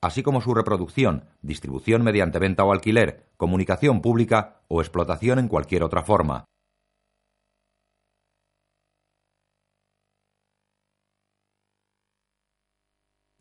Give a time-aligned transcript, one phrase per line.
[0.00, 5.82] así como su reproducción, distribución mediante venta o alquiler, comunicación pública o explotación en cualquier
[5.82, 6.44] otra forma.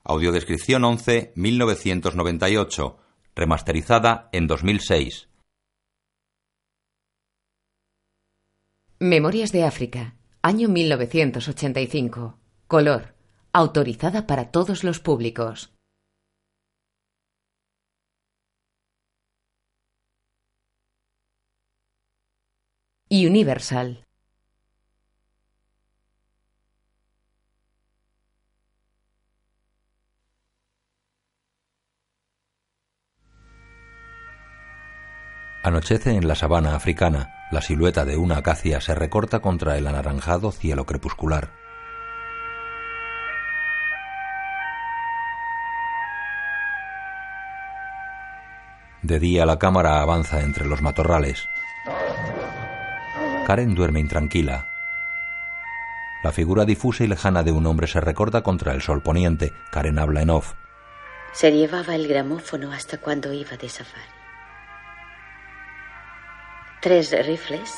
[0.04, 2.98] Audiodescripción 11 1998,
[3.36, 5.30] remasterizada en 2006.
[8.98, 12.38] Memorias de África, año 1985.
[12.68, 13.14] Color.
[13.54, 15.72] Autorizada para todos los públicos.
[23.12, 24.06] Universal.
[35.64, 37.34] Anochece en la sabana africana.
[37.52, 41.52] La silueta de una acacia se recorta contra el anaranjado cielo crepuscular.
[49.02, 51.48] De día la cámara avanza entre los matorrales.
[53.50, 54.68] Karen duerme intranquila.
[56.22, 59.54] La figura difusa y lejana de un hombre se recorta contra el sol poniente.
[59.72, 60.54] Karen habla en off.
[61.32, 64.04] Se llevaba el gramófono hasta cuando iba de safari.
[66.80, 67.74] Tres rifles,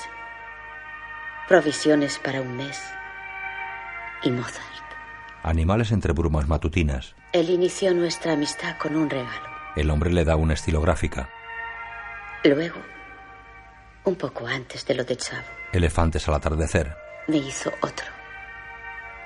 [1.48, 2.78] provisiones para un mes
[4.24, 4.66] y Mozart.
[5.42, 7.16] Animales entre brumas matutinas.
[7.32, 9.48] Él inició nuestra amistad con un regalo.
[9.78, 11.30] El hombre le da una estilográfica.
[12.44, 12.82] Luego,
[14.04, 16.96] un poco antes de lo de Chavo, Elefantes al atardecer.
[17.28, 18.06] me hizo otro.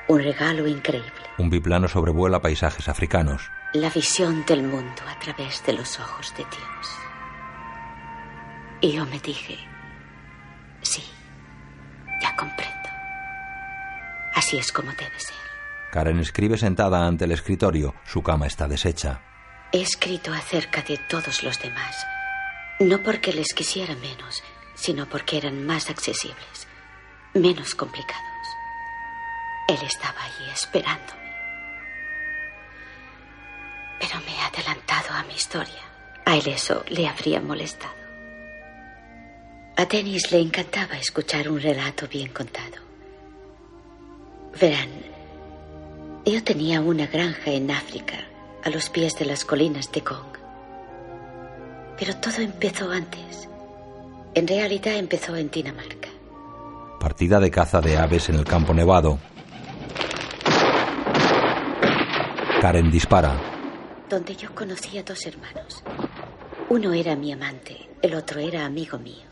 [0.08, 1.12] Un regalo increíble.
[1.38, 3.50] Un biplano sobrevuela paisajes africanos.
[3.74, 6.98] La visión del mundo a través de los ojos de Dios.
[8.82, 9.58] Y yo me dije,
[10.82, 11.04] sí,
[12.22, 12.90] ya comprendo.
[14.36, 15.36] Así es como debe ser.
[15.92, 17.96] Karen escribe sentada ante el escritorio.
[18.06, 19.22] Su cama está deshecha.
[19.72, 22.06] He escrito acerca de todos los demás.
[22.80, 24.44] No porque les quisiera menos,
[24.76, 26.68] sino porque eran más accesibles,
[27.34, 28.24] menos complicados.
[29.68, 31.26] Él estaba allí esperándome.
[34.00, 35.82] Pero me he adelantado a mi historia.
[36.26, 37.94] A él eso le habría molestado.
[39.78, 42.78] A Dennis le encantaba escuchar un relato bien contado.
[44.60, 44.90] Verán,
[46.26, 48.26] yo tenía una granja en África,
[48.64, 50.38] a los pies de las colinas de Kong.
[51.98, 53.48] Pero todo empezó antes.
[54.36, 56.10] En realidad empezó en Dinamarca.
[57.00, 59.18] Partida de caza de aves en el campo nevado.
[62.62, 63.36] Karen dispara.
[64.10, 65.84] donde yo conocí a dos hermanos.
[66.70, 69.26] Uno era mi amante, el otro era amigo mío.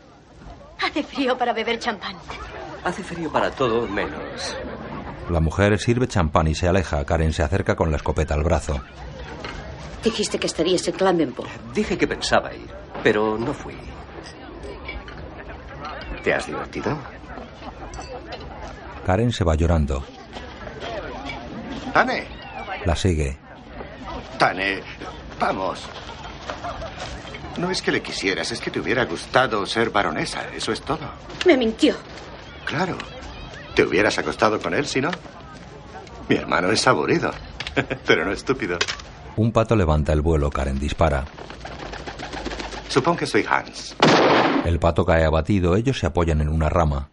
[0.80, 2.16] Hace frío para beber champán.
[2.84, 4.56] Hace frío para todo menos.
[5.30, 7.04] La mujer sirve champán y se aleja.
[7.04, 8.80] Karen se acerca con la escopeta al brazo.
[10.02, 11.44] Dijiste que estarías en Clammenbo.
[11.72, 12.68] Dije que pensaba ir,
[13.02, 13.74] pero no fui.
[16.24, 16.96] ¿Te has divertido?
[19.06, 20.02] Karen se va llorando.
[21.92, 22.26] Tane,
[22.86, 23.36] La sigue.
[24.38, 24.80] Tane,
[25.38, 25.80] vamos.
[27.58, 31.08] No es que le quisieras, es que te hubiera gustado ser baronesa, eso es todo.
[31.46, 31.94] Me mintió.
[32.64, 32.96] Claro.
[33.74, 35.10] ¿Te hubieras acostado con él si no?
[36.28, 37.30] Mi hermano es aburrido,
[38.06, 38.78] pero no estúpido.
[39.36, 40.50] Un pato levanta el vuelo.
[40.50, 41.24] Karen dispara.
[42.88, 43.94] Supón que soy Hans.
[44.64, 45.76] El pato cae abatido.
[45.76, 47.10] Ellos se apoyan en una rama.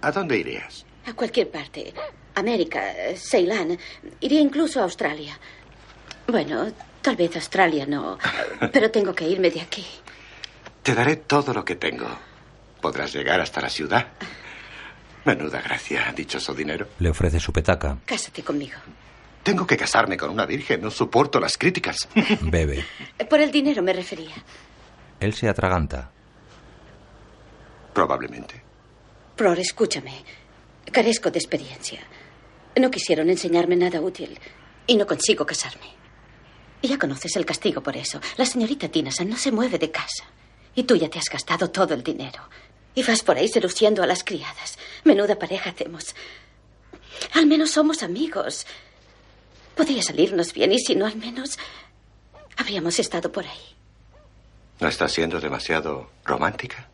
[0.00, 0.84] ¿A dónde irías?
[1.06, 1.92] A cualquier parte.
[2.34, 2.82] América,
[3.16, 3.78] Ceilán.
[4.20, 5.38] Iría incluso a Australia.
[6.26, 6.66] Bueno,
[7.02, 8.18] tal vez Australia no.
[8.72, 9.84] Pero tengo que irme de aquí.
[10.82, 12.06] Te daré todo lo que tengo.
[12.80, 14.06] Podrás llegar hasta la ciudad.
[15.24, 16.88] Menuda gracia, dichoso dinero.
[16.98, 17.96] Le ofrece su petaca.
[18.04, 18.76] Cásate conmigo.
[19.42, 22.08] Tengo que casarme con una virgen, no soporto las críticas.
[22.42, 22.84] Bebe.
[23.28, 24.34] Por el dinero me refería.
[25.20, 26.10] Él se atraganta.
[27.94, 28.62] Probablemente.
[29.36, 30.24] Pror, escúchame.
[30.92, 32.00] Carezco de experiencia.
[32.76, 34.38] No quisieron enseñarme nada útil
[34.86, 35.94] y no consigo casarme.
[36.82, 38.20] Ya conoces el castigo por eso.
[38.36, 40.24] La señorita Tinasan no se mueve de casa.
[40.74, 42.42] Y tú ya te has gastado todo el dinero.
[42.94, 44.78] Y vas por ahí seduciendo a las criadas.
[45.04, 46.14] Menuda pareja hacemos.
[47.32, 48.66] Al menos somos amigos.
[49.76, 51.58] Podría salirnos bien y si no, al menos
[52.56, 53.76] habríamos estado por ahí.
[54.80, 56.88] ¿No estás siendo demasiado romántica?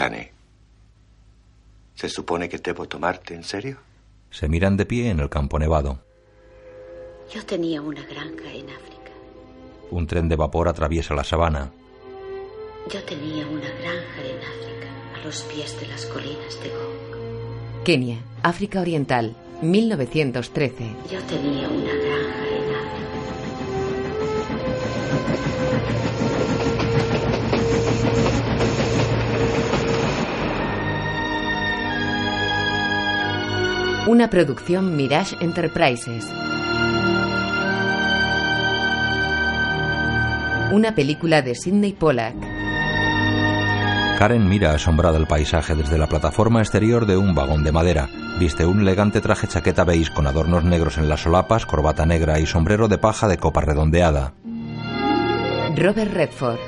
[0.00, 0.32] Tane,
[1.94, 3.76] ¿se supone que debo tomarte en serio?
[4.30, 6.00] Se miran de pie en el campo nevado.
[7.30, 9.12] Yo tenía una granja en África.
[9.90, 11.70] Un tren de vapor atraviesa la sabana.
[12.90, 17.84] Yo tenía una granja en África, a los pies de las colinas de Gong.
[17.84, 20.96] Kenia, África Oriental, 1913.
[21.12, 23.10] Yo tenía una granja en África.
[34.10, 36.26] Una producción Mirage Enterprises.
[40.72, 42.34] Una película de Sidney Pollack.
[44.18, 48.08] Karen mira asombrada el paisaje desde la plataforma exterior de un vagón de madera.
[48.40, 52.46] Viste un elegante traje chaqueta beige con adornos negros en las solapas, corbata negra y
[52.46, 54.34] sombrero de paja de copa redondeada.
[55.76, 56.58] Robert Redford.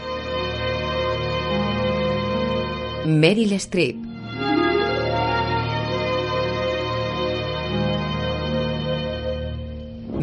[3.04, 4.01] Meryl Streep.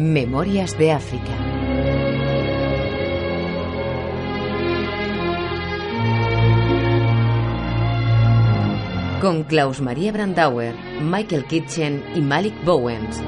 [0.00, 1.36] Memorias de África.
[9.20, 13.20] Con Klaus Maria Brandauer, Michael Kitchen y Malik Bowens.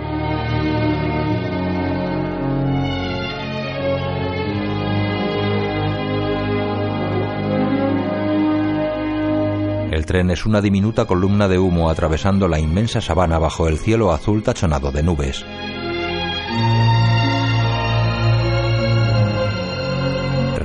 [9.90, 14.10] El tren es una diminuta columna de humo atravesando la inmensa sabana bajo el cielo
[14.10, 15.44] azul tachonado de nubes.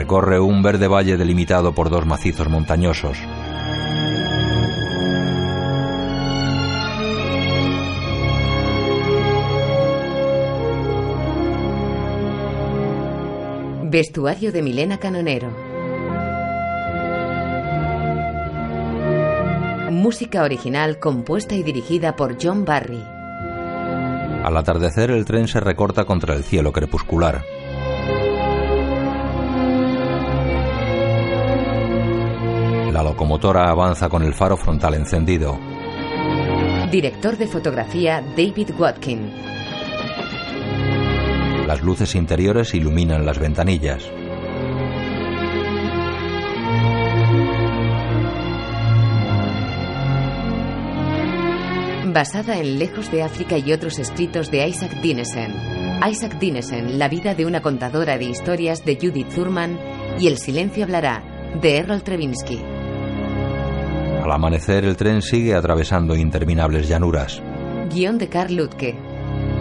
[0.07, 3.17] Recorre un verde valle delimitado por dos macizos montañosos.
[13.89, 15.49] Vestuario de Milena Canonero.
[19.91, 23.16] Música original compuesta y dirigida por John Barry.
[24.47, 27.43] Al atardecer el tren se recorta contra el cielo crepuscular.
[32.93, 35.59] La locomotora avanza con el faro frontal encendido.
[36.89, 39.33] Director de fotografía David Watkin.
[41.67, 44.09] Las luces interiores iluminan las ventanillas.
[52.13, 55.53] Basada en Lejos de África y otros escritos de Isaac Dinesen.
[56.09, 59.77] Isaac Dinesen, La vida de una contadora de historias de Judith Thurman
[60.19, 61.23] y El silencio hablará,
[61.61, 62.61] de Errol Trevinsky.
[64.23, 67.41] Al amanecer el tren sigue atravesando interminables llanuras.
[67.93, 68.95] Guión de Carl Lutke.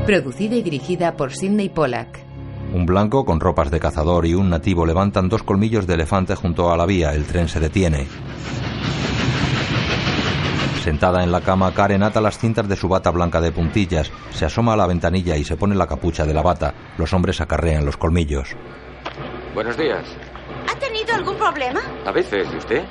[0.04, 2.24] Producida y dirigida por Sidney Pollack.
[2.72, 6.70] Un blanco con ropas de cazador y un nativo levantan dos colmillos de elefante junto
[6.70, 7.14] a la vía.
[7.14, 8.06] El tren se detiene.
[10.86, 14.44] Sentada en la cama, Karen ata las cintas de su bata blanca de puntillas, se
[14.44, 16.72] asoma a la ventanilla y se pone la capucha de la bata.
[16.96, 18.50] Los hombres acarrean los colmillos.
[19.52, 20.06] Buenos días.
[20.72, 21.80] ¿Ha tenido algún problema?
[22.06, 22.84] A veces, ¿y usted?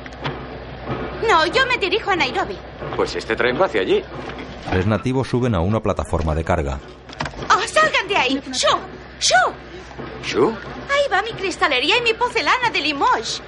[1.25, 2.57] No, yo me dirijo a Nairobi.
[2.97, 4.03] Pues este tren va hacia allí.
[4.69, 6.77] Tres nativos suben a una plataforma de carga.
[7.49, 8.41] ¡Oh, salgan de ahí!
[8.51, 8.77] ¡Shu!
[9.21, 9.53] ¡Shu!
[10.21, 10.49] ¿Shu?
[10.49, 13.41] Ahí va mi cristalería y mi porcelana de Limoges.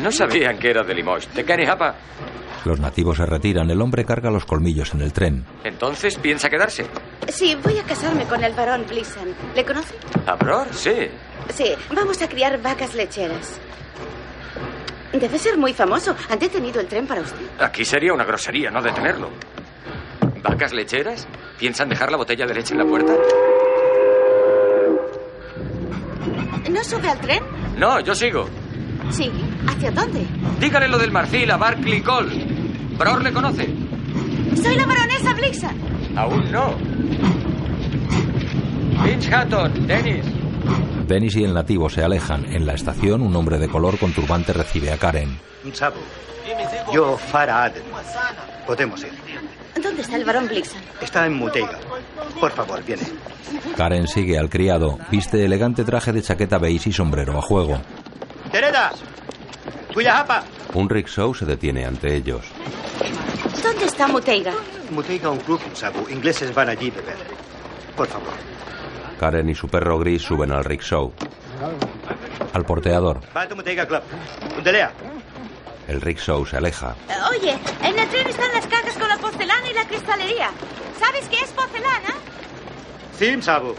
[0.00, 1.34] No sabían que era de Limoges.
[1.34, 1.96] ¿De Canihapa?
[2.64, 3.70] Los nativos se retiran.
[3.70, 5.44] El hombre carga los colmillos en el tren.
[5.64, 6.86] Entonces piensa quedarse.
[7.28, 9.28] Sí, voy a casarme con el varón Gleason.
[9.54, 9.94] ¿Le conoce?
[10.26, 10.68] ¿Abror?
[10.72, 11.08] Sí.
[11.50, 13.60] Sí, vamos a criar vacas lecheras.
[15.12, 16.16] Debe ser muy famoso.
[16.30, 17.44] ¿Han detenido el tren para usted?
[17.60, 19.30] Aquí sería una grosería no detenerlo.
[20.42, 21.28] ¿Vacas lecheras?
[21.58, 23.12] ¿Piensan dejar la botella de leche en la puerta?
[26.70, 27.42] ¿No sube al tren?
[27.76, 28.48] No, yo sigo.
[29.10, 29.30] Sí.
[29.66, 30.26] ¿Hacia dónde?
[30.60, 32.44] Dígale lo del marfil a Barclay Cole.
[32.98, 33.68] ¿Bror le conoce?
[34.60, 36.16] Soy la baronesa Blixen.
[36.16, 36.74] Aún no.
[39.04, 40.24] Finch Hatton, Dennis.
[41.06, 42.44] Dennis y el nativo se alejan.
[42.46, 45.38] En la estación, un hombre de color con turbante recibe a Karen.
[45.72, 45.98] Sabu.
[46.92, 47.82] Yo, Farah Aden.
[48.66, 49.12] Podemos ir.
[49.82, 50.80] ¿Dónde está el varón Blixen?
[51.00, 51.78] Está en Muteiga.
[52.40, 53.02] Por favor, viene.
[53.76, 54.98] Karen sigue al criado.
[55.10, 57.80] Viste elegante traje de chaqueta beige y sombrero a juego.
[58.54, 58.92] ¡Tereda!
[59.92, 60.44] ¡Cuyahapa!
[60.74, 62.44] Un rickshaw se detiene ante ellos.
[63.60, 64.52] ¿Dónde está Muteiga?
[64.90, 66.08] Muteiga, un club, Sabu.
[66.08, 67.16] Ingleses van allí a beber.
[67.96, 68.32] Por favor.
[69.18, 71.12] Karen y su perro gris suben al rickshaw.
[72.52, 73.22] Al porteador.
[73.36, 74.02] Va a tu Muteiga Club.
[74.56, 74.92] Undelea.
[75.88, 76.94] El rickshaw se aleja.
[77.08, 80.50] Eh, Oye, en el tren están las cajas con la porcelana y la cristalería.
[81.00, 82.14] ¿Sabes qué es porcelana?
[83.18, 83.74] Sim, Sabu.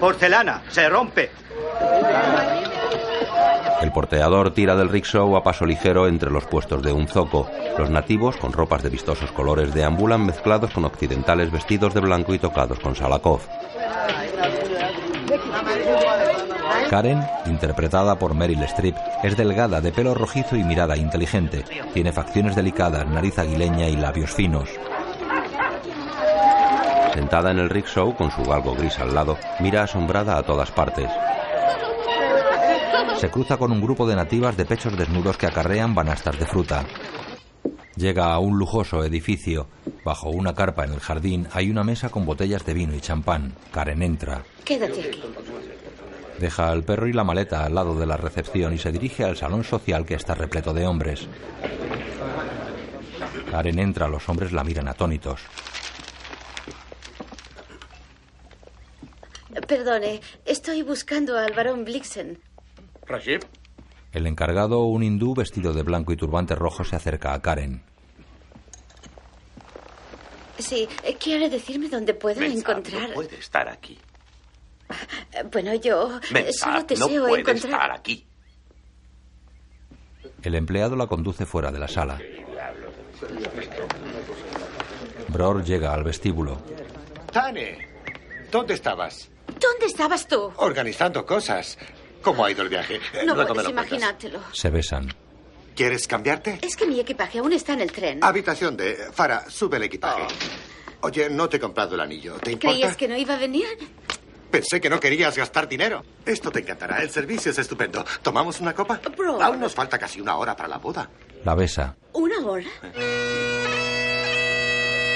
[0.00, 0.62] Porcelana.
[0.70, 1.30] Se rompe.
[3.84, 7.46] El porteador tira del rickshaw a paso ligero entre los puestos de un zoco.
[7.76, 12.38] Los nativos, con ropas de vistosos colores, deambulan mezclados con occidentales vestidos de blanco y
[12.38, 13.42] tocados con Salakov.
[16.88, 21.62] Karen, interpretada por Meryl Streep, es delgada, de pelo rojizo y mirada inteligente.
[21.92, 24.70] Tiene facciones delicadas, nariz aguileña y labios finos.
[27.12, 31.10] Sentada en el rickshaw con su galgo gris al lado, mira asombrada a todas partes.
[33.18, 36.84] Se cruza con un grupo de nativas de pechos desnudos que acarrean banastas de fruta.
[37.96, 39.68] Llega a un lujoso edificio.
[40.04, 43.54] Bajo una carpa en el jardín hay una mesa con botellas de vino y champán.
[43.72, 44.42] Karen entra.
[44.64, 45.22] Quédate aquí.
[46.38, 49.36] Deja al perro y la maleta al lado de la recepción y se dirige al
[49.36, 51.28] salón social que está repleto de hombres.
[53.50, 55.40] Karen entra, los hombres la miran atónitos.
[59.68, 62.38] Perdone, estoy buscando al barón Blixen.
[63.06, 63.40] Rajib,
[64.12, 67.82] El encargado, un hindú vestido de blanco y turbante rojo, se acerca a Karen.
[70.58, 73.08] Sí, ¿quiere decirme dónde puedo encontrar?
[73.08, 73.98] no puede estar aquí.
[75.52, 76.20] Bueno, yo
[76.52, 77.72] solo deseo no puede encontrar.
[77.72, 78.24] estar aquí.
[80.42, 82.20] El empleado la conduce fuera de la sala.
[85.28, 86.58] Bror llega al vestíbulo.
[87.32, 87.78] Tane,
[88.52, 89.30] ¿dónde estabas?
[89.60, 90.52] ¿Dónde estabas tú?
[90.56, 91.76] Organizando cosas.
[92.24, 93.00] ¿Cómo ha ido el viaje?
[93.26, 93.86] No Luego puedes lo cuentas.
[93.92, 94.40] imaginártelo.
[94.52, 95.14] Se besan.
[95.76, 96.58] ¿Quieres cambiarte?
[96.62, 98.22] Es que mi equipaje aún está en el tren.
[98.22, 98.96] Habitación de...
[99.12, 100.22] Fara, sube el equipaje.
[101.00, 102.34] Oye, no te he comprado el anillo.
[102.36, 102.72] ¿Te importa?
[102.74, 103.66] ¿Creías que no iba a venir?
[104.50, 106.04] Pensé que no querías gastar dinero.
[106.24, 107.02] Esto te encantará.
[107.02, 108.04] El servicio es estupendo.
[108.22, 109.00] ¿Tomamos una copa?
[109.16, 109.42] Bro.
[109.42, 111.10] Aún nos falta casi una hora para la boda.
[111.44, 111.96] La besa.
[112.12, 112.64] ¿Una hora?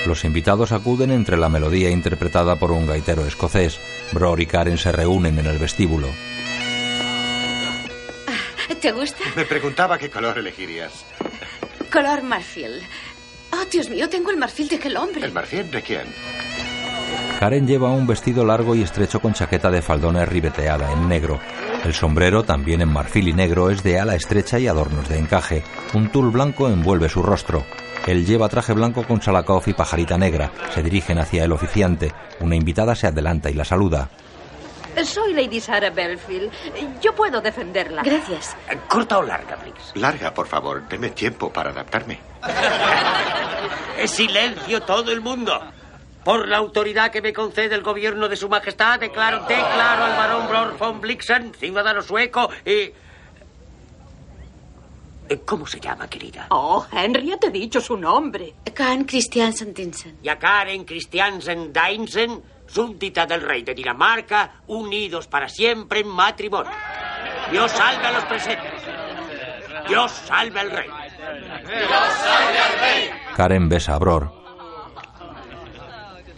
[0.07, 3.79] Los invitados acuden entre la melodía interpretada por un gaitero escocés.
[4.13, 6.09] Bror y Karen se reúnen en el vestíbulo.
[8.81, 9.25] ¿Te gusta?
[9.37, 11.05] Me preguntaba qué color elegirías.
[11.93, 12.83] Color marfil.
[13.53, 15.25] Oh, Dios mío, tengo el marfil de aquel hombre.
[15.25, 16.07] ¿El marfil de quién?
[17.41, 21.41] Karen lleva un vestido largo y estrecho con chaqueta de faldones ribeteada en negro.
[21.85, 25.63] El sombrero, también en marfil y negro, es de ala estrecha y adornos de encaje.
[25.95, 27.65] Un tul blanco envuelve su rostro.
[28.07, 30.51] Él lleva traje blanco con salakov y pajarita negra.
[30.75, 32.13] Se dirigen hacia el oficiante.
[32.41, 34.11] Una invitada se adelanta y la saluda.
[35.05, 36.51] Soy Lady Sarah Belfield.
[37.01, 38.03] Yo puedo defenderla.
[38.03, 38.57] Gracias.
[38.89, 39.93] ¿Corta o larga, Briggs?
[39.95, 40.89] Larga, por favor.
[40.89, 42.19] Deme tiempo para adaptarme.
[44.07, 45.61] Silencio todo el mundo.
[46.25, 50.49] Por la autoridad que me concede el gobierno de su majestad, declaro, declaro al barón
[50.49, 52.93] Bror von Blixen, ciudadano sueco y...
[55.31, 56.47] Eh, ¿Cómo se llama, querida?
[56.51, 58.55] Oh, Henry, te he dicho su nombre.
[58.75, 60.19] Karen Christiansen Dinsen.
[60.23, 66.73] Y a Karen Christiansen Dainsen, súbdita del rey de Dinamarca, unidos para siempre en matrimonio.
[67.51, 68.73] Dios salve a los presentes.
[69.89, 70.89] Dios salve al rey.
[73.35, 74.39] Karen besa a Bror.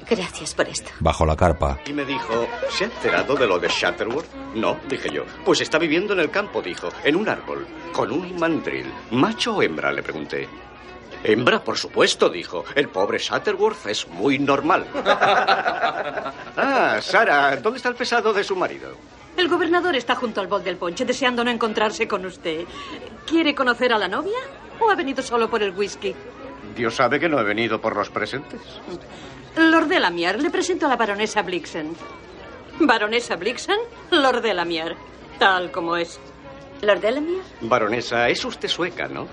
[0.08, 0.90] Gracias por esto.
[0.99, 1.78] Bajo la carpa.
[1.87, 4.34] Y me dijo, ¿se ha enterado de lo de Shatterworth?
[4.56, 5.25] No, dije yo.
[5.44, 8.92] Pues está viviendo en el campo, dijo, en un árbol, con un mandril.
[9.12, 9.92] ¿Macho o hembra?
[9.92, 10.49] Le pregunté.
[11.22, 12.64] Hembra, por supuesto, dijo.
[12.74, 14.86] El pobre Shatterworth es muy normal.
[16.56, 18.96] ah, Sara, ¿dónde está el pesado de su marido?
[19.36, 22.64] El gobernador está junto al bol del ponche deseando no encontrarse con usted.
[23.26, 24.38] ¿Quiere conocer a la novia
[24.78, 26.14] o ha venido solo por el whisky?
[26.74, 28.60] Dios sabe que no he venido por los presentes.
[29.56, 31.94] Lord Delamier, le presento a la baronesa Blixen.
[32.80, 33.78] Baronesa Blixen,
[34.10, 34.96] Lord Delamier,
[35.38, 36.18] tal como es.
[36.82, 37.42] ¿Lord Delamere?
[37.60, 39.28] Baronesa, es usted sueca, ¿no?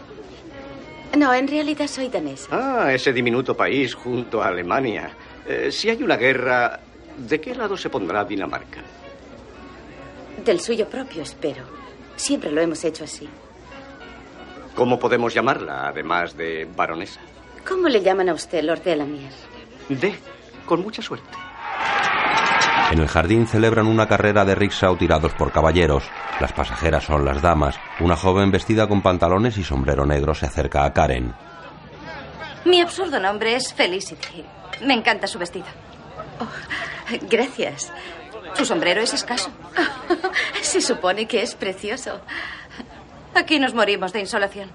[1.15, 2.47] No, en realidad soy danesa.
[2.51, 5.11] Ah, ese diminuto país junto a Alemania.
[5.47, 6.79] Eh, si hay una guerra,
[7.17, 8.81] ¿de qué lado se pondrá Dinamarca?
[10.43, 11.63] Del suyo propio, espero.
[12.15, 13.27] Siempre lo hemos hecho así.
[14.75, 17.19] ¿Cómo podemos llamarla, además de baronesa?
[17.67, 19.29] ¿Cómo le llaman a usted, Lord Delamere?
[19.89, 20.13] De,
[20.65, 21.46] con mucha suerte.
[22.91, 26.03] En el jardín celebran una carrera de rickshaw tirados por caballeros.
[26.39, 27.75] Las pasajeras son las damas.
[27.99, 31.33] Una joven vestida con pantalones y sombrero negro se acerca a Karen.
[32.65, 34.43] Mi absurdo nombre es Felicity.
[34.83, 35.65] Me encanta su vestido.
[36.39, 36.47] Oh,
[37.29, 37.91] gracias.
[38.53, 39.49] Su sombrero es escaso.
[40.61, 42.21] Se supone que es precioso.
[43.35, 44.71] Aquí nos morimos de insolación.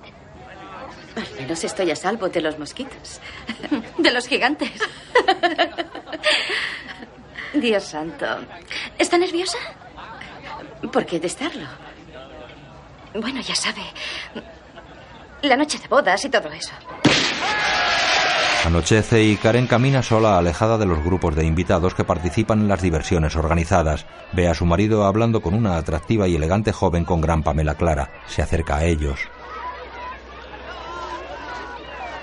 [1.17, 3.21] Al menos estoy a salvo de los mosquitos.
[3.99, 4.71] De los gigantes.
[7.55, 8.27] Dios santo.
[8.99, 9.59] ¿Está nerviosa?
[10.93, 11.67] ¿Por qué de estarlo?
[13.15, 13.83] Bueno, ya sabe.
[15.43, 16.73] La noche de bodas y todo eso.
[18.65, 22.81] Anochece y Karen camina sola alejada de los grupos de invitados que participan en las
[22.81, 24.07] diversiones organizadas.
[24.33, 28.13] Ve a su marido hablando con una atractiva y elegante joven con gran pamela clara.
[28.29, 29.19] Se acerca a ellos.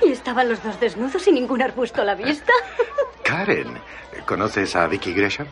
[0.01, 2.53] Y estaban los dos desnudos y ningún arbusto a la vista.
[3.23, 3.79] Karen,
[4.27, 5.47] ¿conoces a Vicky Gresham?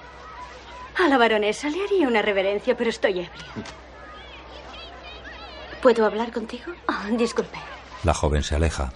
[1.04, 3.46] A la baronesa le haría una reverencia, pero estoy ebria.
[5.82, 6.74] ¿Puedo hablar contigo?
[6.88, 7.58] Oh, disculpe.
[8.04, 8.94] La joven se aleja.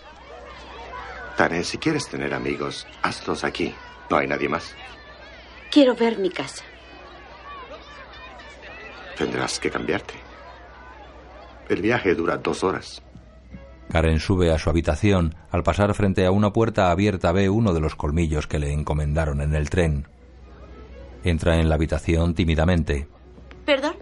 [1.36, 3.74] Tane, si quieres tener amigos, hazlos aquí.
[4.12, 4.76] No hay nadie más.
[5.72, 6.64] Quiero ver mi casa.
[9.18, 10.14] Tendrás que cambiarte.
[11.70, 13.02] El viaje dura dos horas.
[13.92, 15.36] Karen sube a su habitación.
[15.52, 19.42] Al pasar frente a una puerta abierta ve uno de los colmillos que le encomendaron
[19.42, 20.08] en el tren.
[21.26, 23.08] Entra en la habitación tímidamente.
[23.66, 23.96] ¿Perdón?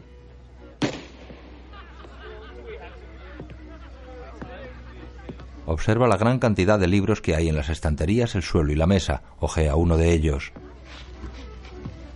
[5.66, 8.88] Observa la gran cantidad de libros que hay en las estanterías, el suelo y la
[8.88, 9.24] mesa.
[9.40, 10.52] Ojea uno de ellos.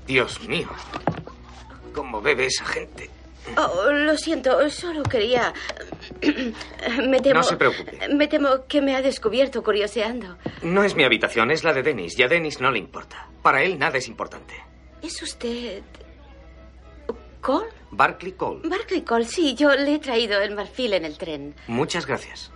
[0.05, 0.69] Dios mío.
[1.93, 3.09] ¿Cómo bebe esa gente?
[3.57, 5.53] Oh, lo siento, solo quería.
[7.07, 7.35] me temo.
[7.35, 8.07] No se preocupe.
[8.09, 10.37] Me temo que me ha descubierto curioseando.
[10.61, 12.17] No es mi habitación, es la de Dennis.
[12.17, 13.27] Y a Dennis no le importa.
[13.41, 14.53] Para él nada es importante.
[15.01, 15.83] ¿Es usted.
[17.41, 17.67] Cole?
[17.91, 18.61] Barclay Cole.
[18.67, 21.53] Barclay Cole, sí, yo le he traído el marfil en el tren.
[21.67, 22.51] Muchas gracias.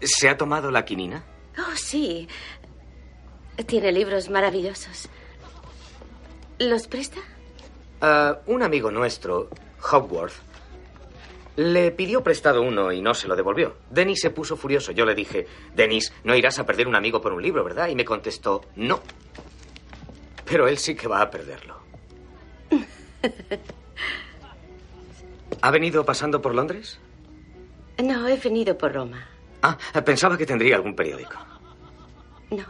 [0.00, 1.24] ¿Se ha tomado la quinina?
[1.58, 2.28] Oh, sí.
[3.66, 5.08] Tiene libros maravillosos.
[6.58, 7.20] ¿Los presta?
[8.02, 9.50] Uh, un amigo nuestro,
[9.92, 10.32] Hogwarth,
[11.56, 13.76] le pidió prestado uno y no se lo devolvió.
[13.90, 14.92] Dennis se puso furioso.
[14.92, 17.88] Yo le dije, Dennis, no irás a perder un amigo por un libro, ¿verdad?
[17.88, 19.00] Y me contestó, no.
[20.46, 21.78] Pero él sí que va a perderlo.
[25.62, 26.98] ¿Ha venido pasando por Londres?
[28.02, 29.28] No, he venido por Roma.
[29.62, 31.34] Ah, pensaba que tendría algún periódico.
[32.50, 32.64] No.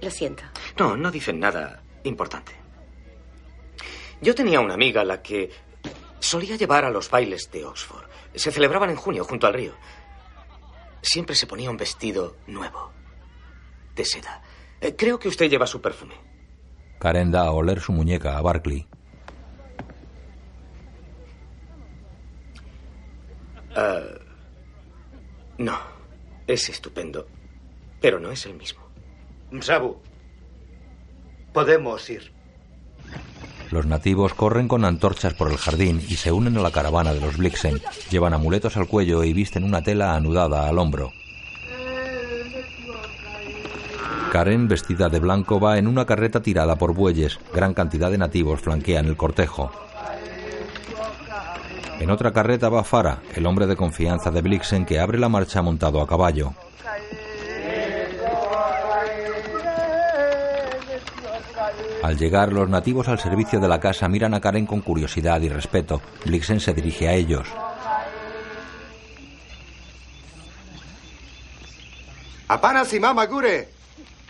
[0.00, 0.44] Lo siento.
[0.78, 2.63] No, no dicen nada importante.
[4.24, 5.50] Yo tenía una amiga a la que
[6.18, 8.06] solía llevar a los bailes de Oxford.
[8.34, 9.74] Se celebraban en junio junto al río.
[11.02, 12.90] Siempre se ponía un vestido nuevo,
[13.94, 14.42] de seda.
[14.80, 16.14] Eh, creo que usted lleva su perfume.
[16.98, 18.86] Karen da a oler su muñeca a Barclay.
[23.76, 24.18] Uh,
[25.58, 25.78] no,
[26.46, 27.26] es estupendo,
[28.00, 28.88] pero no es el mismo.
[29.60, 30.00] Sabu,
[31.52, 32.33] podemos ir.
[33.74, 37.20] Los nativos corren con antorchas por el jardín y se unen a la caravana de
[37.20, 37.82] los Blixen.
[38.08, 41.12] Llevan amuletos al cuello y visten una tela anudada al hombro.
[44.30, 47.40] Karen, vestida de blanco, va en una carreta tirada por bueyes.
[47.52, 49.72] Gran cantidad de nativos flanquean el cortejo.
[51.98, 55.62] En otra carreta va Fara, el hombre de confianza de Blixen que abre la marcha
[55.62, 56.54] montado a caballo.
[62.04, 65.48] Al llegar, los nativos al servicio de la casa miran a Karen con curiosidad y
[65.48, 66.02] respeto.
[66.26, 67.48] Blixen se dirige a ellos.
[72.46, 73.70] Apanas y mama gure.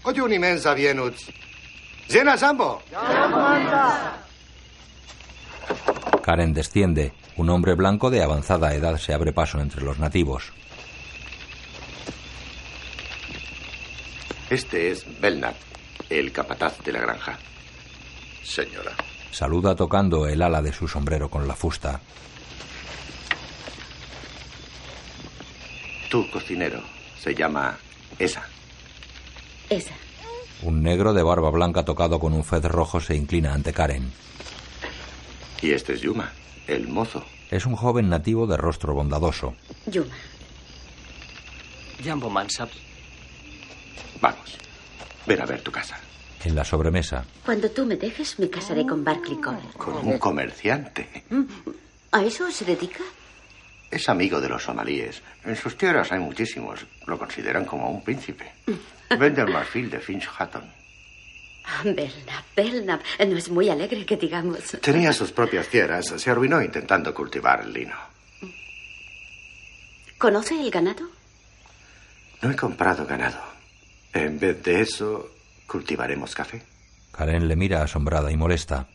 [0.04, 1.32] Oye un inmensa bienuts.
[2.08, 2.80] Llena sambo.
[6.22, 7.12] Karen desciende.
[7.36, 10.52] Un hombre blanco de avanzada edad se abre paso entre los nativos.
[14.48, 15.56] Este es Belnap,
[16.08, 17.36] el capataz de la granja.
[18.44, 18.92] Señora.
[19.32, 22.00] Saluda tocando el ala de su sombrero con la fusta.
[26.10, 26.80] Tu cocinero
[27.18, 27.76] se llama
[28.18, 28.44] Esa.
[29.68, 29.94] Esa.
[30.62, 34.12] Un negro de barba blanca tocado con un fez rojo se inclina ante Karen.
[35.60, 36.32] Y este es Yuma,
[36.68, 37.24] el mozo.
[37.50, 39.54] Es un joven nativo de rostro bondadoso.
[39.86, 40.14] Yuma.
[42.04, 42.70] Jambo Mansap.
[44.20, 44.58] Vamos.
[45.26, 45.98] Ven a ver tu casa.
[46.44, 47.24] En la sobremesa.
[47.44, 49.58] Cuando tú me dejes, me casaré con Barclay Cole.
[49.78, 51.24] Con un comerciante.
[52.12, 53.02] ¿A eso se dedica?
[53.90, 55.22] Es amigo de los somalíes.
[55.44, 56.84] En sus tierras hay muchísimos.
[57.06, 58.52] Lo consideran como un príncipe.
[59.18, 60.64] Vende el marfil de Finch Hatton.
[61.66, 63.00] Ah, Belknap, Belknap.
[63.26, 64.58] No es muy alegre que digamos.
[64.82, 66.12] Tenía sus propias tierras.
[66.16, 67.96] Se arruinó intentando cultivar el lino.
[70.18, 71.08] ¿Conoce el ganado?
[72.42, 73.40] No he comprado ganado.
[74.12, 75.30] En vez de eso,
[75.66, 76.62] cultivaremos café.
[77.12, 78.86] Karen le mira asombrada y molesta.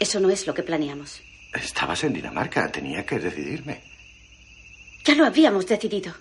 [0.00, 1.22] Eso no es lo que planeamos.
[1.54, 2.70] Estabas en Dinamarca.
[2.72, 3.80] Tenía que decidirme.
[5.04, 6.12] Ya lo habíamos decidido.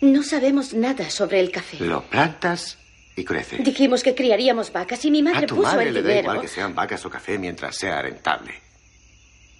[0.00, 1.78] No sabemos nada sobre el café.
[1.80, 2.78] Lo plantas
[3.16, 3.56] y crece.
[3.58, 6.24] Dijimos que criaríamos vacas y mi madre A tu puso madre el le da dinero.
[6.32, 8.54] igual que sean vacas o café mientras sea rentable.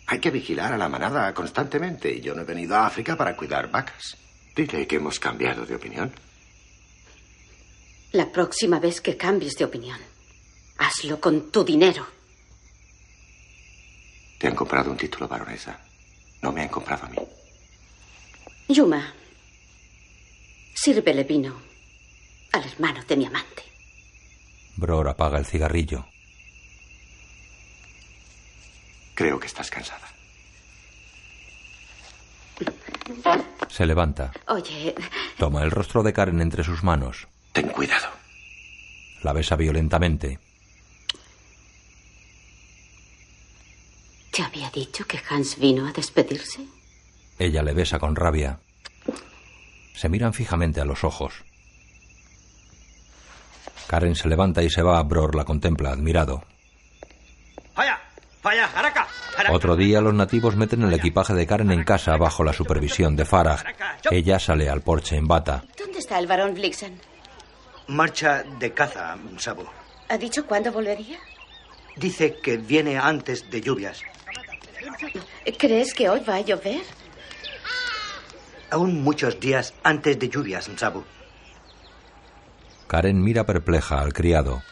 [0.09, 3.37] Hay que vigilar a la manada constantemente y yo no he venido a África para
[3.37, 4.17] cuidar vacas.
[4.55, 6.13] Dile que hemos cambiado de opinión.
[8.13, 9.99] La próxima vez que cambies de opinión,
[10.79, 12.07] hazlo con tu dinero.
[14.39, 15.79] Te han comprado un título, baronesa.
[16.43, 17.19] No me han comprado a mí.
[18.69, 19.13] Yuma,
[20.75, 21.61] sírvele vino
[22.53, 23.63] al hermano de mi amante.
[24.77, 26.07] Bror apaga el cigarrillo.
[29.17, 30.07] Creo que estás cansada.
[33.69, 34.31] Se levanta.
[34.47, 34.95] Oye,
[35.39, 37.27] Toma el rostro de Karen entre sus manos.
[37.53, 38.09] Ten cuidado.
[39.23, 40.39] La besa violentamente.
[44.37, 46.61] ¿te había dicho que Hans vino a despedirse?
[47.39, 48.61] Ella le besa con rabia.
[49.95, 51.43] Se miran fijamente a los ojos.
[53.87, 55.03] Karen se levanta y se va.
[55.05, 56.45] Bror la contempla admirado.
[57.75, 57.99] ¡Vaya!
[58.43, 58.71] ¡Vaya!
[58.75, 59.06] ¡Haraka!
[59.51, 63.25] Otro día los nativos meten el equipaje de Karen en casa bajo la supervisión de
[63.25, 63.63] Farah.
[64.11, 65.65] Ella sale al porche en bata.
[65.79, 66.99] ¿Dónde está el varón Blixen?
[67.89, 69.65] Marcha de caza, Sabo.
[70.09, 71.19] ¿Ha dicho cuándo volvería?
[71.97, 74.03] Dice que viene antes de lluvias.
[75.59, 76.83] ¿Crees que hoy va a llover?
[78.71, 81.05] Aún muchos días antes de lluvias, Sabu.
[82.87, 84.63] Karen mira perpleja al criado.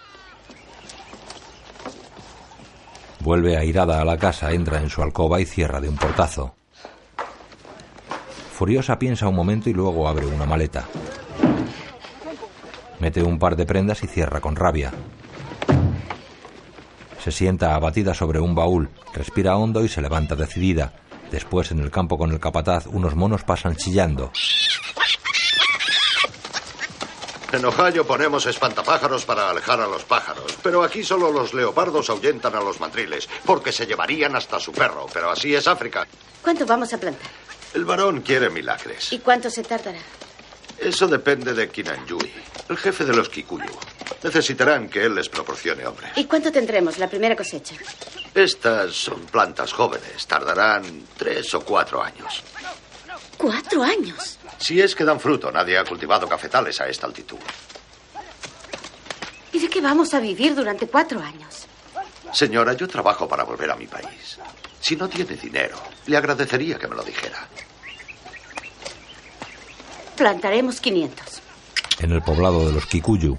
[3.25, 6.55] Vuelve airada a la casa, entra en su alcoba y cierra de un portazo.
[8.53, 10.85] Furiosa piensa un momento y luego abre una maleta.
[13.01, 14.93] Mete un par de prendas y cierra con rabia.
[17.19, 20.93] Se sienta abatida sobre un baúl, respira hondo y se levanta decidida.
[21.31, 24.33] Después, en el campo con el capataz, unos monos pasan chillando.
[27.55, 32.53] En Ohio ponemos espantapájaros para alejar a los pájaros, pero aquí solo los leopardos ahuyentan
[32.57, 36.05] a los mandriles, porque se llevarían hasta su perro, pero así es África.
[36.43, 37.31] ¿Cuánto vamos a plantar?
[37.73, 39.13] El varón quiere milagres.
[39.13, 40.01] ¿Y cuánto se tardará?
[40.81, 42.33] Eso depende de Kinanjui,
[42.71, 43.71] el jefe de los Kikuyu.
[44.25, 46.09] Necesitarán que él les proporcione hombre.
[46.17, 47.77] ¿Y cuánto tendremos la primera cosecha?
[48.35, 52.43] Estas son plantas jóvenes, tardarán tres o cuatro años.
[53.39, 54.39] ¿Cuatro años?
[54.65, 57.37] Si es que dan fruto, nadie ha cultivado cafetales a esta altitud.
[59.53, 61.67] ¿Y de qué vamos a vivir durante cuatro años?
[62.33, 64.39] Señora, yo trabajo para volver a mi país.
[64.81, 67.47] Si no tiene dinero, le agradecería que me lo dijera.
[70.17, 71.43] Plantaremos 500.
[71.99, 73.37] En el poblado de los Kikuyu,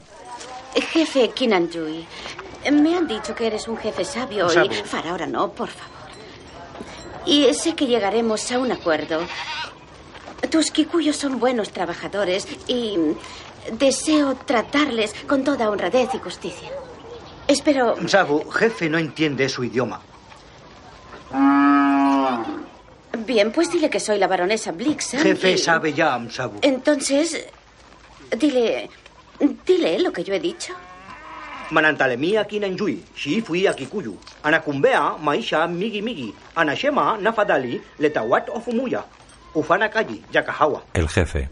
[0.76, 2.06] Jefe Kinanjui,
[2.72, 4.72] me han dicho que eres un jefe sabio Sabu.
[4.72, 4.82] y...
[4.92, 5.96] Para ahora no, por favor.
[7.26, 9.22] Y sé que llegaremos a un acuerdo.
[10.50, 12.98] Tus kikuyos son buenos trabajadores y
[13.72, 16.70] deseo tratarles con toda honradez y justicia.
[17.48, 17.96] Espero...
[18.08, 20.02] Sabu, jefe no entiende su idioma.
[23.26, 25.20] Bien, pues dile que soy la baronesa Blixen.
[25.22, 26.60] Jefe y- sabe ya, Sabu.
[26.62, 27.46] Entonces,
[28.38, 28.90] dile...
[29.66, 30.74] Dile lo que yo he dicho.
[31.72, 34.16] Manantalemia kinanjui, shi fui a kikuyu.
[34.44, 36.34] Anakumbea, maisha migi migi.
[36.56, 39.04] Anashema, nafadali, letawat ofumuya.
[39.56, 40.84] Ufana kaji, yakahawa.
[40.94, 41.48] el jefe.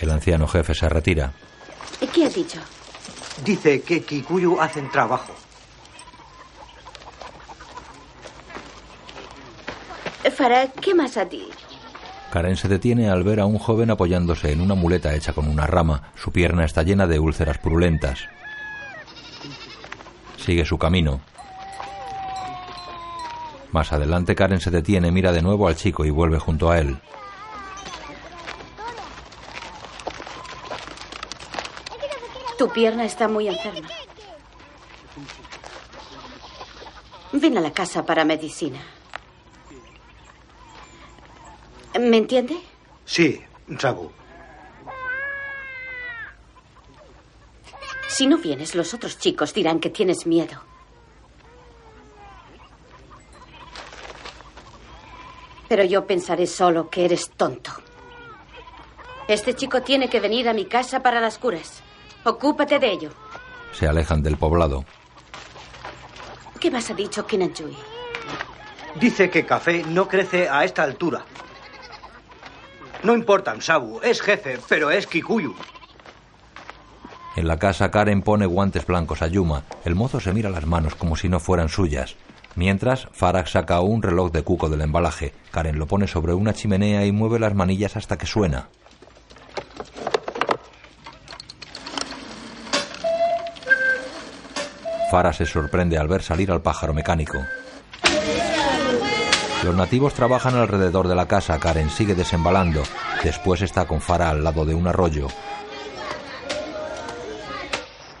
[0.00, 1.32] El anciano jefe se retira.
[2.00, 2.60] ¿Y qué ha dicho?
[3.44, 5.34] Dice que kikuyu hacen trabajo.
[10.30, 11.48] Farah, ¿qué más a ti?
[12.32, 15.66] Karen se detiene al ver a un joven apoyándose en una muleta hecha con una
[15.66, 16.12] rama.
[16.14, 18.20] Su pierna está llena de úlceras purulentas.
[20.38, 21.20] Sigue su camino.
[23.70, 26.98] Más adelante Karen se detiene, mira de nuevo al chico y vuelve junto a él.
[32.58, 33.88] Tu pierna está muy enferma.
[37.32, 38.78] Ven a la casa para medicina.
[41.98, 42.56] ¿Me entiende?
[43.04, 43.42] Sí,
[43.78, 44.10] Sabu.
[48.08, 50.62] Si no vienes, los otros chicos dirán que tienes miedo.
[55.68, 57.72] Pero yo pensaré solo que eres tonto.
[59.28, 61.82] Este chico tiene que venir a mi casa para las curas.
[62.24, 63.10] Ocúpate de ello.
[63.72, 64.84] Se alejan del poblado.
[66.60, 67.74] ¿Qué más ha dicho Kinanjui?
[68.96, 71.24] Dice que café no crece a esta altura.
[73.02, 75.54] No importa, Sabu, es jefe, pero es Kikuyu.
[77.34, 79.64] En la casa Karen pone guantes blancos a Yuma.
[79.84, 82.14] El mozo se mira las manos como si no fueran suyas.
[82.54, 85.32] Mientras, Farag saca un reloj de cuco del embalaje.
[85.50, 88.68] Karen lo pone sobre una chimenea y mueve las manillas hasta que suena.
[95.10, 97.38] Farah se sorprende al ver salir al pájaro mecánico.
[99.62, 101.58] Los nativos trabajan alrededor de la casa.
[101.60, 102.82] Karen sigue desembalando.
[103.22, 105.28] Después está con Farah al lado de un arroyo.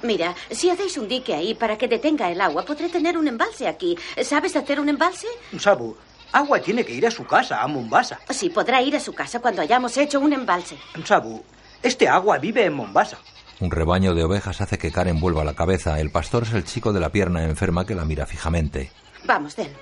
[0.02, 3.66] Mira, si hacéis un dique ahí para que detenga el agua, podré tener un embalse
[3.68, 3.96] aquí.
[4.22, 5.26] ¿Sabes hacer un embalse?
[5.58, 5.96] Sabu,
[6.32, 8.20] agua tiene que ir a su casa, a Mombasa.
[8.30, 10.76] Sí, podrá ir a su casa cuando hayamos hecho un embalse.
[11.04, 11.42] Sabu,
[11.82, 13.18] este agua vive en Mombasa.
[13.60, 16.00] Un rebaño de ovejas hace que Karen vuelva la cabeza.
[16.00, 18.90] El pastor es el chico de la pierna enferma que la mira fijamente.
[19.24, 19.72] Vamos, Den.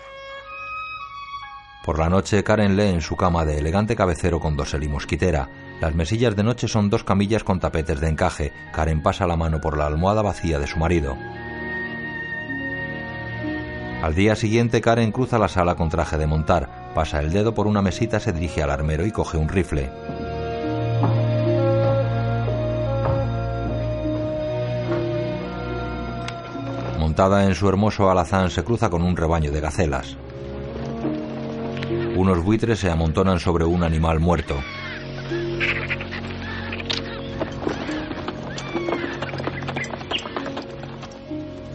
[1.85, 5.49] Por la noche, Karen lee en su cama de elegante cabecero con dosel y mosquitera.
[5.81, 8.53] Las mesillas de noche son dos camillas con tapetes de encaje.
[8.73, 11.16] Karen pasa la mano por la almohada vacía de su marido.
[14.03, 16.93] Al día siguiente, Karen cruza la sala con traje de montar.
[16.95, 19.90] Pasa el dedo por una mesita, se dirige al armero y coge un rifle.
[26.99, 30.16] Montada en su hermoso alazán, se cruza con un rebaño de gacelas.
[32.21, 34.55] Unos buitres se amontonan sobre un animal muerto.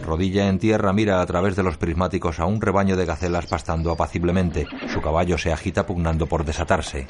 [0.04, 3.90] Rodilla en tierra mira a través de los prismáticos a un rebaño de gacelas pastando
[3.90, 4.68] apaciblemente.
[4.86, 7.08] Su caballo se agita pugnando por desatarse.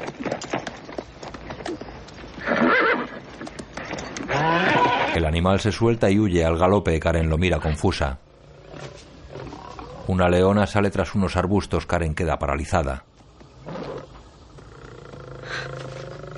[5.14, 6.98] El animal se suelta y huye al galope.
[6.98, 8.18] Karen lo mira confusa.
[10.06, 11.84] Una leona sale tras unos arbustos.
[11.84, 13.04] Karen queda paralizada.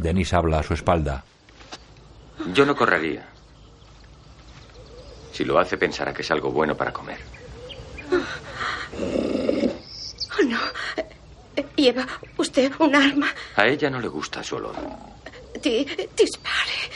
[0.00, 1.24] Denis habla a su espalda.
[2.52, 3.26] Yo no correría.
[5.32, 7.18] Si lo hace, pensará que es algo bueno para comer.
[10.38, 10.58] Oh, no.
[11.76, 12.06] ¿Lleva
[12.36, 13.28] usted un arma?
[13.56, 14.74] A ella no le gusta su olor.
[15.62, 16.90] Di- dispare.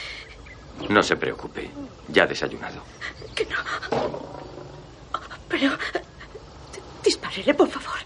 [0.89, 1.69] No se preocupe.
[2.09, 2.81] Ya ha desayunado.
[3.35, 3.57] Que no.
[5.49, 5.71] Pero.
[7.03, 7.99] Disparele, por favor.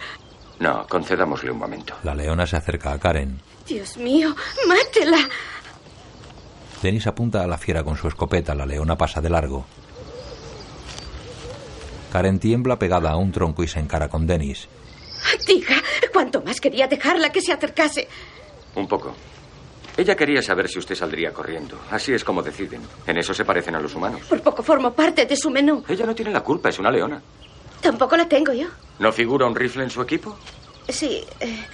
[0.59, 1.95] No, concedámosle un momento.
[2.03, 3.39] La leona se acerca a Karen.
[3.67, 4.35] Dios mío,
[4.67, 5.17] mátela.
[6.81, 8.53] Denis apunta a la fiera con su escopeta.
[8.55, 9.65] La leona pasa de largo.
[12.11, 14.67] Karen tiembla pegada a un tronco y se encara con Denis.
[15.45, 15.75] Diga,
[16.13, 18.07] cuánto más quería dejarla que se acercase.
[18.75, 19.13] Un poco.
[19.97, 21.79] Ella quería saber si usted saldría corriendo.
[21.89, 22.81] Así es como deciden.
[23.07, 24.21] En eso se parecen a los humanos.
[24.29, 25.83] Por poco formo parte de su menú.
[25.89, 27.19] Ella no tiene la culpa, es una leona.
[27.81, 28.67] Tampoco la tengo yo.
[28.99, 30.37] ¿No figura un rifle en su equipo?
[30.87, 31.65] Sí, eh,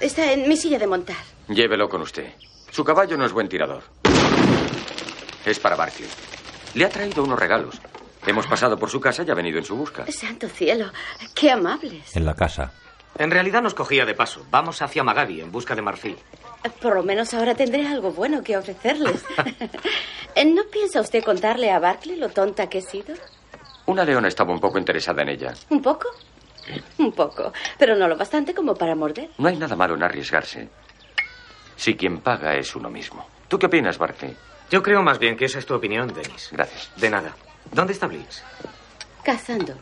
[0.00, 1.16] está en mi silla de montar.
[1.48, 2.32] Llévelo con usted.
[2.70, 3.82] Su caballo no es buen tirador.
[5.44, 6.08] Es para Barkley.
[6.74, 7.80] Le ha traído unos regalos.
[8.26, 10.06] Hemos pasado por su casa y ha venido en su busca.
[10.12, 10.90] Santo cielo,
[11.34, 12.14] qué amables.
[12.14, 12.72] En la casa.
[13.18, 14.46] En realidad nos cogía de paso.
[14.50, 16.16] Vamos hacia Magabi en busca de marfil.
[16.80, 19.24] Por lo menos ahora tendré algo bueno que ofrecerles.
[20.46, 23.14] ¿No piensa usted contarle a Barclay lo tonta que he sido?
[23.86, 25.54] Una leona estaba un poco interesada en ella.
[25.70, 26.08] ¿Un poco?
[26.98, 29.30] Un poco, pero no lo bastante como para morder.
[29.38, 30.68] No hay nada malo en arriesgarse.
[31.76, 33.26] Si quien paga es uno mismo.
[33.48, 34.36] ¿Tú qué opinas, Barkley?
[34.70, 36.50] Yo creo más bien que esa es tu opinión, Denis.
[36.52, 36.90] Gracias.
[36.96, 37.34] De nada.
[37.72, 38.42] ¿Dónde está Blix?
[39.22, 39.74] Cazando.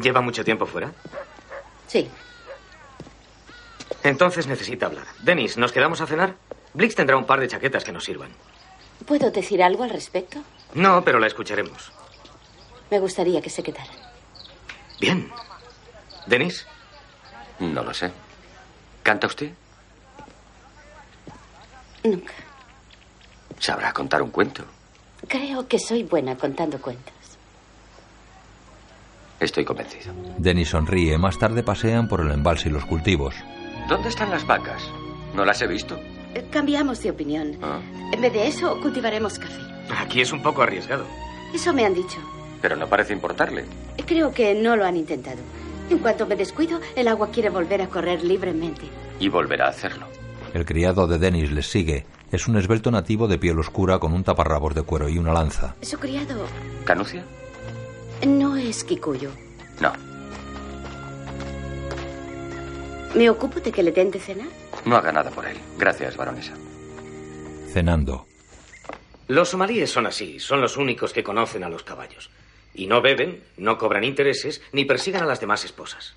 [0.00, 0.90] ¿Lleva mucho tiempo fuera?
[1.86, 2.08] Sí.
[4.02, 5.06] Entonces necesita hablar.
[5.22, 6.34] Denis, ¿nos quedamos a cenar?
[6.72, 8.30] Blix tendrá un par de chaquetas que nos sirvan.
[9.06, 10.40] ¿Puedo decir algo al respecto?
[10.74, 11.92] No, pero la escucharemos.
[12.90, 13.90] Me gustaría que se quedara.
[15.00, 15.30] Bien.
[16.26, 16.66] ¿Denis?
[17.60, 18.10] No lo sé.
[19.02, 19.52] ¿Canta usted?
[22.02, 22.32] Nunca.
[23.58, 24.64] Sabrá contar un cuento.
[25.28, 27.12] Creo que soy buena contando cuentos.
[29.40, 30.12] Estoy convencido.
[30.38, 31.18] Denis sonríe.
[31.18, 33.34] Más tarde pasean por el embalse y los cultivos.
[33.88, 34.82] ¿Dónde están las vacas?
[35.34, 35.98] No las he visto.
[36.34, 37.58] Eh, Cambiamos de opinión.
[37.62, 37.80] Ah,
[38.12, 39.60] En vez de eso, cultivaremos café.
[39.98, 41.06] Aquí es un poco arriesgado.
[41.54, 42.18] Eso me han dicho.
[42.62, 43.66] pero no parece importarle.
[44.06, 45.36] Creo que no lo han intentado.
[45.90, 48.82] En cuanto me descuido, el agua quiere volver a correr libremente.
[49.20, 50.06] Y volverá a hacerlo.
[50.54, 52.06] El criado de Denis les sigue.
[52.32, 55.74] Es un esbelto nativo de piel oscura con un taparrabos de cuero y una lanza.
[55.82, 56.46] Su criado
[56.84, 57.24] ¿Canucia?
[58.26, 59.30] no es Kikuyo.
[59.80, 59.92] No.
[63.14, 64.48] ¿Me ocupo de que le den de cenar?
[64.84, 65.56] No haga nada por él.
[65.78, 66.54] Gracias, baronesa.
[67.72, 68.26] Cenando.
[69.28, 70.38] Los somalíes son así.
[70.40, 72.30] Son los únicos que conocen a los caballos.
[72.74, 76.14] Y no beben, no cobran intereses, ni persigan a las demás esposas.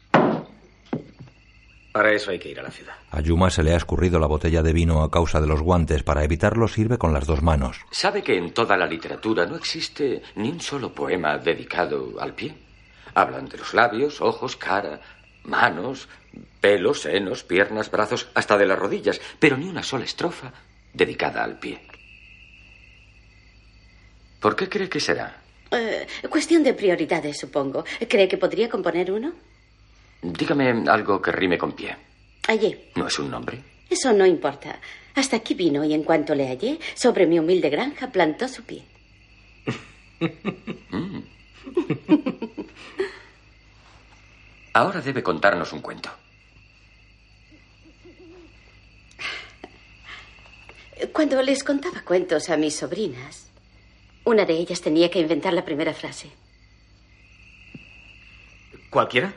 [1.92, 2.94] Para eso hay que ir a la ciudad.
[3.10, 6.04] A Yuma se le ha escurrido la botella de vino a causa de los guantes.
[6.04, 7.80] Para evitarlo sirve con las dos manos.
[7.90, 12.56] ¿Sabe que en toda la literatura no existe ni un solo poema dedicado al pie?
[13.16, 15.02] Hablan de los labios, ojos, cara,
[15.44, 16.08] manos,
[16.62, 20.54] pelos, senos, piernas, brazos, hasta de las rodillas, pero ni una sola estrofa
[20.94, 21.82] dedicada al pie.
[24.40, 25.42] ¿Por qué cree que será?
[25.72, 27.84] Eh, cuestión de prioridades, supongo.
[28.08, 29.34] ¿Cree que podría componer uno?
[30.22, 31.96] Dígame algo que rime con pie.
[32.48, 32.76] Allí.
[32.96, 33.62] ¿No es un nombre?
[33.90, 34.80] Eso no importa.
[35.16, 38.84] Hasta aquí vino y en cuanto le hallé, sobre mi humilde granja plantó su pie.
[40.90, 41.20] Mm.
[44.74, 46.10] Ahora debe contarnos un cuento.
[51.12, 53.47] Cuando les contaba cuentos a mis sobrinas,
[54.28, 56.30] una de ellas tenía que inventar la primera frase.
[58.90, 59.34] ¿Cualquiera?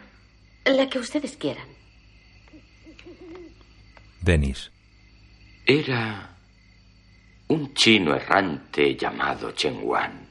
[0.64, 1.68] La que ustedes quieran.
[4.20, 4.72] Denis.
[5.64, 6.36] Era
[7.46, 10.26] un chino errante llamado Chen Wan,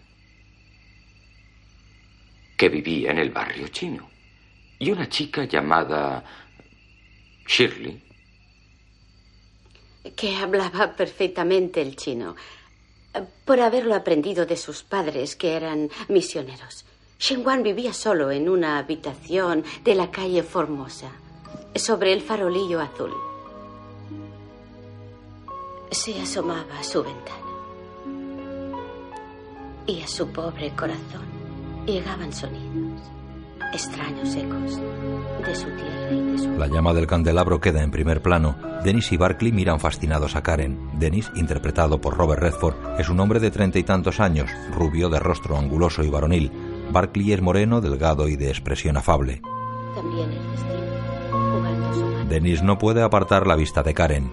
[2.58, 4.10] que vivía en el barrio chino,
[4.78, 6.24] y una chica llamada
[7.48, 8.04] Shirley,
[10.18, 12.36] Que hablaba perfectamente el chino,
[13.46, 16.86] por haberlo aprendido de sus padres, que eran misioneros.
[17.20, 21.12] Shen Wan vivía solo en una habitación de la calle Formosa,
[21.76, 23.14] sobre el farolillo azul.
[25.92, 27.46] Se asomaba a su ventana.
[29.86, 31.28] Y a su pobre corazón
[31.86, 32.89] llegaban sonidos,
[33.74, 34.78] extraños ecos,
[35.46, 36.50] de su tierra y de su...
[36.58, 38.56] La llama del candelabro queda en primer plano.
[38.84, 40.92] Dennis y Barclay miran fascinados a Karen.
[41.00, 45.20] Dennis, interpretado por Robert Redford, es un hombre de treinta y tantos años, rubio, de
[45.20, 46.52] rostro anguloso y varonil.
[46.92, 49.42] Barclay es moreno, delgado y de expresión afable.
[49.96, 52.30] También el destino, jugando su mano.
[52.30, 54.32] Dennis no puede apartar la vista de Karen.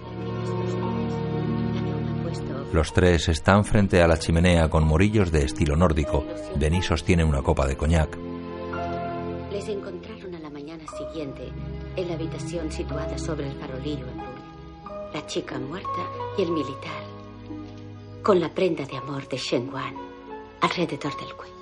[2.73, 6.27] Los tres están frente a la chimenea con morillos de estilo nórdico.
[6.57, 8.26] Denis sostiene una copa de coñac.
[9.57, 11.51] Les encontraron a la mañana siguiente
[11.97, 15.15] en la habitación situada sobre el farolillo azul.
[15.15, 17.03] La chica muerta y el militar,
[18.23, 19.97] con la prenda de amor de Shen Wan
[20.61, 21.55] alrededor del cuello.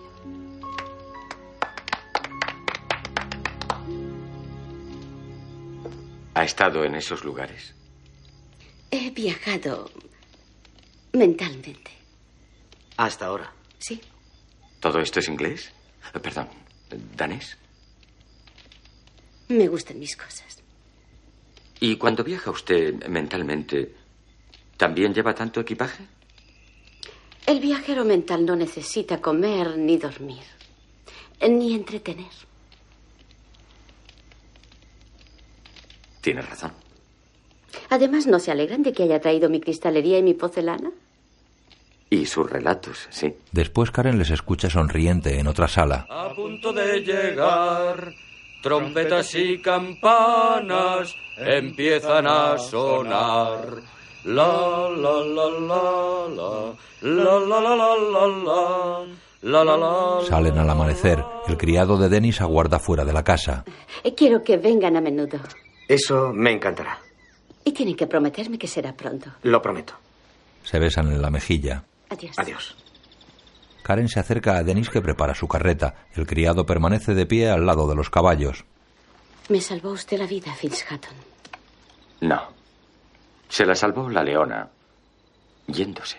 [6.34, 7.76] ¿Ha estado en esos lugares?
[8.90, 9.88] He viajado
[11.12, 11.92] mentalmente.
[12.96, 13.52] Hasta ahora.
[13.78, 14.00] Sí.
[14.80, 15.70] ¿Todo esto es inglés?
[16.20, 16.48] Perdón,
[17.16, 17.56] danés.
[19.48, 20.62] Me gustan mis cosas.
[21.80, 23.94] ¿Y cuando viaja usted mentalmente,
[24.76, 26.04] también lleva tanto equipaje?
[27.46, 30.44] El viajero mental no necesita comer ni dormir,
[31.46, 32.30] ni entretener.
[36.22, 36.72] Tiene razón.
[37.90, 40.90] Además, ¿no se alegran de que haya traído mi cristalería y mi porcelana?
[42.08, 43.34] Y sus relatos, sí.
[43.52, 46.06] Después Karen les escucha sonriente en otra sala.
[46.08, 48.14] A punto de llegar,
[48.64, 53.60] trompetas y campanas empiezan a sonar.
[54.24, 59.04] La la la la la la la la la la la
[59.42, 61.22] la la la Salen al amanecer.
[61.46, 63.64] El criado de Dennis aguarda fuera de la casa.
[64.02, 65.38] Eh, Quiero que vengan a menudo.
[65.86, 66.98] Eso me encantará.
[67.64, 69.28] Y tienen que prometerme que será pronto.
[69.42, 69.92] Lo prometo.
[70.62, 71.84] Se besan en la mejilla.
[72.08, 72.38] Adiós.
[72.38, 72.76] Adiós.
[73.84, 75.94] Karen se acerca a Denis que prepara su carreta.
[76.14, 78.64] El criado permanece de pie al lado de los caballos.
[79.50, 81.14] Me salvó usted la vida, Fitzhatton.
[82.22, 82.48] No.
[83.50, 84.70] Se la salvó la leona,
[85.66, 86.16] yéndose.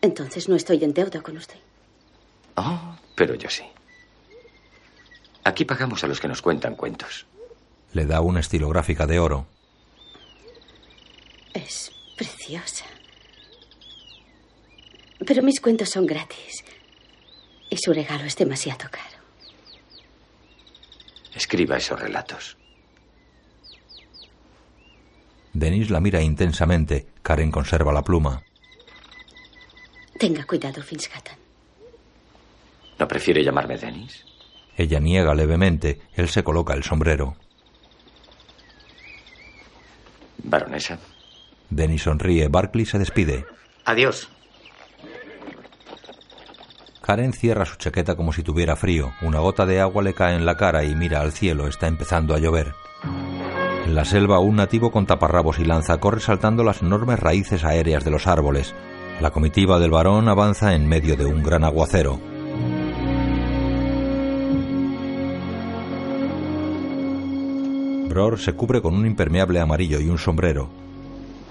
[0.00, 1.58] Entonces no estoy en deuda con usted.
[2.54, 3.64] Oh, pero yo sí.
[5.42, 7.26] Aquí pagamos a los que nos cuentan cuentos.
[7.92, 9.46] Le da una estilográfica de oro.
[11.52, 12.84] Es preciosa.
[15.26, 16.64] Pero mis cuentos son gratis.
[17.68, 19.18] Y su regalo es demasiado caro.
[21.34, 22.56] Escriba esos relatos.
[25.52, 27.06] Denis la mira intensamente.
[27.22, 28.42] Karen conserva la pluma.
[30.18, 31.36] Tenga cuidado, Fitzhatton.
[32.98, 34.24] ¿No prefiere llamarme Dennis?
[34.76, 36.00] Ella niega levemente.
[36.14, 37.36] Él se coloca el sombrero.
[40.38, 40.98] Baronesa.
[41.68, 42.48] Denis sonríe.
[42.48, 43.46] Barclay se despide.
[43.84, 44.28] Adiós.
[47.10, 49.10] Karen cierra su chaqueta como si tuviera frío.
[49.20, 51.66] Una gota de agua le cae en la cara y mira al cielo.
[51.66, 52.72] Está empezando a llover.
[53.84, 58.04] En la selva, un nativo con taparrabos y lanza corre saltando las enormes raíces aéreas
[58.04, 58.76] de los árboles.
[59.20, 62.20] La comitiva del varón avanza en medio de un gran aguacero.
[68.08, 70.70] Bror se cubre con un impermeable amarillo y un sombrero.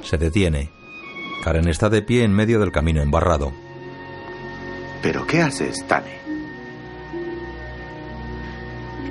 [0.04, 0.70] Se detiene.
[1.44, 3.52] Karen está de pie en medio del camino embarrado.
[5.02, 6.20] ¿Pero qué haces, Tane?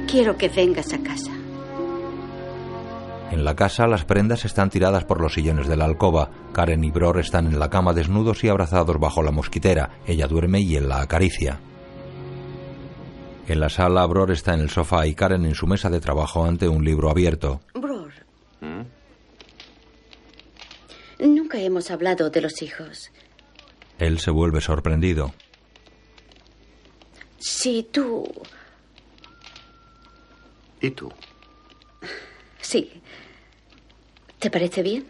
[0.06, 1.30] Quiero que vengas a casa.
[3.30, 6.30] En la casa las prendas están tiradas por los sillones de la alcoba.
[6.52, 9.90] Karen y Bror están en la cama desnudos y abrazados bajo la mosquitera.
[10.06, 11.60] Ella duerme y él la acaricia.
[13.46, 16.44] En la sala, Bror está en el sofá y Karen en su mesa de trabajo
[16.44, 17.60] ante un libro abierto.
[17.74, 18.12] Bror.
[21.18, 23.10] Nunca hemos hablado de los hijos.
[23.98, 25.32] Él se vuelve sorprendido.
[27.38, 28.24] Si tú...
[30.80, 31.12] ¿Y tú?
[32.60, 33.02] Sí.
[34.38, 35.06] ¿Te parece bien?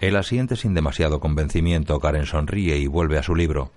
[0.00, 1.98] Él asiente sin demasiado convencimiento.
[2.00, 3.70] Karen sonríe y vuelve a su libro.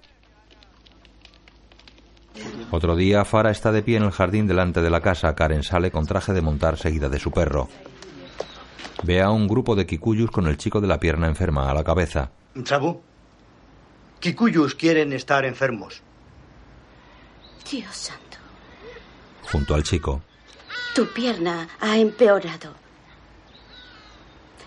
[2.72, 5.34] Otro día, Farah está de pie en el jardín delante de la casa.
[5.34, 7.70] Karen sale con traje de montar seguida de su perro.
[9.04, 11.84] Ve a un grupo de kikuyus con el chico de la pierna enferma a la
[11.84, 12.32] cabeza.
[12.66, 13.02] Sabu,
[14.20, 16.02] Kikuyus quieren estar enfermos.
[17.70, 18.38] Dios santo.
[19.52, 20.22] Junto al chico.
[20.96, 22.74] Tu pierna ha empeorado.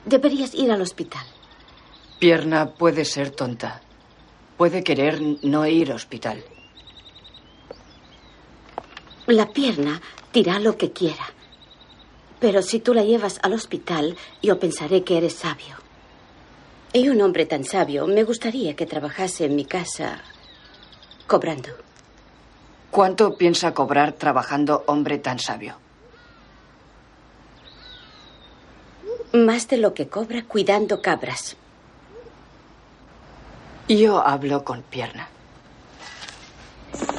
[0.04, 1.24] Deberías ir al hospital.
[2.18, 3.80] Pierna puede ser tonta.
[4.56, 6.44] Puede querer no ir al hospital.
[9.26, 10.00] La pierna
[10.32, 11.26] dirá lo que quiera.
[12.40, 15.76] Pero si tú la llevas al hospital, yo pensaré que eres sabio.
[16.92, 20.20] Y un hombre tan sabio me gustaría que trabajase en mi casa
[21.26, 21.70] cobrando.
[22.92, 25.76] ¿Cuánto piensa cobrar trabajando hombre tan sabio?
[29.32, 31.56] Más de lo que cobra cuidando cabras.
[33.88, 35.28] Yo hablo con pierna.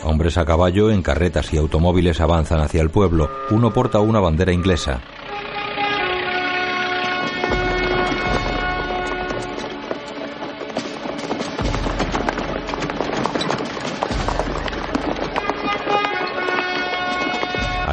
[0.03, 3.31] Hombres a caballo en carretas y automóviles avanzan hacia el pueblo.
[3.49, 5.01] Uno porta una bandera inglesa.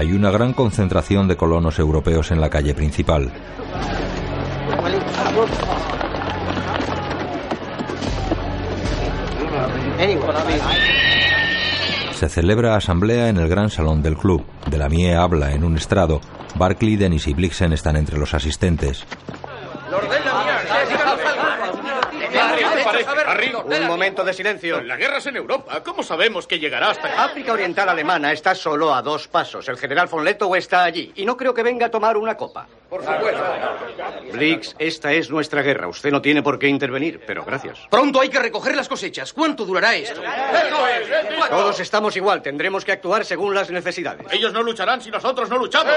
[0.00, 3.30] Hay una gran concentración de colonos europeos en la calle principal.
[12.14, 14.42] Se celebra asamblea en el gran salón del club.
[14.70, 16.22] Delamie habla en un estrado.
[16.54, 19.04] Barclay, Dennis y Blixen están entre los asistentes.
[23.64, 24.80] Un momento de silencio.
[24.82, 25.82] La guerra es en Europa.
[25.82, 27.24] ¿Cómo sabemos que llegará hasta acá?
[27.24, 29.68] África Oriental Alemana está solo a dos pasos.
[29.68, 32.66] El general von Lettow está allí y no creo que venga a tomar una copa.
[32.88, 33.42] Por supuesto.
[34.32, 35.86] Blix, esta es nuestra guerra.
[35.86, 37.78] Usted no tiene por qué intervenir, pero gracias.
[37.88, 39.32] Pronto hay que recoger las cosechas.
[39.32, 40.20] ¿Cuánto durará esto?
[41.48, 42.42] Todos estamos igual.
[42.42, 44.26] Tendremos que actuar según las necesidades.
[44.32, 45.94] Ellos no lucharán si nosotros no luchamos.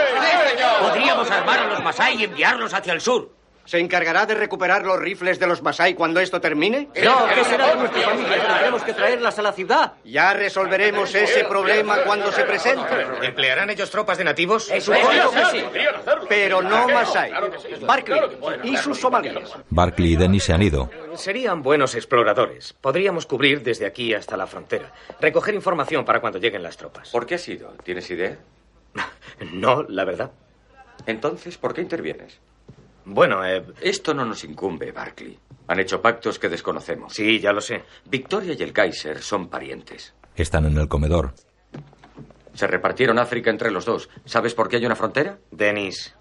[0.81, 3.42] Podríamos armar a los Masai y enviarlos hacia el sur.
[3.65, 6.89] ¿Se encargará de recuperar los rifles de los Masai cuando esto termine?
[7.03, 8.45] No, ¿qué será de nuestra familia?
[8.47, 9.93] Tendremos que traerlas a la ciudad.
[10.03, 13.07] Ya resolveremos ese problema cuando se presente.
[13.21, 14.65] ¿Emplearán ellos tropas de nativos?
[14.79, 15.63] Supongo que sí.
[16.27, 17.31] Pero no Masai.
[17.81, 18.21] Barclay
[18.63, 19.53] y sus somalíes.
[19.69, 20.89] Barclay y Dennis se han ido.
[21.15, 22.73] Serían buenos exploradores.
[22.73, 24.91] Podríamos cubrir desde aquí hasta la frontera.
[25.21, 27.09] Recoger información para cuando lleguen las tropas.
[27.11, 27.73] ¿Por qué has ido?
[27.83, 28.37] ¿Tienes idea?
[29.51, 30.31] No, la verdad.
[31.05, 32.39] Entonces, ¿por qué intervienes?
[33.05, 33.65] Bueno, eh...
[33.81, 35.37] Esto no nos incumbe, Barclay.
[35.67, 37.13] Han hecho pactos que desconocemos.
[37.13, 37.83] Sí, ya lo sé.
[38.05, 40.13] Victoria y el Kaiser son parientes.
[40.35, 41.33] Están en el comedor.
[42.53, 44.09] Se repartieron África entre los dos.
[44.25, 45.39] ¿Sabes por qué hay una frontera?
[45.51, 46.15] Denis.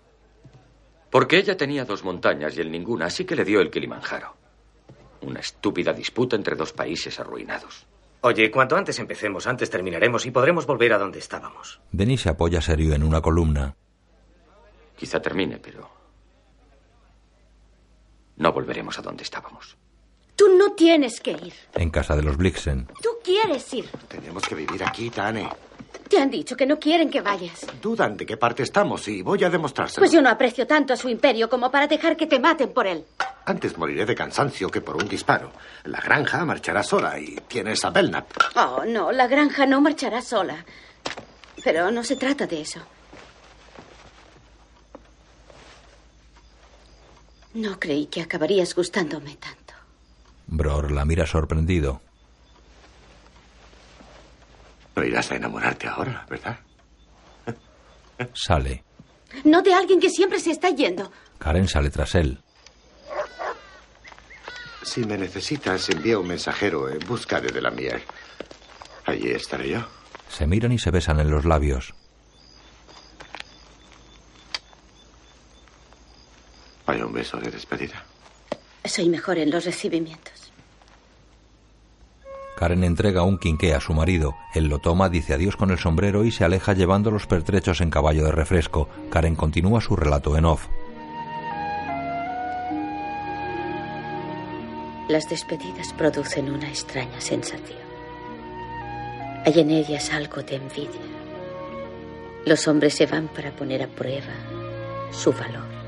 [1.10, 4.34] Porque ella tenía dos montañas y él ninguna, así que le dio el Kilimanjaro.
[5.20, 7.86] Una estúpida disputa entre dos países arruinados.
[8.22, 11.80] Oye, cuanto antes empecemos, antes terminaremos y podremos volver a donde estábamos.
[11.90, 13.76] Denis se apoya serio en una columna.
[14.96, 15.90] Quizá termine, pero
[18.36, 19.76] no volveremos a donde estábamos.
[20.36, 21.52] Tú no tienes que ir.
[21.74, 22.86] En casa de los Blixen.
[23.02, 23.88] Tú quieres ir.
[24.08, 25.48] Tenemos que vivir aquí, Tane.
[26.08, 27.66] Te han dicho que no quieren que vayas.
[27.80, 30.00] Dudan de qué parte estamos y voy a demostrárselo.
[30.02, 32.86] Pues yo no aprecio tanto a su imperio como para dejar que te maten por
[32.86, 33.04] él.
[33.44, 35.52] Antes moriré de cansancio que por un disparo.
[35.84, 38.26] La granja marchará sola y tienes a Belknap.
[38.56, 40.64] Oh, no, la granja no marchará sola.
[41.64, 42.80] Pero no se trata de eso.
[47.54, 49.74] No creí que acabarías gustándome tanto.
[50.46, 52.00] Bror la mira sorprendido.
[54.96, 56.58] No irás a enamorarte ahora, ¿verdad?
[58.34, 58.84] Sale.
[59.44, 61.10] No de alguien que siempre se está yendo.
[61.38, 62.38] Karen sale tras él.
[64.82, 68.02] Si me necesitas, envía un mensajero en busca de la miel.
[69.06, 69.80] Allí estaré yo.
[70.28, 71.94] Se miran y se besan en los labios.
[76.86, 78.04] Vaya un beso de despedida.
[78.84, 80.52] Soy mejor en los recibimientos.
[82.56, 84.36] Karen entrega un quinqué a su marido.
[84.54, 87.90] Él lo toma, dice adiós con el sombrero y se aleja llevando los pertrechos en
[87.90, 88.88] caballo de refresco.
[89.10, 90.68] Karen continúa su relato en off.
[95.08, 97.80] Las despedidas producen una extraña sensación.
[99.44, 101.00] Hay en ellas algo de envidia.
[102.46, 104.34] Los hombres se van para poner a prueba
[105.10, 105.81] su valor.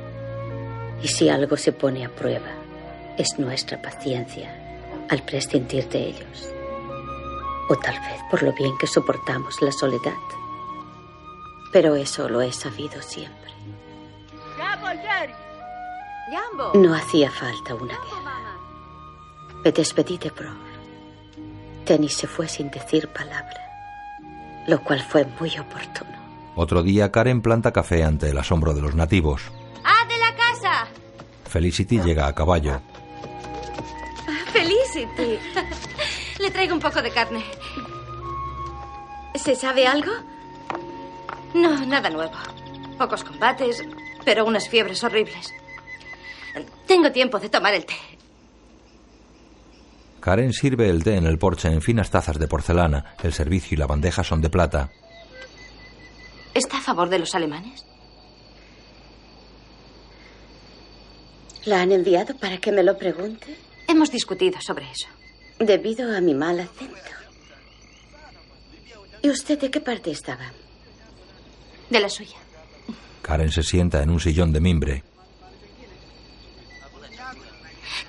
[1.04, 2.48] Y si algo se pone a prueba,
[3.18, 4.50] es nuestra paciencia
[5.10, 6.48] al prescindir de ellos.
[7.68, 10.14] O tal vez por lo bien que soportamos la soledad.
[11.74, 13.52] Pero eso lo he sabido siempre.
[16.72, 18.58] No hacía falta una guerra.
[19.62, 20.56] Me despedí de Bror.
[21.84, 23.60] Tenny se fue sin decir palabra,
[24.66, 26.16] lo cual fue muy oportuno.
[26.56, 29.52] Otro día Karen planta café ante el asombro de los nativos.
[31.54, 32.80] Felicity llega a caballo.
[34.52, 35.38] Felicity.
[36.40, 37.44] Le traigo un poco de carne.
[39.36, 40.10] ¿Se sabe algo?
[41.54, 42.34] No, nada nuevo.
[42.98, 43.84] Pocos combates,
[44.24, 45.54] pero unas fiebres horribles.
[46.88, 47.94] Tengo tiempo de tomar el té.
[50.18, 53.14] Karen sirve el té en el porche en finas tazas de porcelana.
[53.22, 54.90] El servicio y la bandeja son de plata.
[56.52, 57.86] ¿Está a favor de los alemanes?
[61.66, 63.56] ¿La han enviado para que me lo pregunte?
[63.88, 65.08] Hemos discutido sobre eso.
[65.58, 66.96] Debido a mi mal acento.
[69.22, 70.52] ¿Y usted de qué parte estaba?
[71.88, 72.36] De la suya.
[73.22, 75.02] Karen se sienta en un sillón de mimbre.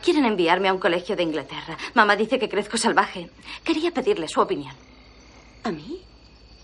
[0.03, 1.77] Quieren enviarme a un colegio de Inglaterra.
[1.93, 3.29] Mamá dice que crezco salvaje.
[3.63, 4.75] Quería pedirle su opinión.
[5.63, 6.01] ¿A mí?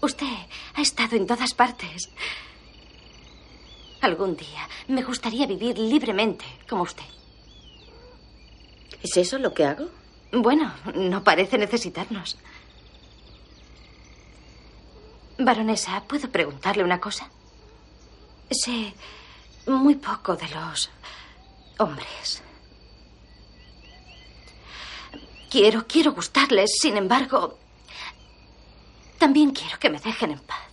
[0.02, 0.28] Usted
[0.76, 2.10] ha estado en todas partes.
[4.02, 7.06] Algún día me gustaría vivir libremente como usted.
[9.04, 9.89] ¿Es eso lo que hago?
[10.32, 12.38] Bueno, no parece necesitarnos.
[15.38, 17.30] Baronesa, ¿puedo preguntarle una cosa?
[18.49, 18.93] Sé
[19.68, 20.89] muy poco de los
[21.78, 22.41] hombres.
[25.49, 27.58] Quiero, quiero gustarles, sin embargo,
[29.18, 30.70] también quiero que me dejen en paz.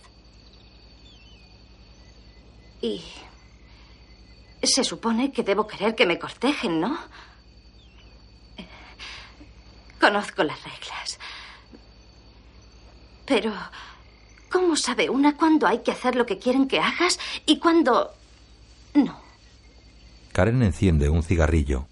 [2.81, 3.03] Y
[4.63, 6.97] se supone que debo querer que me cortejen, ¿no?
[9.99, 11.19] Conozco las reglas.
[13.25, 13.53] Pero,
[14.49, 18.13] ¿cómo sabe una cuándo hay que hacer lo que quieren que hagas y cuándo
[18.93, 19.21] no?
[20.31, 21.85] Karen enciende un cigarrillo.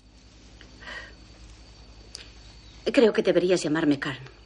[2.85, 4.36] Creo que deberías llamarme Karen.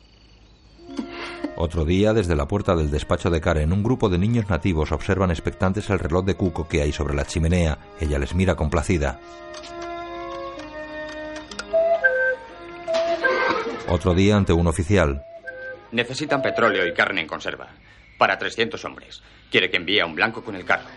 [1.64, 5.30] Otro día, desde la puerta del despacho de Karen, un grupo de niños nativos observan
[5.30, 7.78] expectantes el reloj de cuco que hay sobre la chimenea.
[7.99, 9.20] Ella les mira complacida.
[13.89, 15.24] Otro día ante un oficial.
[15.91, 17.70] Necesitan petróleo y carne en conserva.
[18.18, 19.22] Para 300 hombres.
[19.51, 20.89] Quiere que envíe a un blanco con el carro.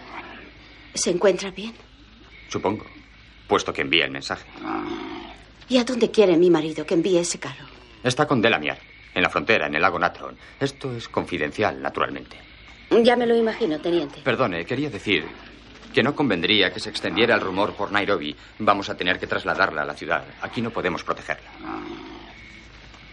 [0.95, 1.75] ¿Se encuentra bien?
[2.49, 2.87] Supongo.
[3.47, 4.47] Puesto que envía el mensaje.
[5.69, 7.67] ¿Y a dónde quiere mi marido que envíe ese carro?
[8.03, 8.79] Está con Delamiar,
[9.15, 10.37] en la frontera, en el lago Natron.
[10.61, 12.37] Esto es confidencial, naturalmente.
[13.03, 14.21] Ya me lo imagino, teniente.
[14.23, 15.25] Perdone, quería decir
[15.93, 18.37] que no convendría que se extendiera el rumor por Nairobi.
[18.59, 20.25] Vamos a tener que trasladarla a la ciudad.
[20.43, 21.51] Aquí no podemos protegerla.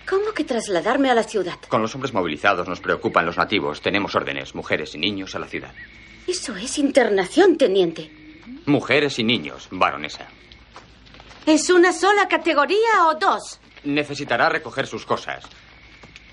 [0.09, 1.57] ¿Cómo que trasladarme a la ciudad?
[1.69, 3.81] Con los hombres movilizados nos preocupan los nativos.
[3.81, 5.71] Tenemos órdenes, mujeres y niños a la ciudad.
[6.27, 8.11] Eso es internación, teniente.
[8.65, 10.27] Mujeres y niños, baronesa.
[11.45, 13.59] ¿Es una sola categoría o dos?
[13.83, 15.43] Necesitará recoger sus cosas.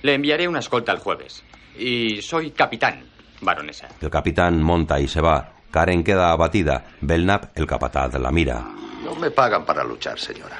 [0.02, 1.42] Le enviaré una escolta el jueves.
[1.76, 3.04] Y soy capitán,
[3.40, 3.88] baronesa.
[4.00, 5.52] El capitán monta y se va.
[5.70, 6.84] Karen queda abatida.
[7.00, 8.60] Belknap, el capataz, la mira.
[9.04, 10.58] No me pagan para luchar, señora.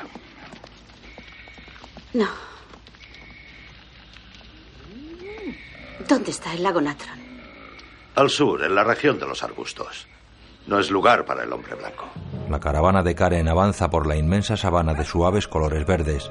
[2.15, 2.29] No.
[6.09, 7.19] ¿Dónde está el lago Natron?
[8.15, 10.07] Al sur, en la región de los arbustos.
[10.67, 12.09] No es lugar para el hombre blanco.
[12.51, 16.31] La caravana de Karen avanza por la inmensa sabana de suaves colores verdes.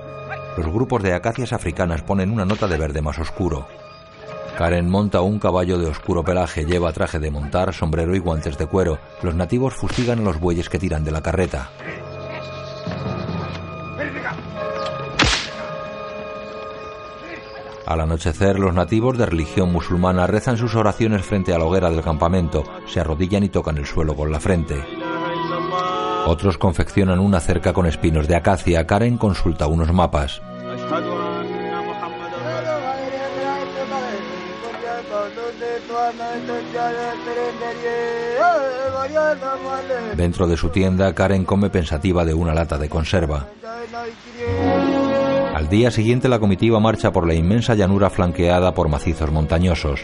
[0.58, 3.68] Los grupos de acacias africanas ponen una nota de verde más oscuro.
[4.58, 8.66] Karen monta un caballo de oscuro pelaje, lleva traje de montar, sombrero y guantes de
[8.66, 8.98] cuero.
[9.22, 11.70] Los nativos fustigan a los bueyes que tiran de la carreta.
[17.86, 22.02] Al anochecer, los nativos de religión musulmana rezan sus oraciones frente a la hoguera del
[22.02, 25.07] campamento, se arrodillan y tocan el suelo con la frente.
[26.28, 28.86] Otros confeccionan una cerca con espinos de acacia.
[28.86, 30.42] Karen consulta unos mapas.
[40.18, 43.48] Dentro de su tienda, Karen come pensativa de una lata de conserva.
[45.56, 50.02] Al día siguiente la comitiva marcha por la inmensa llanura flanqueada por macizos montañosos.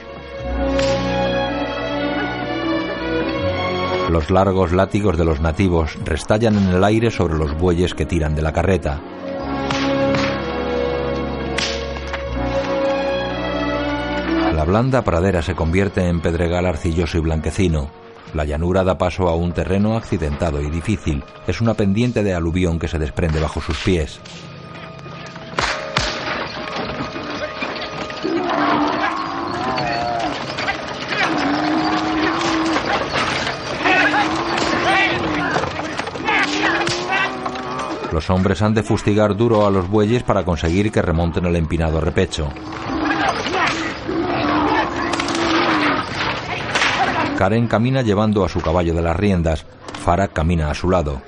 [4.13, 8.35] Los largos látigos de los nativos restallan en el aire sobre los bueyes que tiran
[8.35, 9.01] de la carreta.
[14.53, 17.89] La blanda pradera se convierte en pedregal arcilloso y blanquecino.
[18.35, 21.23] La llanura da paso a un terreno accidentado y difícil.
[21.47, 24.19] Es una pendiente de aluvión que se desprende bajo sus pies.
[38.13, 41.99] Los hombres han de fustigar duro a los bueyes para conseguir que remonten el empinado
[41.99, 42.47] repecho.
[47.35, 49.65] Karen camina llevando a su caballo de las riendas.
[50.05, 51.23] Farah camina a su lado.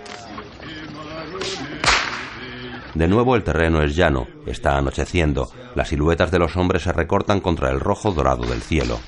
[2.94, 5.50] De nuevo el terreno es llano, está anocheciendo.
[5.74, 9.00] Las siluetas de los hombres se recortan contra el rojo dorado del cielo.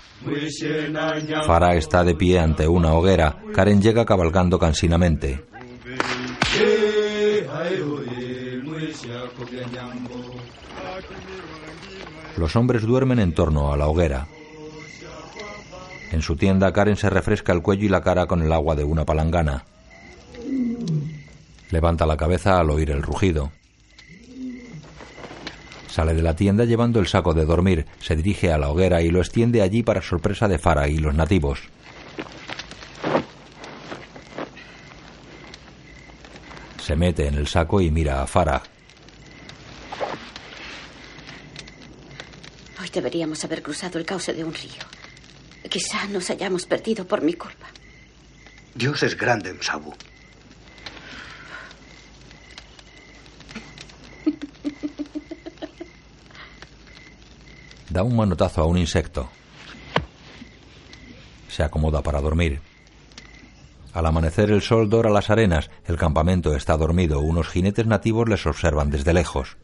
[1.45, 3.37] Farah está de pie ante una hoguera.
[3.53, 5.45] Karen llega cabalgando cansinamente.
[12.37, 14.27] Los hombres duermen en torno a la hoguera.
[16.11, 18.83] En su tienda Karen se refresca el cuello y la cara con el agua de
[18.83, 19.65] una palangana.
[21.69, 23.51] Levanta la cabeza al oír el rugido.
[25.87, 29.09] Sale de la tienda llevando el saco de dormir, se dirige a la hoguera y
[29.09, 31.59] lo extiende allí para sorpresa de Farah y los nativos.
[36.87, 38.63] Se mete en el saco y mira a Farah.
[42.79, 44.85] Hoy deberíamos haber cruzado el cauce de un río.
[45.69, 47.67] Quizá nos hayamos perdido por mi culpa.
[48.73, 49.93] Dios es grande, Msabu.
[57.89, 59.29] Da un manotazo a un insecto.
[61.49, 62.61] Se acomoda para dormir.
[63.97, 68.45] Al amanecer el sol dora las arenas, el campamento está dormido, unos jinetes nativos les
[68.45, 69.57] observan desde lejos.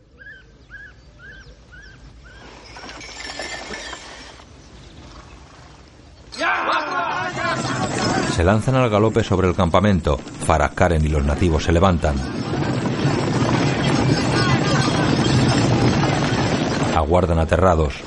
[8.35, 10.17] Se lanzan al galope sobre el campamento.
[10.17, 12.15] Farah, Karen y los nativos se levantan.
[16.95, 18.01] Aguardan aterrados.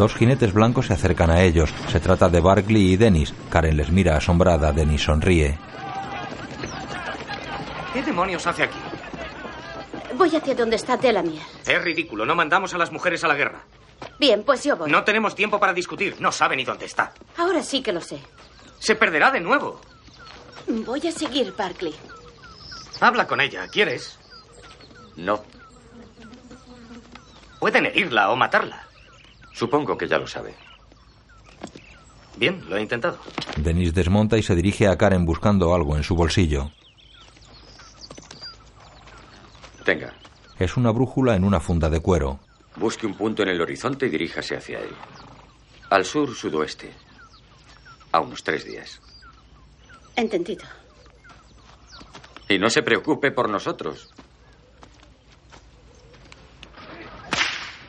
[0.00, 1.68] Dos jinetes blancos se acercan a ellos.
[1.92, 3.34] Se trata de Barkley y Dennis.
[3.50, 4.72] Karen les mira asombrada.
[4.72, 5.58] Dennis sonríe.
[7.92, 8.78] ¿Qué demonios hace aquí?
[10.14, 11.42] Voy hacia donde está Delamere.
[11.66, 12.24] Es ridículo.
[12.24, 13.60] No mandamos a las mujeres a la guerra.
[14.18, 14.90] Bien, pues yo voy.
[14.90, 16.16] No tenemos tiempo para discutir.
[16.18, 17.12] No sabe ni dónde está.
[17.36, 18.20] Ahora sí que lo sé.
[18.78, 19.82] Se perderá de nuevo.
[20.66, 21.94] Voy a seguir, Barkley.
[23.00, 23.68] Habla con ella.
[23.68, 24.18] ¿Quieres?
[25.16, 25.44] No.
[27.58, 28.86] Pueden herirla o matarla.
[29.60, 30.54] Supongo que ya lo sabe.
[32.38, 33.18] Bien, lo he intentado.
[33.58, 36.70] Dennis desmonta y se dirige a Karen buscando algo en su bolsillo.
[39.84, 40.14] Tenga.
[40.58, 42.40] Es una brújula en una funda de cuero.
[42.76, 44.94] Busque un punto en el horizonte y diríjase hacia él.
[45.90, 46.90] Al sur-sudoeste.
[48.12, 48.98] A unos tres días.
[50.16, 50.64] Entendido.
[52.48, 54.08] Y no se preocupe por nosotros.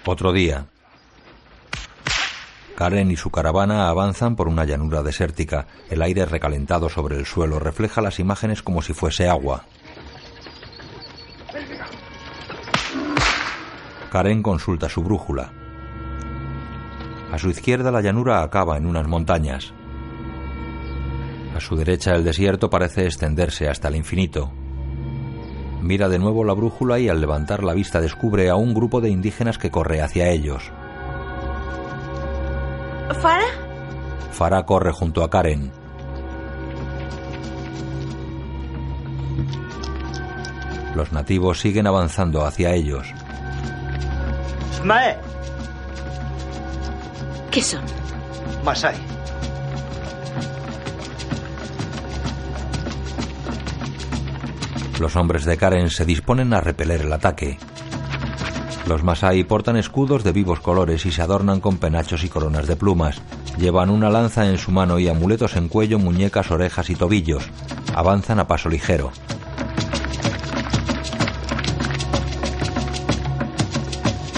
[0.06, 0.68] Otro día.
[2.82, 5.68] Karen y su caravana avanzan por una llanura desértica.
[5.92, 9.66] El aire recalentado sobre el suelo refleja las imágenes como si fuese agua.
[14.12, 15.54] Karen consulta su brújula.
[17.32, 19.76] A su izquierda la llanura acaba en unas montañas.
[21.56, 24.52] A su derecha el desierto parece extenderse hasta el infinito.
[25.84, 29.12] Mira de nuevo la brújula y al levantar la vista descubre a un grupo de
[29.12, 30.72] indígenas que corre hacia ellos.
[33.14, 33.46] ¿Farah?
[34.32, 35.72] Farah corre junto a Karen.
[40.96, 43.08] Los nativos siguen avanzando hacia ellos.
[44.84, 45.18] Mae,
[47.52, 47.84] ¿Qué son?
[48.64, 48.96] Masai.
[55.02, 57.58] Los hombres de Karen se disponen a repeler el ataque.
[58.88, 62.76] Los masái portan escudos de vivos colores y se adornan con penachos y coronas de
[62.76, 63.22] plumas.
[63.58, 67.50] Llevan una lanza en su mano y amuletos en cuello, muñecas, orejas y tobillos.
[67.96, 69.12] Avanzan a paso ligero.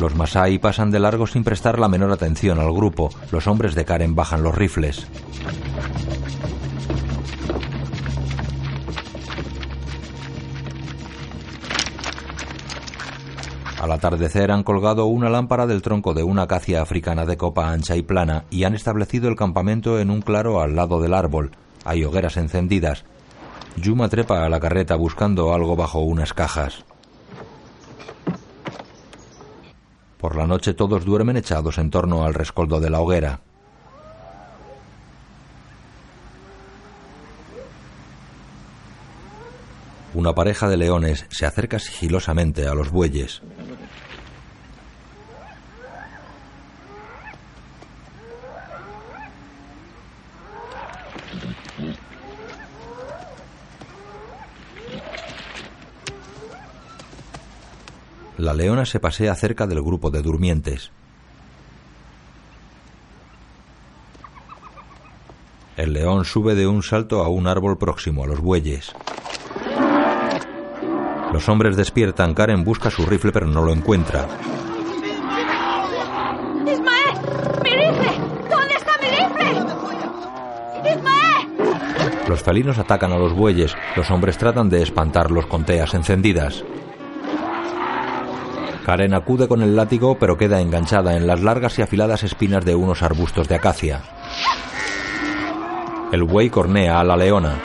[0.03, 3.09] Los masái pasan de largo sin prestar la menor atención al grupo.
[3.31, 5.07] Los hombres de Karen bajan los rifles.
[13.83, 17.97] Al atardecer han colgado una lámpara del tronco de una acacia africana de copa ancha
[17.97, 21.51] y plana y han establecido el campamento en un claro al lado del árbol.
[21.83, 23.03] Hay hogueras encendidas.
[23.75, 26.85] Yuma trepa a la carreta buscando algo bajo unas cajas.
[30.17, 33.41] Por la noche todos duermen echados en torno al rescoldo de la hoguera.
[40.13, 43.41] Una pareja de leones se acerca sigilosamente a los bueyes.
[58.37, 60.91] La leona se pasea cerca del grupo de durmientes.
[65.77, 68.93] El león sube de un salto a un árbol próximo a los bueyes.
[71.31, 72.33] Los hombres despiertan.
[72.33, 74.27] Karen busca su rifle pero no lo encuentra.
[76.61, 77.17] ¡Ismael!
[77.63, 78.11] ¡Mi rifle!
[78.49, 79.51] ¿Dónde está mi rifle?
[80.91, 81.49] ¡Ismael!
[82.27, 83.75] Los felinos atacan a los bueyes.
[83.95, 86.63] Los hombres tratan de espantarlos con teas encendidas.
[88.85, 92.75] Karen acude con el látigo pero queda enganchada en las largas y afiladas espinas de
[92.75, 94.01] unos arbustos de acacia.
[96.11, 97.59] El buey cornea a la leona.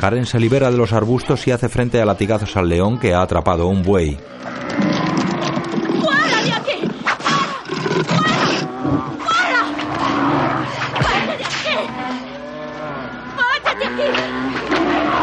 [0.00, 3.22] Karen se libera de los arbustos y hace frente a latigazos al león que ha
[3.22, 4.18] atrapado un buey.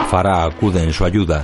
[0.09, 1.43] Farah acude en su ayuda.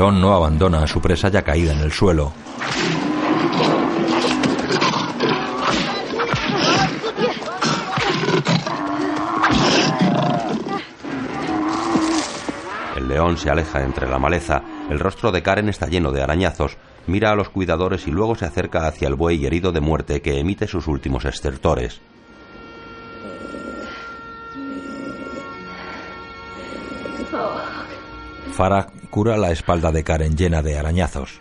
[0.00, 2.32] León no abandona a su presa ya caída en el suelo.
[12.96, 14.62] El león se aleja entre la maleza.
[14.88, 16.78] El rostro de Karen está lleno de arañazos.
[17.06, 20.40] Mira a los cuidadores y luego se acerca hacia el buey herido de muerte que
[20.40, 22.00] emite sus últimos estertores.
[28.60, 31.40] Farah cura la espalda de Karen llena de arañazos.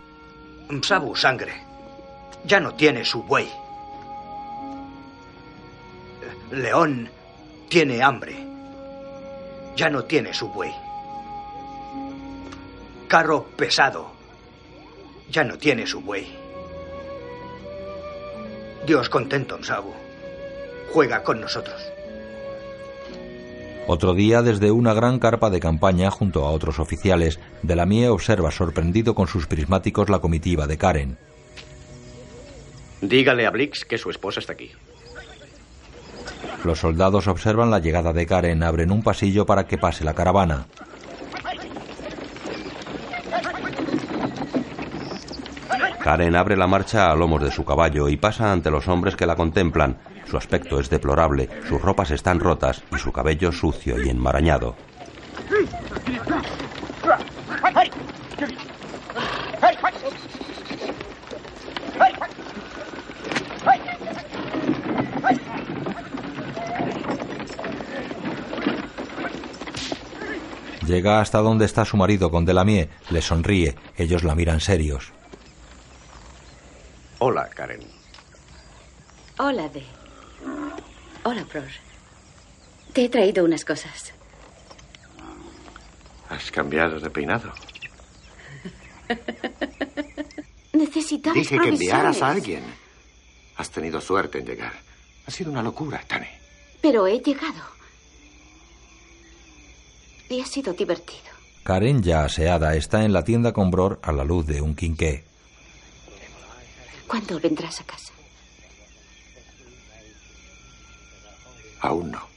[0.70, 1.52] Msabu, sangre.
[2.46, 3.50] Ya no tiene su buey.
[6.50, 7.10] León
[7.68, 8.38] tiene hambre.
[9.76, 10.74] Ya no tiene su buey.
[13.10, 14.12] Carro pesado.
[15.30, 16.26] Ya no tiene su buey.
[18.88, 19.94] Dios contento, Msabu.
[20.94, 21.89] Juega con nosotros.
[23.92, 29.16] Otro día, desde una gran carpa de campaña junto a otros oficiales, Delamie observa sorprendido
[29.16, 31.18] con sus prismáticos la comitiva de Karen.
[33.02, 34.70] Dígale a Blix que su esposa está aquí.
[36.64, 40.68] Los soldados observan la llegada de Karen, abren un pasillo para que pase la caravana.
[46.00, 49.26] Karen abre la marcha a lomos de su caballo y pasa ante los hombres que
[49.26, 49.98] la contemplan.
[50.30, 54.76] Su aspecto es deplorable, sus ropas están rotas y su cabello sucio y enmarañado.
[70.86, 75.12] Llega hasta donde está su marido con Delamie, le sonríe, ellos la miran serios.
[77.18, 77.82] Hola, Karen.
[79.40, 79.99] Hola, De.
[81.24, 81.68] Hola, Pror.
[82.94, 84.14] Te he traído unas cosas.
[86.30, 87.52] Has cambiado de peinado.
[90.74, 92.64] Necesitamos Dije que enviaras a alguien.
[93.58, 94.74] Has tenido suerte en llegar.
[95.26, 96.30] Ha sido una locura, Tane.
[96.82, 97.62] Pero he llegado.
[100.30, 101.30] Y ha sido divertido.
[101.64, 105.24] Karen, ya aseada, está en la tienda con Bror a la luz de un quinqué.
[107.08, 108.14] ¿Cuándo vendrás a casa?
[111.82, 112.28] Aún no.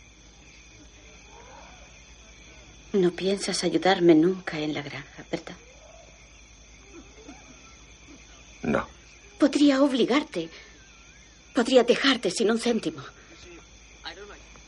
[2.92, 5.56] No piensas ayudarme nunca en la granja, ¿verdad?
[8.62, 8.86] No.
[9.38, 10.48] Podría obligarte.
[11.54, 13.02] Podría dejarte sin un céntimo.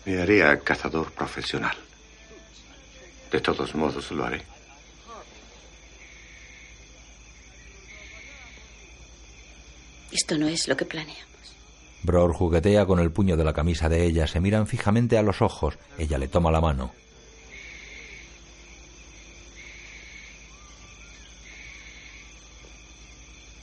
[0.04, 1.76] Me haría cazador profesional.
[3.30, 4.42] De todos modos lo haré.
[10.12, 11.24] Esto no es lo que planeamos.
[12.04, 15.40] Bror juguetea con el puño de la camisa de ella, se miran fijamente a los
[15.40, 15.78] ojos.
[15.96, 16.92] Ella le toma la mano.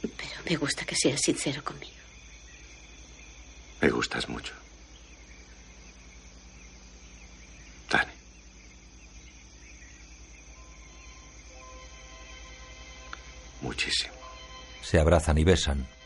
[0.01, 1.91] Pero me gusta que seas sincero conmigo.
[3.79, 4.55] Me gustas mucho.
[7.91, 8.11] Dani.
[13.61, 14.15] Muchísimo.
[14.81, 16.00] Se abrazan y besan.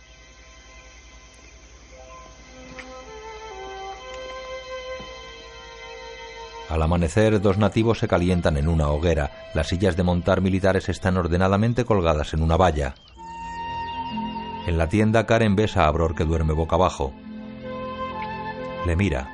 [6.75, 9.31] Al amanecer, dos nativos se calientan en una hoguera.
[9.53, 12.95] Las sillas de montar militares están ordenadamente colgadas en una valla.
[14.67, 17.13] En la tienda, Karen besa a Bror que duerme boca abajo.
[18.85, 19.33] Le mira.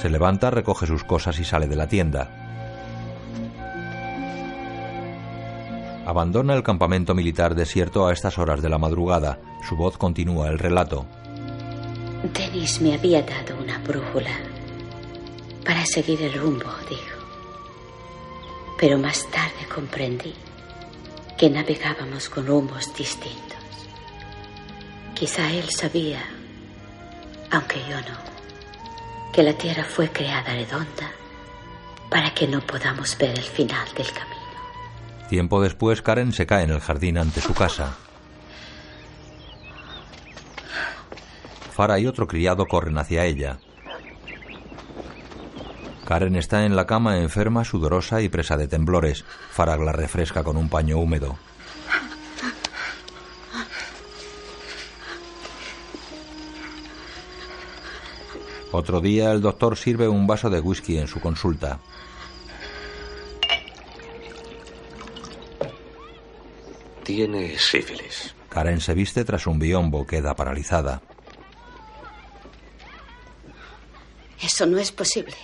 [0.00, 2.30] Se levanta, recoge sus cosas y sale de la tienda.
[6.06, 9.40] Abandona el campamento militar desierto a estas horas de la madrugada.
[9.68, 11.06] Su voz continúa el relato.
[12.80, 14.30] Me había dado una brújula
[15.64, 17.18] para seguir el rumbo, dijo.
[18.78, 20.32] Pero más tarde comprendí
[21.36, 23.58] que navegábamos con rumbos distintos.
[25.14, 26.22] Quizá él sabía,
[27.50, 31.10] aunque yo no, que la Tierra fue creada redonda
[32.08, 34.36] para que no podamos ver el final del camino.
[35.28, 37.96] Tiempo después, Karen se cae en el jardín ante su casa.
[41.78, 43.60] Farah y otro criado corren hacia ella.
[46.04, 49.24] Karen está en la cama enferma, sudorosa y presa de temblores.
[49.52, 51.38] Farah la refresca con un paño húmedo.
[58.72, 61.78] Otro día el doctor sirve un vaso de whisky en su consulta.
[67.04, 68.34] Tiene sífilis.
[68.48, 71.02] Karen se viste tras un biombo, queda paralizada.
[74.40, 75.34] Eso no es posible.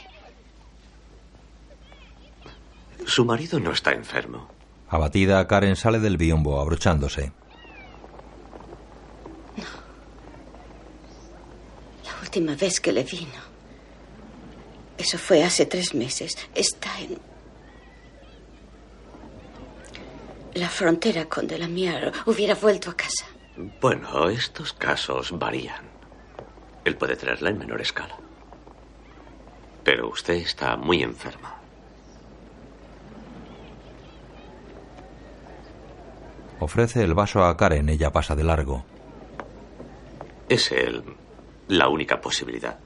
[3.07, 4.49] Su marido no está enfermo.
[4.89, 7.33] Abatida, Karen sale del biombo abrochándose.
[12.05, 13.55] La última vez que le vino.
[14.97, 16.37] Eso fue hace tres meses.
[16.55, 17.19] Está en.
[20.55, 22.13] La frontera con Delamier.
[22.27, 23.27] Hubiera vuelto a casa.
[23.81, 25.85] Bueno, estos casos varían.
[26.85, 28.17] Él puede traerla en menor escala.
[29.85, 31.55] Pero usted está muy enferma.
[36.61, 38.85] Ofrece el vaso a Karen, ella pasa de largo.
[40.49, 41.05] ¿Es él
[41.69, 42.79] la única posibilidad?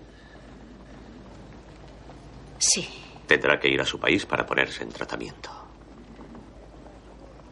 [2.59, 2.89] Sí.
[3.27, 5.51] Tendrá que ir a su país para ponerse en tratamiento.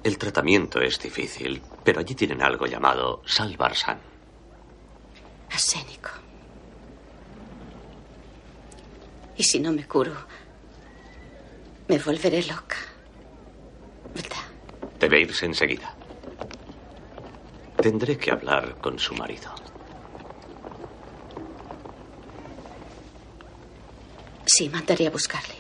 [0.03, 3.99] El tratamiento es difícil, pero allí tienen algo llamado salvarsan.
[5.51, 6.11] Arsénico.
[9.37, 10.15] Y si no me curo,
[11.89, 12.77] me volveré loca.
[14.99, 15.95] Debe irse enseguida.
[17.81, 19.55] Tendré que hablar con su marido.
[24.47, 25.55] Sí, mandaré a buscarle.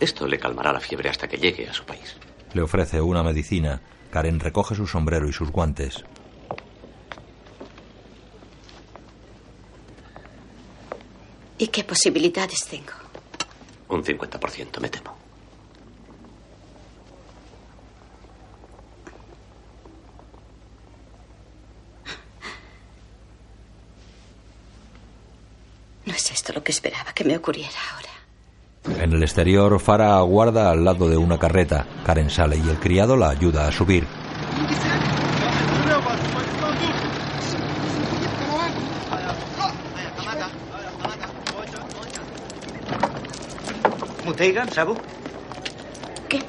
[0.00, 2.16] Esto le calmará la fiebre hasta que llegue a su país.
[2.54, 3.80] Le ofrece una medicina.
[4.10, 6.04] Karen recoge su sombrero y sus guantes.
[11.58, 13.01] ¿Y qué posibilidades tengo?
[13.92, 15.14] Un 50%, me temo.
[26.06, 29.02] No es esto lo que esperaba que me ocurriera ahora.
[29.02, 31.86] En el exterior, Farah aguarda al lado de una carreta.
[32.06, 34.06] Karen sale y el criado la ayuda a subir.
[44.32, 44.96] Muteigan, ¿sabo?
[46.26, 46.40] ¿Qué?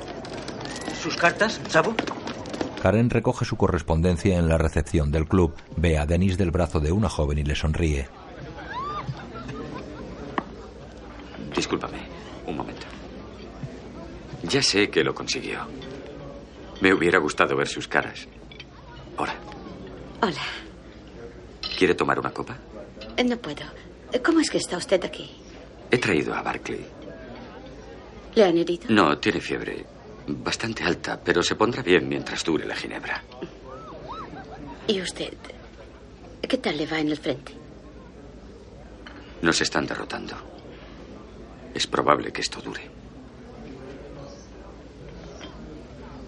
[1.02, 1.94] ¿Sus cartas, ¿sabo?
[2.82, 5.54] Karen recoge su correspondencia en la recepción del club.
[5.76, 8.08] Ve a Denis del brazo de una joven y le sonríe.
[11.54, 11.98] Discúlpame,
[12.48, 12.88] un momento.
[14.44, 15.60] Ya sé que lo consiguió.
[16.80, 18.30] Me hubiera gustado ver sus caras.
[19.18, 19.36] Hola.
[20.22, 20.42] Hola.
[21.78, 22.56] ¿Quiere tomar una copa?
[23.26, 23.66] No puedo.
[24.24, 25.36] ¿Cómo es que está usted aquí?
[25.92, 27.03] He traído a Barclay.
[28.36, 28.86] ¿Le han herido?
[28.90, 29.86] No, tiene fiebre.
[30.28, 33.22] Bastante alta, pero se pondrá bien mientras dure la ginebra.
[34.88, 35.34] ¿Y usted?
[36.42, 37.54] ¿Qué tal le va en el frente?
[39.42, 40.36] Nos están derrotando.
[41.74, 42.90] Es probable que esto dure.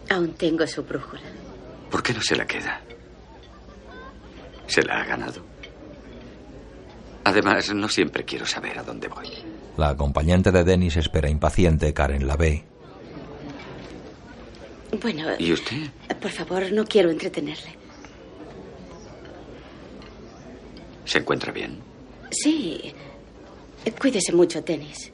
[0.09, 1.21] Aún tengo su brújula.
[1.89, 2.81] ¿Por qué no se la queda?
[4.67, 5.43] Se la ha ganado.
[7.23, 9.29] Además, no siempre quiero saber a dónde voy.
[9.77, 11.93] La acompañante de Dennis espera impaciente.
[11.93, 12.63] Karen la ve.
[15.01, 15.89] Bueno, ¿Y usted?
[16.21, 17.75] por favor, no quiero entretenerle.
[21.03, 21.79] ¿Se encuentra bien?
[22.31, 22.93] Sí.
[23.99, 25.11] Cuídese mucho, Dennis.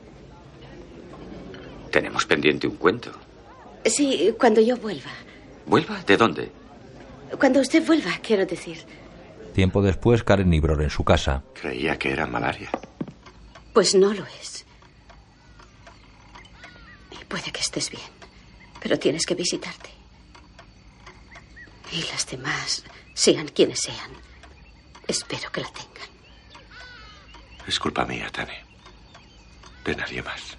[1.92, 3.12] Tenemos pendiente un cuento.
[3.86, 5.12] Sí, cuando yo vuelva.
[5.66, 6.02] ¿Vuelva?
[6.06, 6.52] ¿De dónde?
[7.40, 8.78] Cuando usted vuelva, quiero decir.
[9.54, 11.44] Tiempo después, Karen y Bror en su casa.
[11.60, 12.70] Creía que era malaria.
[13.74, 14.51] Pues no lo es.
[17.32, 18.12] Puede que estés bien,
[18.82, 19.90] pero tienes que visitarte.
[21.94, 24.12] Y las demás, sean quienes sean,
[25.08, 26.10] espero que la tengan.
[27.66, 28.66] Es culpa mía, Tane.
[29.86, 30.58] De nadie más.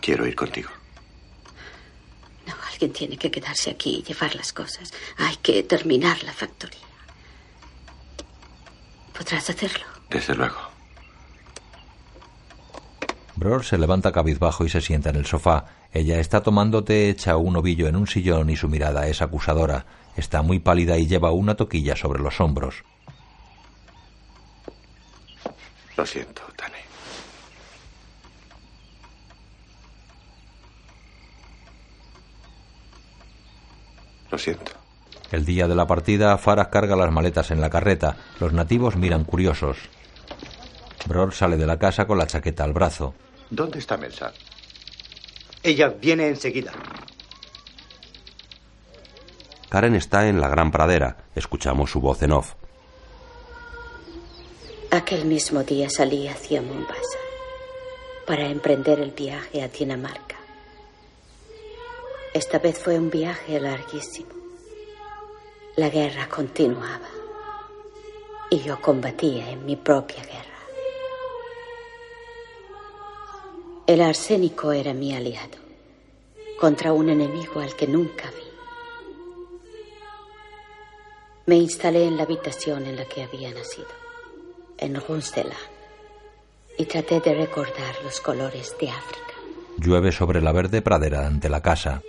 [0.00, 0.70] Quiero ir contigo.
[2.46, 4.92] No, alguien tiene que quedarse aquí y llevar las cosas.
[5.18, 6.78] Hay que terminar la factoría.
[9.12, 9.84] ¿Podrás hacerlo?
[10.10, 10.73] Desde luego.
[13.36, 15.66] Bror se levanta cabizbajo y se sienta en el sofá.
[15.92, 19.86] Ella está tomando té hecha un ovillo en un sillón y su mirada es acusadora.
[20.16, 22.84] Está muy pálida y lleva una toquilla sobre los hombros.
[25.96, 26.78] Lo siento, Tane.
[34.30, 34.72] Lo siento.
[35.32, 38.16] El día de la partida, Farah carga las maletas en la carreta.
[38.38, 39.78] Los nativos miran curiosos.
[41.06, 43.14] Bror sale de la casa con la chaqueta al brazo.
[43.54, 44.32] ¿Dónde está Melsa?
[45.62, 46.72] Ella viene enseguida.
[49.68, 51.28] Karen está en la gran pradera.
[51.36, 52.54] Escuchamos su voz en off.
[54.90, 57.18] Aquel mismo día salí hacia Mombasa
[58.26, 60.36] para emprender el viaje a Dinamarca.
[62.32, 64.30] Esta vez fue un viaje larguísimo.
[65.76, 67.08] La guerra continuaba
[68.50, 70.43] y yo combatía en mi propia guerra.
[73.86, 75.58] El arsénico era mi aliado
[76.58, 78.44] contra un enemigo al que nunca vi.
[81.44, 83.88] Me instalé en la habitación en la que había nacido,
[84.78, 85.56] en Runstela,
[86.78, 89.34] y traté de recordar los colores de África.
[89.76, 92.00] Llueve sobre la verde pradera ante la casa.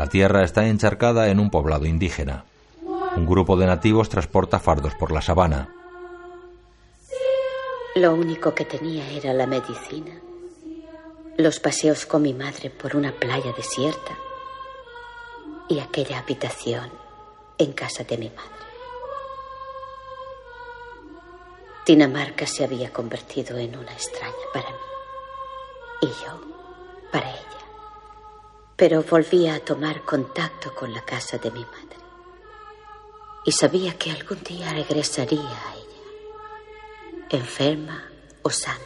[0.00, 2.44] La tierra está encharcada en un poblado indígena.
[3.14, 5.79] Un grupo de nativos transporta fardos por la sabana.
[8.00, 10.18] Lo único que tenía era la medicina,
[11.36, 14.16] los paseos con mi madre por una playa desierta
[15.68, 16.90] y aquella habitación
[17.58, 18.64] en casa de mi madre.
[21.84, 24.76] Dinamarca se había convertido en una extraña para mí
[26.00, 26.40] y yo
[27.12, 27.64] para ella.
[28.76, 31.98] Pero volvía a tomar contacto con la casa de mi madre
[33.44, 35.79] y sabía que algún día regresaría a
[37.30, 38.02] enferma
[38.42, 38.78] o sana,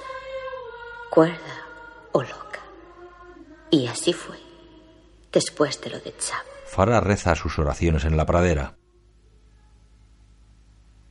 [1.11, 1.67] cuerda
[2.13, 2.61] o loca.
[3.71, 4.37] Y así fue,
[5.33, 6.49] después de lo de Chavo.
[6.67, 8.77] Farah reza sus oraciones en la pradera.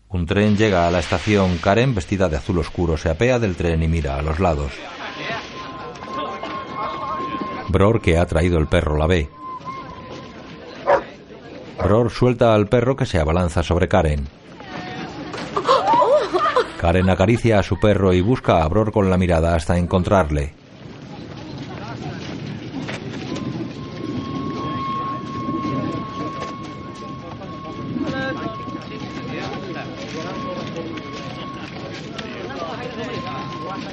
[0.09, 1.57] Un tren llega a la estación.
[1.57, 4.71] Karen, vestida de azul oscuro, se apea del tren y mira a los lados.
[7.69, 9.27] Bror, que ha traído el perro, la ve.
[11.83, 14.27] Bror suelta al perro que se abalanza sobre Karen.
[16.83, 20.51] Karen acaricia a su perro y busca a Bror con la mirada hasta encontrarle.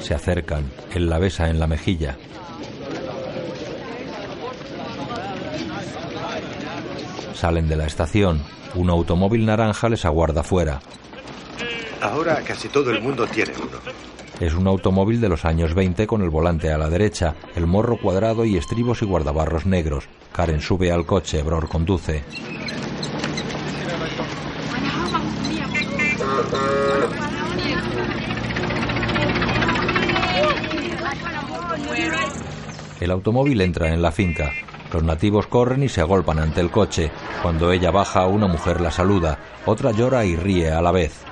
[0.01, 0.69] Se acercan.
[0.93, 2.19] Él la besa en la mejilla.
[7.35, 8.43] Salen de la estación.
[8.75, 10.81] Un automóvil naranja les aguarda fuera.
[12.01, 13.79] Ahora casi todo el mundo tiene uno.
[14.41, 17.99] Es un automóvil de los años 20 con el volante a la derecha, el morro
[17.99, 20.05] cuadrado y estribos y guardabarros negros.
[20.33, 22.25] Karen sube al coche, Bror conduce.
[33.01, 34.53] El automóvil entra en la finca.
[34.93, 37.11] Los nativos corren y se agolpan ante el coche.
[37.43, 39.39] Cuando ella baja, una mujer la saluda.
[39.67, 41.30] Otra llora y ríe a la vez.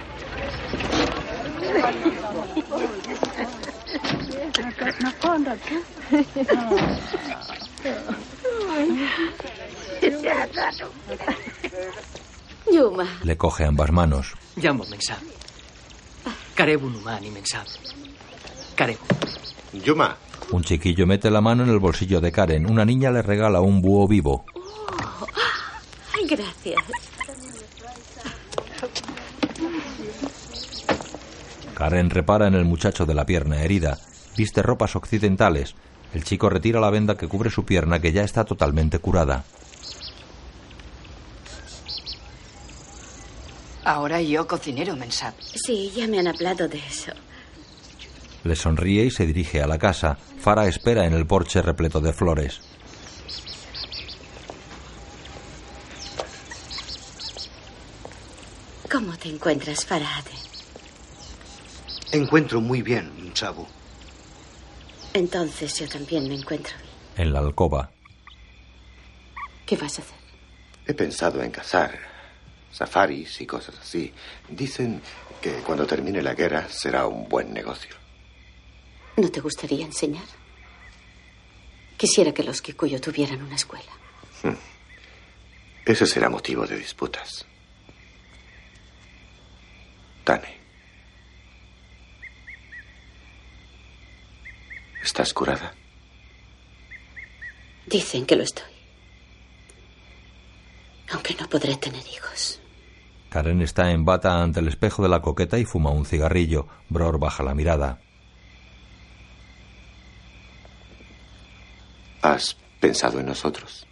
[12.71, 14.35] Yuma, Le coge ambas manos.
[14.57, 15.19] Llamo Mensab.
[16.55, 17.67] Karebu Numani Mensab.
[18.75, 19.01] Karebu.
[19.85, 20.17] Yuma,
[20.51, 22.71] Un chiquillo mete la mano en el bolsillo de Karen.
[22.71, 24.45] Una niña le regala un búho vivo.
[26.15, 26.77] Ay, gracias.
[31.79, 33.99] Karen repara en el muchacho de la pierna herida.
[34.37, 35.77] Viste ropas occidentales.
[36.13, 39.45] El chico retira la venda que cubre su pierna que ya está totalmente curada.
[43.85, 45.35] Ahora yo cocinero, Mensab.
[45.41, 47.13] Sí, ya me han hablado de eso.
[48.43, 50.19] Le sonríe y se dirige a la casa.
[50.41, 52.61] Farah espera en el porche repleto de flores.
[58.91, 60.48] ¿Cómo te encuentras, Farade?
[62.13, 63.67] Encuentro muy bien, Sabu.
[65.13, 66.89] Entonces yo también me encuentro bien.
[67.29, 67.91] En la alcoba.
[69.67, 70.17] ¿Qué vas a hacer?
[70.87, 71.99] He pensado en cazar
[72.73, 74.13] safaris y cosas así.
[74.49, 75.03] Dicen
[75.43, 77.95] que cuando termine la guerra será un buen negocio.
[79.17, 80.25] ¿No te gustaría enseñar?
[81.97, 83.91] Quisiera que los Kikuyo tuvieran una escuela.
[84.43, 84.55] Hmm.
[85.85, 87.45] Ese será motivo de disputas.
[90.25, 90.58] Tane.
[95.09, 95.73] ¿Estás curada?
[97.87, 98.71] Dicen que lo estoy.
[101.13, 102.61] Aunque no podré tener hijos.
[103.31, 106.69] Karen está en bata ante el espejo de la coqueta y fuma un cigarrillo.
[106.91, 107.99] Bror baja la mirada.
[112.21, 113.87] ¿Has pensado en nosotros?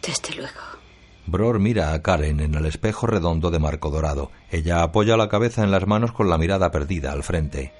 [0.00, 0.79] Desde luego.
[1.30, 4.32] Bror mira a Karen en el espejo redondo de marco dorado.
[4.50, 7.72] Ella apoya la cabeza en las manos con la mirada perdida al frente.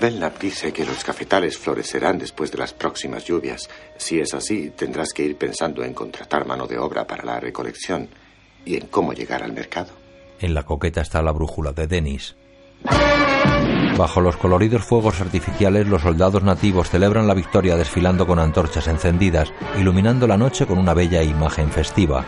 [0.00, 3.68] Belknap dice que los cafetales florecerán después de las próximas lluvias.
[3.98, 8.08] Si es así, tendrás que ir pensando en contratar mano de obra para la recolección
[8.64, 9.90] y en cómo llegar al mercado.
[10.40, 12.34] En la coqueta está la brújula de Denis.
[13.98, 19.52] Bajo los coloridos fuegos artificiales, los soldados nativos celebran la victoria desfilando con antorchas encendidas,
[19.76, 22.24] iluminando la noche con una bella imagen festiva.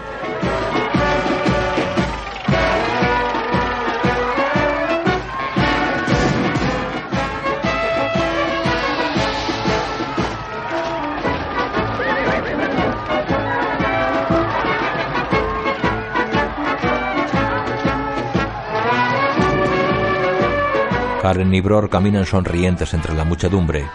[21.20, 23.86] Karen y Bror caminan sonrientes entre la muchedumbre.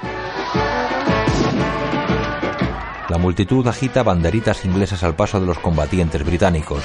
[3.10, 6.84] La multitud agita banderitas inglesas al paso de los combatientes británicos.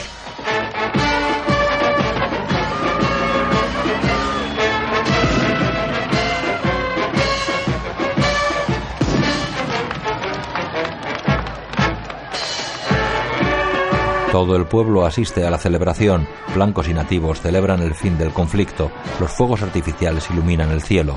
[14.32, 16.28] Todo el pueblo asiste a la celebración.
[16.54, 18.92] Blancos y nativos celebran el fin del conflicto.
[19.18, 21.16] Los fuegos artificiales iluminan el cielo.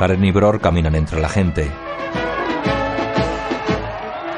[0.00, 1.70] Karen y Bror caminan entre la gente.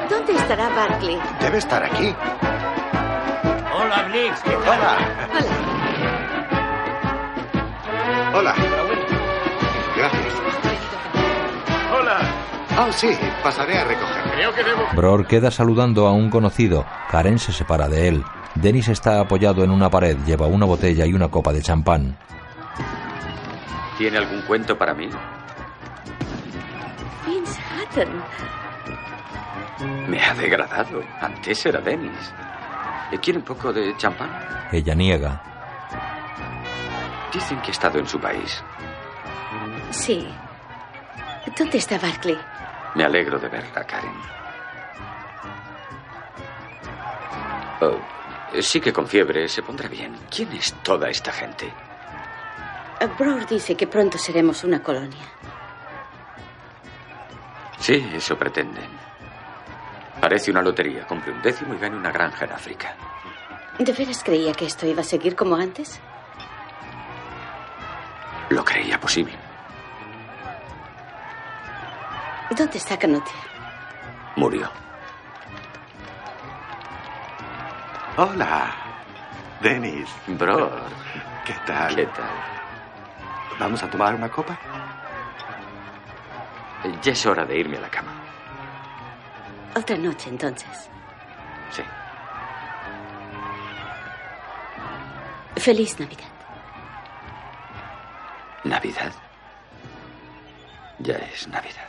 [0.09, 1.17] ¿Dónde estará Barkley?
[1.41, 2.15] Debe estar aquí.
[3.75, 4.39] Hola, Blix.
[4.41, 4.61] ¿qué tal?
[4.61, 4.97] Hola.
[8.33, 8.55] Hola.
[8.55, 8.55] Hola.
[9.97, 10.68] Gracias.
[12.77, 13.09] Oh, sí,
[13.43, 14.31] pasaré a recoger.
[14.31, 14.83] Creo que debo...
[14.95, 16.85] Bror queda saludando a un conocido.
[17.09, 18.23] Karen se separa de él.
[18.55, 22.17] Dennis está apoyado en una pared, lleva una botella y una copa de champán.
[23.97, 25.09] ¿Tiene algún cuento para mí?
[27.25, 28.23] Vince Hatton.
[30.07, 31.01] Me ha degradado.
[31.21, 32.33] Antes era Dennis.
[33.21, 34.29] ¿Quiere un poco de champán?
[34.71, 35.41] Ella niega.
[37.33, 38.63] Dicen que ha estado en su país.
[39.91, 40.27] Sí.
[41.57, 42.37] ¿Dónde está Barkley?
[42.95, 44.13] Me alegro de verla, Karen.
[47.81, 47.97] Oh,
[48.61, 50.15] sí que con fiebre se pondrá bien.
[50.33, 51.71] ¿Quién es toda esta gente?
[53.17, 55.25] Bror dice que pronto seremos una colonia.
[57.79, 58.89] Sí, eso pretenden.
[60.19, 61.07] Parece una lotería.
[61.07, 62.93] Compre un décimo y gane una granja en África.
[63.77, 66.01] ¿De veras creía que esto iba a seguir como antes?
[68.49, 69.33] Lo creía posible.
[72.55, 73.31] ¿Dónde está Canute?
[74.35, 74.69] Murió.
[78.17, 78.73] Hola.
[79.61, 80.09] Denis.
[80.27, 80.71] Bro.
[81.45, 81.95] ¿Qué tal?
[81.95, 82.29] ¿Qué tal?
[83.59, 84.57] ¿Vamos a tomar una copa?
[87.01, 88.11] Ya es hora de irme a la cama.
[89.75, 90.89] Otra noche, entonces.
[91.71, 91.83] Sí.
[95.57, 96.29] Feliz Navidad.
[98.63, 99.13] ¿Navidad?
[100.99, 101.88] Ya es Navidad.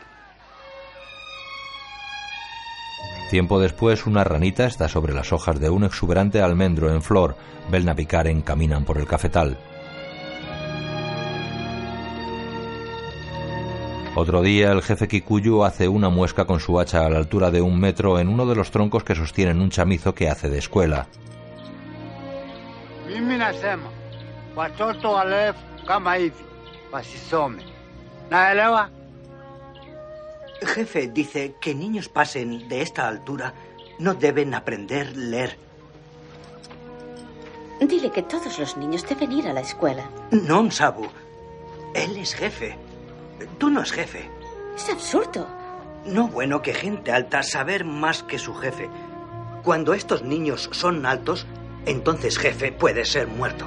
[3.30, 7.36] Tiempo después, una ranita está sobre las hojas de un exuberante almendro en flor.
[7.70, 9.56] Belna y Karen caminan por el cafetal.
[14.16, 17.62] Otro día, el jefe Kikuyu hace una muesca con su hacha a la altura de
[17.62, 21.06] un metro en uno de los troncos que sostienen un chamizo que hace de escuela.
[30.62, 33.54] Jefe dice que niños pasen de esta altura
[33.98, 35.56] no deben aprender leer.
[37.80, 40.10] Dile que todos los niños deben ir a la escuela.
[40.30, 41.06] No, Sabu.
[41.94, 42.76] Él es jefe.
[43.58, 44.30] Tú no es jefe.
[44.76, 45.46] Es absurdo.
[46.04, 48.88] No bueno que gente alta saber más que su jefe.
[49.62, 51.46] Cuando estos niños son altos,
[51.86, 53.66] entonces jefe puede ser muerto.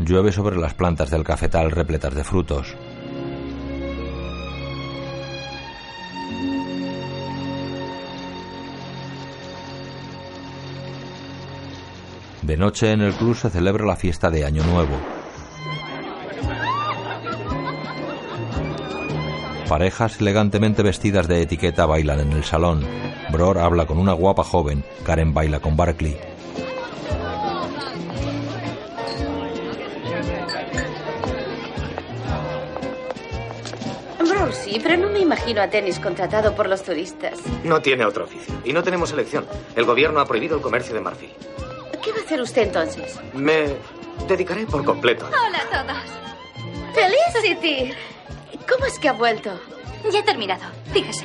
[0.00, 2.76] Llueve sobre las plantas del cafetal repletas de frutos.
[12.46, 14.94] De noche en el club se celebra la fiesta de Año Nuevo.
[19.68, 22.86] Parejas elegantemente vestidas de etiqueta bailan en el salón.
[23.32, 24.84] Bror habla con una guapa joven.
[25.04, 26.16] Karen baila con Barkley.
[34.20, 37.40] Bro, sí, pero no me imagino a tenis contratado por los turistas.
[37.64, 38.54] No tiene otro oficio.
[38.64, 39.44] Y no tenemos elección.
[39.74, 41.30] El gobierno ha prohibido el comercio de marfil.
[42.06, 43.18] ¿Qué va a hacer usted entonces?
[43.34, 43.74] Me
[44.28, 45.26] dedicaré por completo.
[45.26, 45.96] Hola a todos.
[46.94, 47.92] ¡Felicity!
[48.70, 49.50] ¿Cómo es que ha vuelto?
[50.12, 50.62] Ya he terminado.
[50.92, 51.24] Fíjese.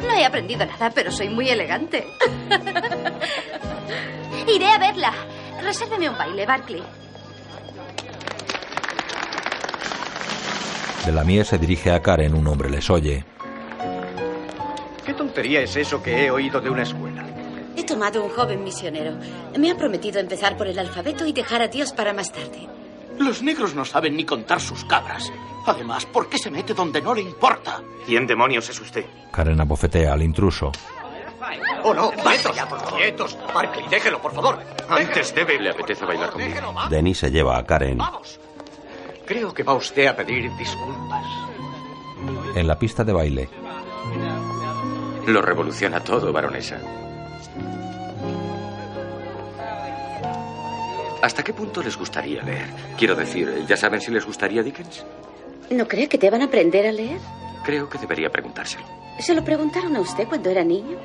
[0.00, 2.04] No he aprendido nada, pero soy muy elegante.
[4.48, 5.12] Iré a verla.
[5.62, 6.82] Resérveme un baile, Barkley.
[11.06, 13.24] De la mía se dirige a Karen, un hombre les oye.
[15.06, 17.29] ¿Qué tontería es eso que he oído de una escuela?
[17.80, 19.14] He tomado un joven misionero.
[19.58, 22.68] Me ha prometido empezar por el alfabeto y dejar a Dios para más tarde.
[23.18, 25.32] Los negros no saben ni contar sus cabras.
[25.66, 27.80] Además, ¿por qué se mete donde no le importa?
[28.04, 29.06] ¿Quién demonios es usted?
[29.32, 30.70] Karen abofetea al intruso.
[31.82, 32.10] ¡Oh, no!
[32.10, 32.54] ¡Quietos!
[32.54, 32.98] ya, por favor!
[32.98, 33.38] ¡Quietos!
[33.54, 34.58] Barkley, déjelo, por favor.
[34.86, 35.58] Antes debe...
[35.58, 36.60] ¿Le apetece bailar conmigo?
[36.90, 37.98] Denny se lleva a Karen.
[39.24, 41.24] Creo que va usted a pedir disculpas.
[42.54, 43.48] En la pista de baile.
[45.26, 46.78] Lo revoluciona todo, baronesa.
[51.22, 52.68] ¿Hasta qué punto les gustaría leer?
[52.98, 55.04] Quiero decir, ¿ya saben si les gustaría Dickens?
[55.70, 57.20] ¿No cree que deban aprender a leer?
[57.64, 58.84] Creo que debería preguntárselo.
[59.18, 60.96] ¿Se lo preguntaron a usted cuando era niño?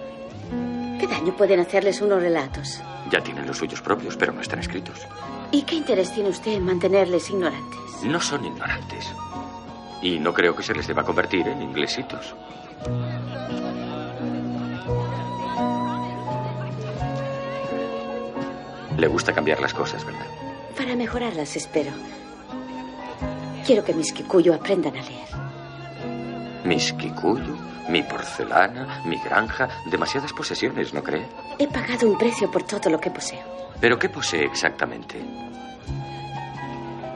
[0.99, 2.81] ¿Qué daño pueden hacerles unos relatos?
[3.11, 5.05] Ya tienen los suyos propios, pero no están escritos.
[5.51, 7.79] ¿Y qué interés tiene usted en mantenerles ignorantes?
[8.03, 9.11] No son ignorantes.
[10.01, 12.33] Y no creo que se les deba convertir en inglesitos.
[18.97, 20.25] Le gusta cambiar las cosas, ¿verdad?
[20.77, 21.91] Para mejorarlas, espero.
[23.65, 25.27] Quiero que mis kikuyu aprendan a leer.
[26.63, 27.57] Mis kikuyu,
[27.89, 31.25] mi porcelana, mi granja, demasiadas posesiones, ¿no cree?
[31.59, 33.43] He pagado un precio por todo lo que poseo.
[33.79, 35.21] ¿Pero qué posee exactamente?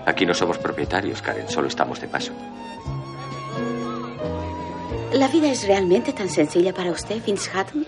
[0.05, 2.33] Aquí no somos propietarios, Karen, solo estamos de paso.
[5.13, 7.85] ¿La vida es realmente tan sencilla para usted, Vince Hatton?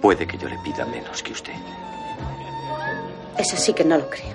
[0.00, 1.52] Puede que yo le pida menos que usted.
[3.36, 4.34] Eso sí que no lo creo.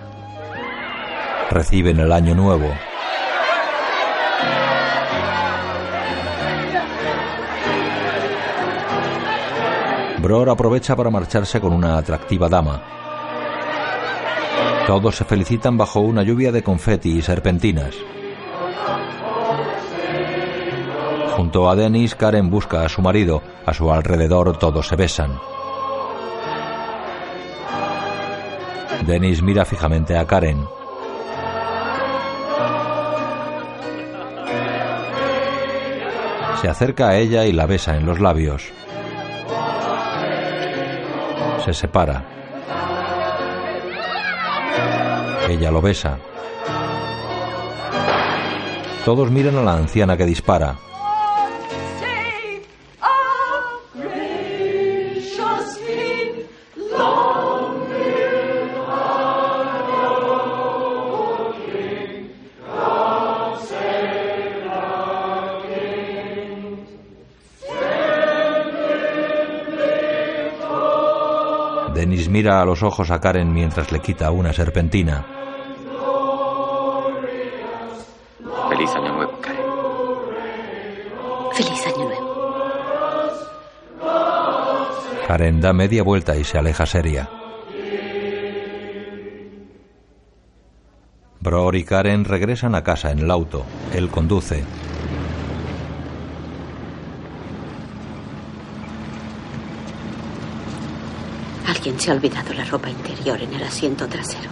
[1.50, 2.68] Reciben el año nuevo.
[10.22, 12.84] Bror aprovecha para marcharse con una atractiva dama.
[14.88, 17.96] Todos se felicitan bajo una lluvia de confeti y serpentinas.
[21.36, 23.42] Junto a Dennis, Karen busca a su marido.
[23.66, 25.40] A su alrededor todos se besan.
[29.06, 30.66] Dennis mira fijamente a Karen.
[36.62, 38.72] Se acerca a ella y la besa en los labios.
[41.64, 42.26] Se separa.
[45.48, 46.18] Ella lo besa.
[49.06, 50.87] Todos miran a la anciana que dispara.
[72.08, 75.26] Dennis mira a los ojos a Karen mientras le quita una serpentina.
[78.70, 79.66] Feliz año nuevo, Karen.
[81.52, 82.28] Feliz año nuevo.
[85.28, 87.30] Karen da media vuelta y se aleja seria.
[91.42, 93.66] Bror y Karen regresan a casa en el auto.
[93.94, 94.64] Él conduce.
[101.96, 104.50] Se ha olvidado la ropa interior en el asiento trasero.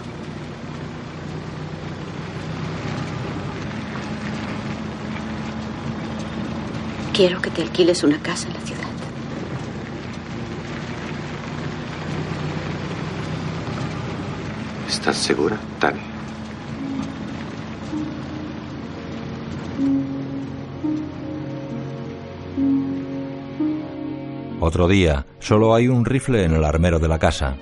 [7.12, 8.88] Quiero que te alquiles una casa en la ciudad.
[14.88, 15.58] ¿Estás segura,
[24.66, 27.56] Otro día, solo hay un rifle en el armero de la casa.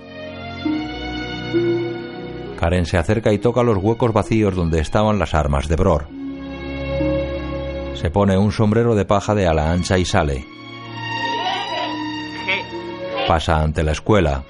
[2.58, 6.06] Karen se acerca y toca los huecos vacíos donde estaban las armas de Bror.
[7.92, 10.46] Se pone un sombrero de paja de ala ancha y sale.
[13.28, 14.42] Pasa ante la escuela.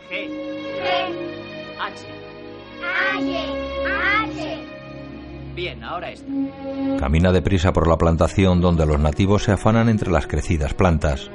[5.56, 6.32] Bien, ahora está.
[7.00, 11.32] Camina deprisa por la plantación donde los nativos se afanan entre las crecidas plantas.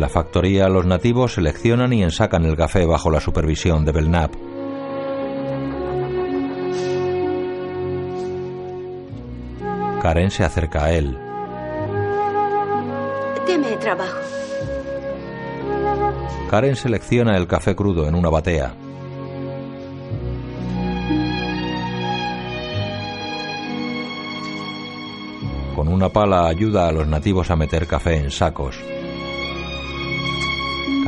[0.00, 4.32] En la factoría los nativos seleccionan y ensacan el café bajo la supervisión de Belknap.
[10.00, 11.18] Karen se acerca a él.
[13.46, 14.20] Deme trabajo.
[16.48, 18.72] Karen selecciona el café crudo en una batea.
[25.76, 28.82] Con una pala ayuda a los nativos a meter café en sacos.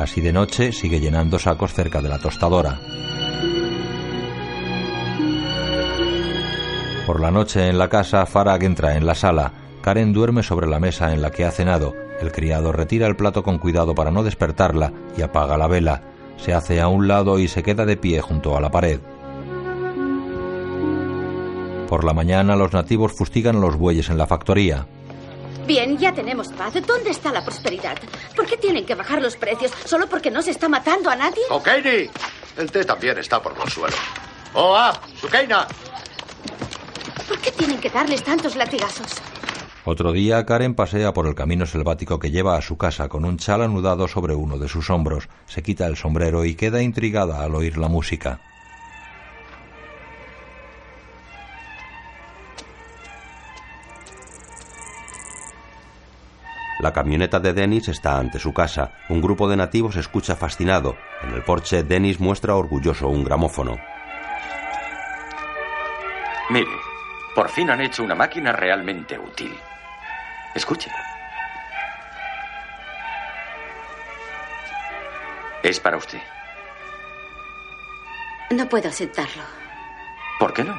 [0.02, 2.80] Casi de noche sigue llenando sacos cerca de la tostadora.
[7.06, 9.52] Por la noche en la casa, Farag entra en la sala.
[9.80, 11.94] Karen duerme sobre la mesa en la que ha cenado.
[12.20, 16.02] El criado retira el plato con cuidado para no despertarla y apaga la vela.
[16.36, 18.98] Se hace a un lado y se queda de pie junto a la pared.
[21.88, 24.84] Por la mañana los nativos fustigan a los bueyes en la factoría.
[25.64, 26.74] Bien, ya tenemos paz.
[26.86, 27.96] ¿Dónde está la prosperidad?
[28.34, 29.72] ¿Por qué tienen que bajar los precios?
[29.84, 31.42] ¿Solo porque no se está matando a nadie?
[31.50, 32.10] ¡O'Keini!
[32.56, 33.98] El té también está por los suelos.
[34.54, 34.92] ¡Oh, ah!
[35.20, 35.66] ¡Sukeina!
[37.28, 39.22] ¿Por qué tienen que darles tantos latigazos?
[39.84, 43.38] Otro día Karen pasea por el camino selvático que lleva a su casa con un
[43.38, 45.28] chal anudado sobre uno de sus hombros.
[45.46, 48.40] Se quita el sombrero y queda intrigada al oír la música.
[56.82, 58.90] La camioneta de Dennis está ante su casa.
[59.08, 60.96] Un grupo de nativos escucha fascinado.
[61.22, 63.78] En el porche, Dennis muestra orgulloso un gramófono.
[66.50, 66.72] Mire,
[67.36, 69.56] por fin han hecho una máquina realmente útil.
[70.56, 70.90] Escuche.
[75.62, 76.20] Es para usted.
[78.50, 79.44] No puedo aceptarlo.
[80.40, 80.76] ¿Por qué no?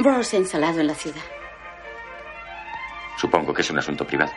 [0.00, 1.24] Bro se ha instalado en la ciudad.
[3.16, 4.32] Supongo que es un asunto privado.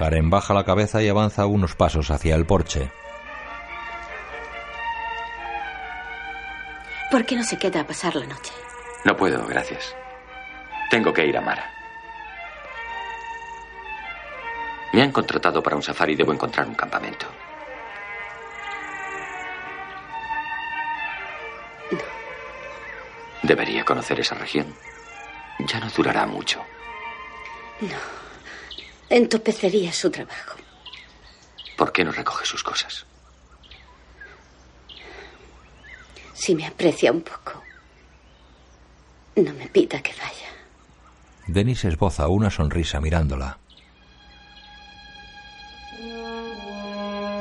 [0.00, 2.90] Karen baja la cabeza y avanza unos pasos hacia el porche.
[7.10, 8.50] ¿Por qué no se queda a pasar la noche?
[9.04, 9.94] No puedo, gracias.
[10.88, 11.70] Tengo que ir a Mara.
[14.94, 17.26] Me han contratado para un safari y debo encontrar un campamento.
[23.42, 24.74] Debería conocer esa región.
[25.58, 26.64] Ya no durará mucho.
[27.82, 28.29] No.
[29.10, 30.56] Entopecería su trabajo.
[31.76, 33.04] ¿Por qué no recoge sus cosas?
[36.32, 37.60] Si me aprecia un poco,
[39.34, 40.48] no me pida que vaya.
[41.48, 43.58] Denis esboza una sonrisa mirándola.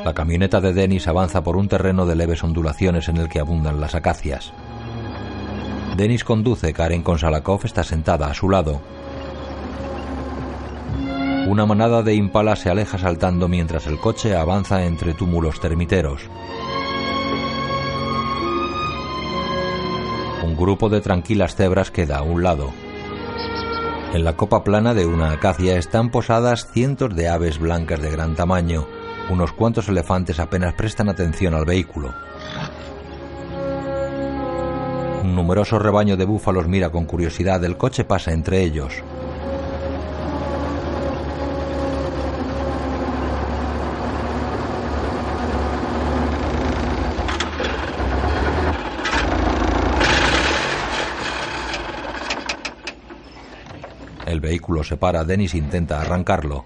[0.03, 3.79] La camioneta de Denis avanza por un terreno de leves ondulaciones en el que abundan
[3.79, 4.53] las acacias.
[5.97, 8.81] Denis conduce, Karen Konsalakov está sentada a su lado.
[11.49, 16.29] Una manada de impalas se aleja saltando mientras el coche avanza entre túmulos termiteros.
[20.45, 22.69] Un grupo de tranquilas cebras queda a un lado.
[24.13, 28.35] En la copa plana de una acacia están posadas cientos de aves blancas de gran
[28.35, 28.85] tamaño.
[29.31, 32.13] Unos cuantos elefantes apenas prestan atención al vehículo.
[35.23, 37.63] Un numeroso rebaño de búfalos mira con curiosidad.
[37.63, 39.03] El coche pasa entre ellos.
[54.29, 56.63] El vehículo se para, Dennis intenta arrancarlo.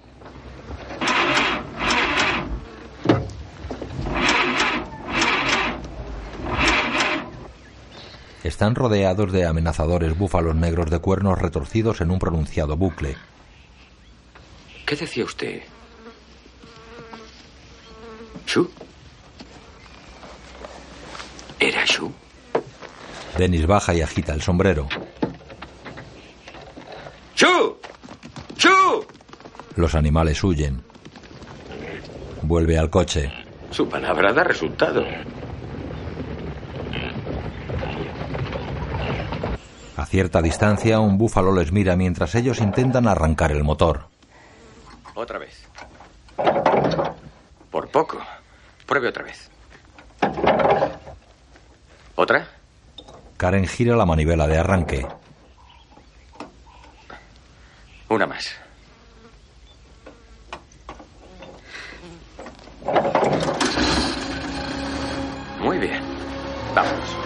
[8.44, 13.16] Están rodeados de amenazadores búfalos negros de cuernos retorcidos en un pronunciado bucle.
[14.86, 15.62] ¿Qué decía usted?
[18.46, 18.70] ¿Shu?
[21.62, 22.12] ¿Era Shu?
[23.38, 24.90] Dennis baja y agita el sombrero.
[27.36, 27.78] ¡Shu!
[28.58, 29.06] ¡Shu!
[29.76, 30.84] Los animales huyen.
[32.42, 33.32] Vuelve al coche.
[33.72, 35.04] Su palabra da resultado.
[39.96, 44.08] A cierta distancia, un búfalo les mira mientras ellos intentan arrancar el motor.
[45.16, 45.68] Otra vez.
[47.72, 48.20] Por poco.
[48.86, 49.50] Pruebe otra vez.
[52.16, 52.48] ¿Otra?
[53.38, 55.08] Karen gira la manivela de arranque.
[58.14, 58.54] Una más.
[65.60, 66.00] Muy bien.
[66.76, 67.18] Vámonos.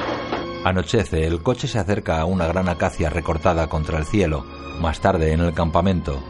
[0.63, 4.45] Anochece, el coche se acerca a una gran acacia recortada contra el cielo.
[4.79, 6.23] Más tarde, en el campamento,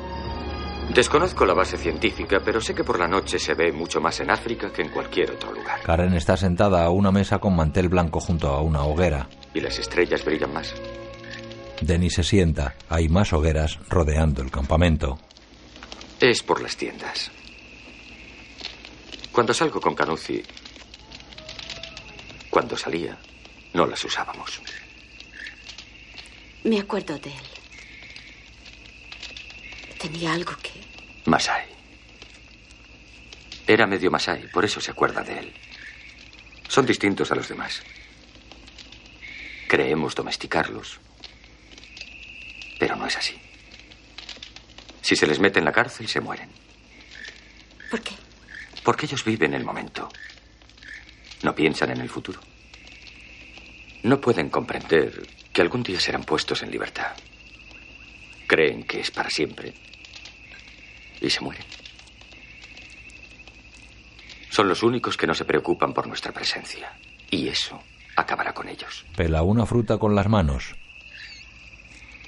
[0.89, 4.31] Desconozco la base científica, pero sé que por la noche se ve mucho más en
[4.31, 5.81] África que en cualquier otro lugar.
[5.83, 9.27] Karen está sentada a una mesa con mantel blanco junto a una hoguera.
[9.53, 10.73] Y las estrellas brillan más.
[11.81, 12.75] Denny se sienta.
[12.89, 15.19] Hay más hogueras rodeando el campamento.
[16.19, 17.31] Es por las tiendas.
[19.31, 20.41] Cuando salgo con Canucci,
[22.49, 23.17] cuando salía,
[23.73, 24.59] no las usábamos.
[26.63, 27.45] Me acuerdo de él.
[29.99, 30.71] Tenía algo que...
[31.25, 31.65] Masai.
[33.67, 35.53] Era medio Masai, por eso se acuerda de él.
[36.67, 37.83] Son distintos a los demás.
[39.67, 40.99] Creemos domesticarlos.
[42.79, 43.35] Pero no es así.
[45.01, 46.49] Si se les mete en la cárcel, se mueren.
[47.89, 48.15] ¿Por qué?
[48.83, 50.09] Porque ellos viven el momento.
[51.43, 52.39] No piensan en el futuro.
[54.03, 57.15] No pueden comprender que algún día serán puestos en libertad.
[58.47, 59.73] Creen que es para siempre.
[61.21, 61.65] Y se mueren.
[64.49, 66.91] Son los únicos que no se preocupan por nuestra presencia.
[67.29, 67.81] Y eso
[68.15, 69.05] acabará con ellos.
[69.15, 70.75] Pela una fruta con las manos.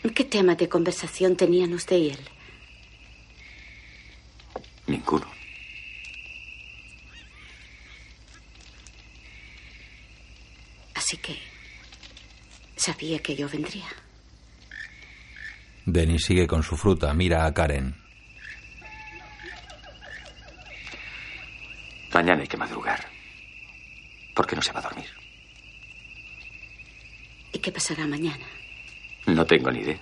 [0.02, 2.20] ¿Qué tema de conversación tenían usted y él?
[4.88, 5.28] Ninguno.
[10.96, 11.38] Así que...
[12.76, 13.88] Sabía que yo vendría.
[15.86, 17.96] Denny sigue con su fruta, mira a Karen.
[22.14, 23.06] Mañana hay que madrugar.
[24.34, 25.08] ¿Por qué no se va a dormir?
[27.52, 28.46] ¿Y qué pasará mañana?
[29.28, 30.00] No tengo ni idea.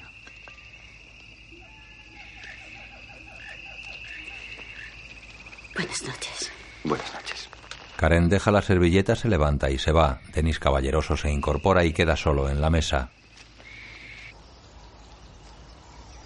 [5.75, 6.51] Buenas noches.
[6.83, 7.49] Buenas noches.
[7.97, 10.19] Karen deja la servilleta, se levanta y se va.
[10.33, 13.09] Denis caballeroso se incorpora y queda solo en la mesa.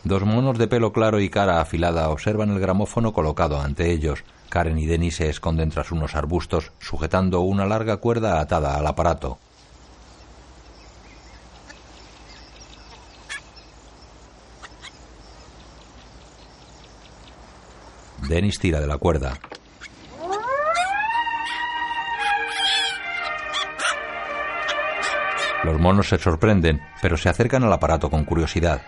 [0.03, 4.23] Dos monos de pelo claro y cara afilada observan el gramófono colocado ante ellos.
[4.49, 9.37] Karen y Denis se esconden tras unos arbustos, sujetando una larga cuerda atada al aparato.
[18.27, 19.37] Dennis tira de la cuerda.
[25.63, 28.81] Los monos se sorprenden, pero se acercan al aparato con curiosidad.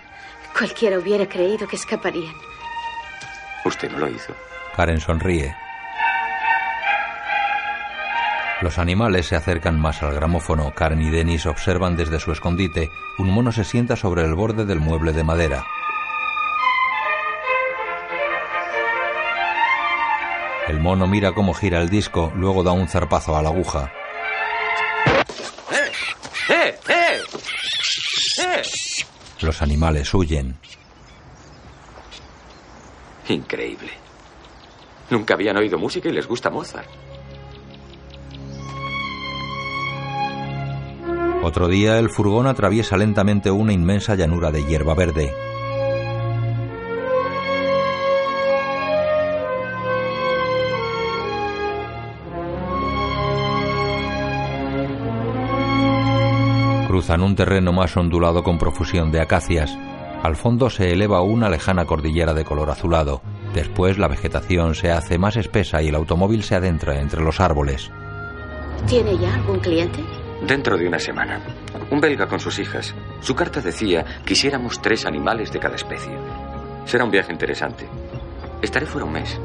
[0.57, 2.33] Cualquiera hubiera creído que escaparían.
[3.65, 4.33] Usted no lo hizo.
[4.75, 5.55] Karen sonríe.
[8.61, 10.73] Los animales se acercan más al gramófono.
[10.73, 12.89] Karen y Dennis observan desde su escondite.
[13.19, 15.63] Un mono se sienta sobre el borde del mueble de madera.
[20.67, 23.91] El mono mira cómo gira el disco, luego da un zarpazo a la aguja.
[26.49, 26.75] ¡Eh!
[26.87, 27.21] ¡Eh!
[28.39, 28.61] ¡Eh!
[29.41, 30.57] Los animales huyen.
[33.27, 33.91] Increíble.
[35.09, 36.87] Nunca habían oído música y les gusta Mozart.
[41.43, 45.33] Otro día el furgón atraviesa lentamente una inmensa llanura de hierba verde.
[56.93, 59.75] Cruzan un terreno más ondulado con profusión de acacias.
[60.21, 63.23] Al fondo se eleva una lejana cordillera de color azulado.
[63.55, 67.89] Después la vegetación se hace más espesa y el automóvil se adentra entre los árboles.
[68.85, 70.03] ¿Tiene ya algún cliente?
[70.45, 71.41] Dentro de una semana.
[71.89, 72.93] Un belga con sus hijas.
[73.21, 76.15] Su carta decía, quisiéramos tres animales de cada especie.
[76.85, 77.87] Será un viaje interesante.
[78.61, 79.41] Estaré fuera un mes.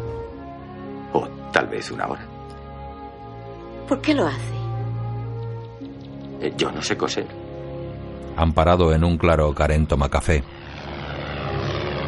[1.14, 2.26] O tal vez una hora.
[3.88, 4.54] ¿Por qué lo hace?
[6.42, 7.37] Eh, Yo no sé coser.
[8.38, 9.52] Han parado en un claro.
[9.52, 10.44] Karen toma café.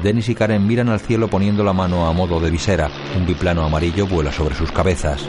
[0.03, 2.89] Dennis y Karen miran al cielo poniendo la mano a modo de visera.
[3.17, 5.29] Un biplano amarillo vuela sobre sus cabezas.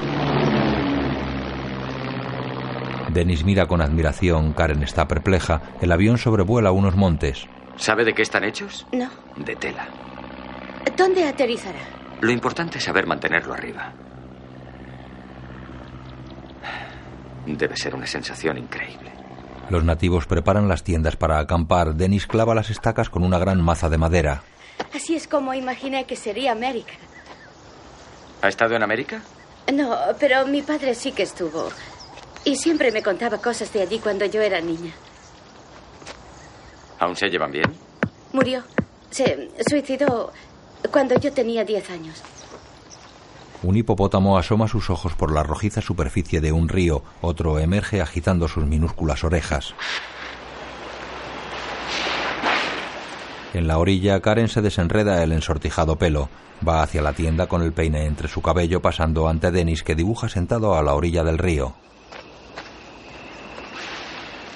[3.09, 4.53] Dennis mira con admiración.
[4.53, 5.61] Karen está perpleja.
[5.81, 7.47] El avión sobrevuela unos montes.
[7.77, 8.85] ¿Sabe de qué están hechos?
[8.93, 9.09] No.
[9.37, 9.87] De tela.
[10.95, 11.79] ¿Dónde aterrizará?
[12.21, 13.91] Lo importante es saber mantenerlo arriba.
[17.47, 19.20] Debe ser una sensación increíble.
[19.71, 21.95] Los nativos preparan las tiendas para acampar.
[21.95, 24.43] Dennis clava las estacas con una gran maza de madera.
[24.93, 26.91] Así es como imaginé que sería América.
[28.41, 29.21] ¿Ha estado en América?
[29.73, 31.69] No, pero mi padre sí que estuvo.
[32.43, 34.91] Y siempre me contaba cosas de allí cuando yo era niña.
[36.99, 37.73] ¿Aún se llevan bien?
[38.33, 38.63] Murió.
[39.09, 40.33] Se suicidó
[40.91, 42.21] cuando yo tenía 10 años.
[43.63, 47.03] Un hipopótamo asoma sus ojos por la rojiza superficie de un río.
[47.21, 49.75] Otro emerge agitando sus minúsculas orejas.
[53.53, 56.29] En la orilla, Karen se desenreda el ensortijado pelo.
[56.67, 60.29] Va hacia la tienda con el peine entre su cabello, pasando ante Dennis, que dibuja
[60.29, 61.73] sentado a la orilla del río.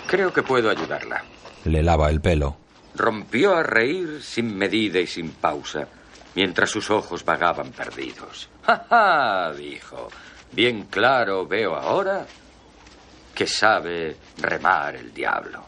[0.07, 1.23] Creo que puedo ayudarla.
[1.65, 2.57] Le lava el pelo.
[2.95, 5.87] Rompió a reír sin medida y sin pausa,
[6.35, 8.49] mientras sus ojos vagaban perdidos.
[8.65, 9.53] ¡Ja, ja!
[9.53, 10.09] dijo.
[10.51, 12.25] Bien claro veo ahora
[13.33, 15.65] que sabe remar el diablo.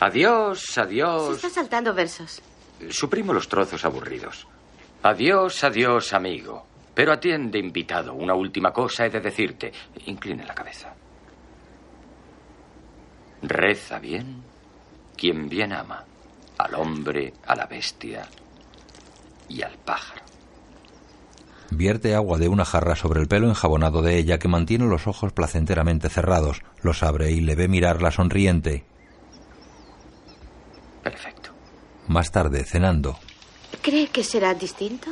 [0.00, 1.36] Adiós, Se adiós.
[1.36, 2.40] está saltando versos.
[2.88, 4.46] Suprimo los trozos aburridos.
[5.02, 6.66] Adiós, adiós, amigo.
[6.94, 8.14] Pero atiende, invitado.
[8.14, 9.72] Una última cosa he de decirte.
[10.06, 10.92] Incline la cabeza.
[13.42, 14.42] Reza bien
[15.16, 16.04] quien bien ama.
[16.58, 18.26] Al hombre, a la bestia
[19.50, 20.22] y al pájaro.
[21.70, 25.32] Vierte agua de una jarra sobre el pelo enjabonado de ella que mantiene los ojos
[25.32, 26.62] placenteramente cerrados.
[26.82, 28.84] Los abre y le ve mirarla sonriente.
[31.02, 31.50] Perfecto.
[32.08, 33.18] Más tarde, cenando.
[33.82, 35.10] ¿Cree que será distinto?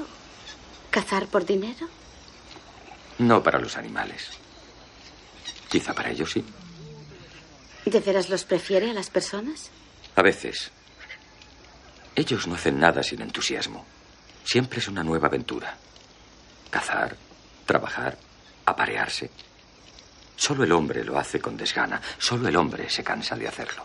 [0.90, 1.86] ¿Cazar por dinero?
[3.18, 4.30] No para los animales.
[5.68, 6.44] Quizá para ellos sí.
[7.84, 9.70] ¿De veras los prefiere a las personas?
[10.16, 10.72] A veces.
[12.16, 13.86] Ellos no hacen nada sin entusiasmo.
[14.48, 15.76] Siempre es una nueva aventura.
[16.70, 17.14] Cazar,
[17.66, 18.16] trabajar,
[18.64, 19.30] aparearse.
[20.36, 22.00] Solo el hombre lo hace con desgana.
[22.16, 23.84] Solo el hombre se cansa de hacerlo.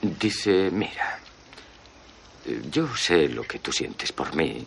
[0.00, 1.20] Dice, mira,
[2.72, 4.66] yo sé lo que tú sientes por mí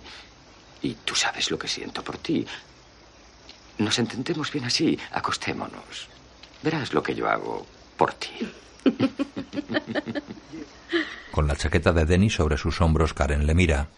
[0.82, 2.48] y tú sabes lo que siento por ti.
[3.80, 4.98] Nos entendemos bien así.
[5.12, 6.08] Acostémonos.
[6.64, 7.68] Verás lo que yo hago
[7.98, 8.50] por ti.
[11.34, 13.90] Con la chaqueta de Dennis sobre sus hombros, Karen le mira.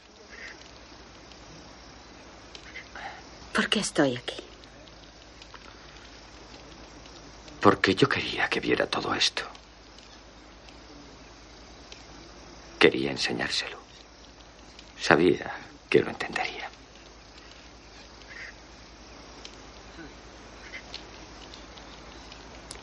[3.57, 4.35] ¿Por qué estoy aquí?
[7.59, 9.41] Porque yo quería que viera todo esto.
[12.77, 13.79] Quería enseñárselo.
[15.01, 15.51] Sabía
[15.89, 16.69] que lo entendería.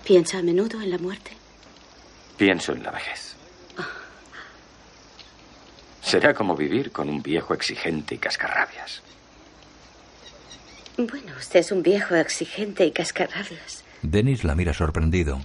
[0.05, 1.37] ¿Piensa a menudo en la muerte?
[2.37, 3.37] Pienso en la vejez.
[6.03, 9.03] Será como vivir con un viejo exigente y cascarrabias.
[10.97, 13.85] Bueno, usted es un viejo exigente y cascarrabias.
[14.03, 15.41] Dennis la mira sorprendido.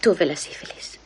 [0.00, 0.98] Tuve la sífilis.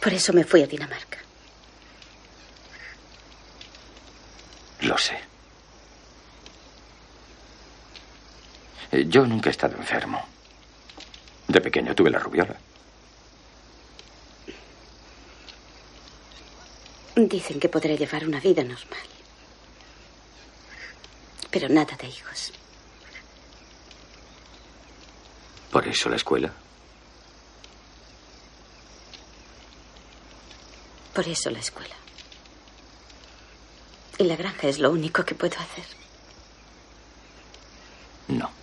[0.00, 1.18] Por eso me fui a Dinamarca.
[4.82, 5.18] Lo sé.
[8.92, 10.22] Eh, Yo nunca he estado enfermo.
[11.54, 12.56] De pequeño tuve la rubiola.
[17.14, 19.06] Dicen que podré llevar una vida normal.
[21.52, 22.52] Pero nada de hijos.
[25.70, 26.52] Por eso la escuela.
[31.14, 31.94] Por eso la escuela.
[34.18, 35.86] Y la granja es lo único que puedo hacer.
[38.26, 38.53] No.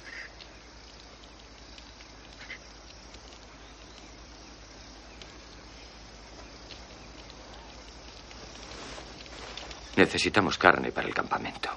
[10.02, 11.70] Necesitamos carne para el campamento.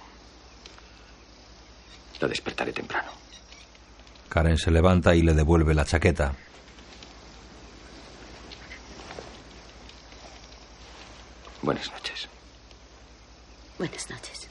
[2.18, 3.10] Lo despertaré temprano.
[4.30, 6.34] Karen se levanta y le devuelve la chaqueta.
[11.60, 12.26] Buenas noches.
[13.76, 14.48] Buenas noches.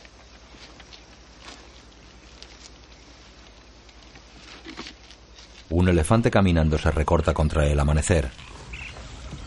[5.71, 8.29] Un elefante caminando se recorta contra el amanecer.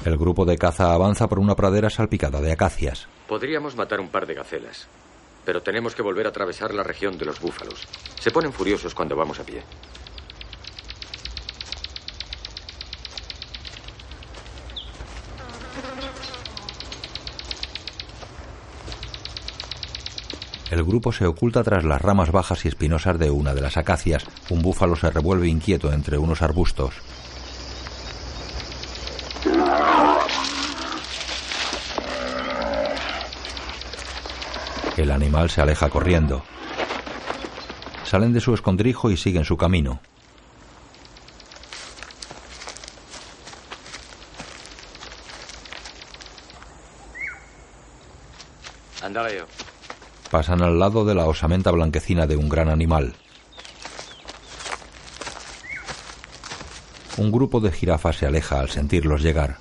[0.04, 3.06] El grupo de caza avanza por una pradera salpicada de acacias.
[3.28, 4.86] Podríamos matar un par de gacelas,
[5.44, 7.86] pero tenemos que volver a atravesar la región de los búfalos.
[8.20, 9.62] Se ponen furiosos cuando vamos a pie.
[20.70, 24.24] El grupo se oculta tras las ramas bajas y espinosas de una de las acacias.
[24.50, 26.94] Un búfalo se revuelve inquieto entre unos arbustos.
[35.16, 36.44] Animal se aleja corriendo.
[38.04, 40.00] Salen de su escondrijo y siguen su camino.
[50.30, 53.14] Pasan al lado de la osamenta blanquecina de un gran animal.
[57.16, 59.56] Un grupo de jirafas se aleja al sentirlos llegar.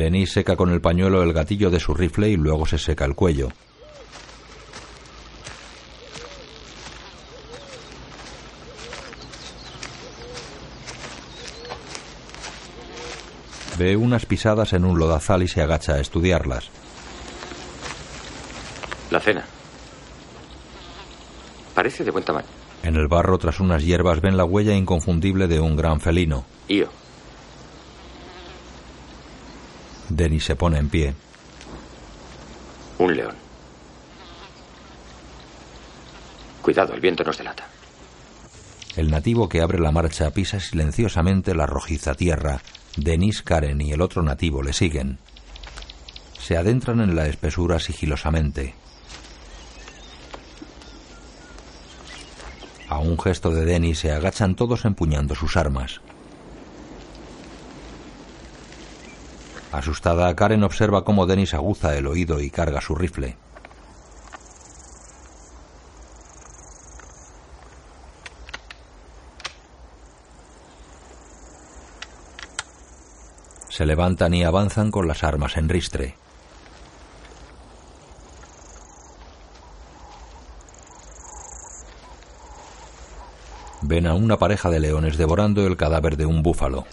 [0.00, 3.14] Denis seca con el pañuelo el gatillo de su rifle y luego se seca el
[3.14, 3.48] cuello.
[13.78, 16.70] Ve unas pisadas en un lodazal y se agacha a estudiarlas.
[19.10, 19.44] La cena.
[21.74, 22.46] Parece de buen tamaño.
[22.82, 26.46] En el barro, tras unas hierbas, ven la huella inconfundible de un gran felino.
[26.68, 26.99] Io.
[30.20, 31.14] Denis se pone en pie.
[32.98, 33.34] Un león.
[36.60, 37.66] Cuidado, el viento nos delata.
[38.96, 42.60] El nativo que abre la marcha pisa silenciosamente la rojiza tierra.
[42.98, 45.16] Denis, Karen y el otro nativo le siguen.
[46.38, 48.74] Se adentran en la espesura sigilosamente.
[52.90, 56.02] A un gesto de Denis se agachan todos empuñando sus armas.
[59.72, 63.36] Asustada, Karen observa cómo Denis aguza el oído y carga su rifle.
[73.68, 76.16] Se levantan y avanzan con las armas en ristre.
[83.82, 86.84] Ven a una pareja de leones devorando el cadáver de un búfalo.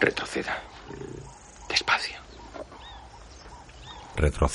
[0.00, 0.62] Retroceda.
[1.68, 2.16] Despacio.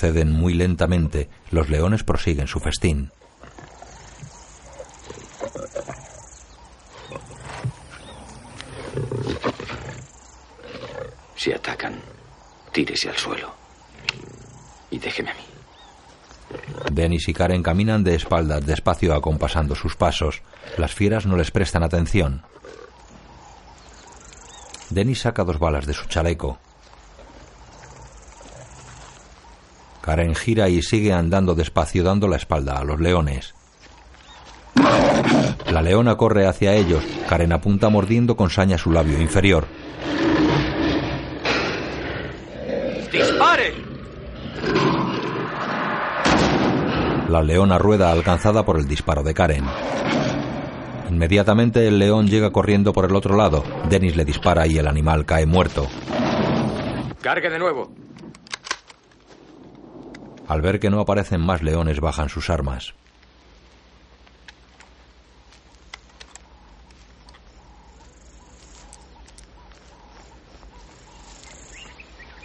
[0.02, 1.30] Retroceden muy lentamente.
[1.52, 3.12] Los leones prosiguen su festín.
[11.36, 12.00] Si atacan,
[12.72, 13.54] tírese al suelo.
[14.90, 15.42] Y déjeme a mí.
[16.94, 20.44] Denis y Karen caminan de espaldas despacio acompasando sus pasos.
[20.78, 22.44] Las fieras no les prestan atención.
[24.90, 26.58] Denis saca dos balas de su chaleco.
[30.02, 33.54] Karen gira y sigue andando despacio dando la espalda a los leones.
[35.72, 37.04] La leona corre hacia ellos.
[37.28, 39.66] Karen apunta mordiendo con saña su labio inferior.
[43.12, 43.74] ¡Dispare!
[47.30, 49.66] La leona rueda alcanzada por el disparo de Karen.
[51.10, 53.64] Inmediatamente el león llega corriendo por el otro lado.
[53.90, 55.88] Dennis le dispara y el animal cae muerto.
[57.22, 57.92] Cargue de nuevo.
[60.50, 62.96] Al ver que no aparecen más leones, bajan sus armas.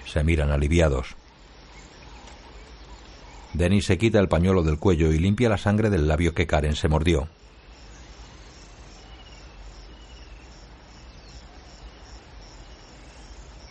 [0.05, 1.17] Se miran aliviados.
[3.55, 6.77] Denis se quita el pañuelo del cuello y limpia la sangre del labio que Karen
[6.77, 7.31] se mordió.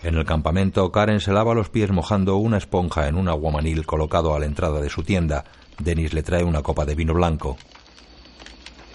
[0.04, 4.36] En el campamento, Karen se lava los pies mojando una esponja en un aguamanil colocado
[4.36, 5.46] a la entrada de su tienda.
[5.80, 7.58] Denis le trae una copa de vino blanco.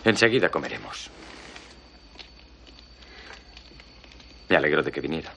[0.05, 1.11] Enseguida comeremos.
[4.51, 5.33] Me alegro de que viniera.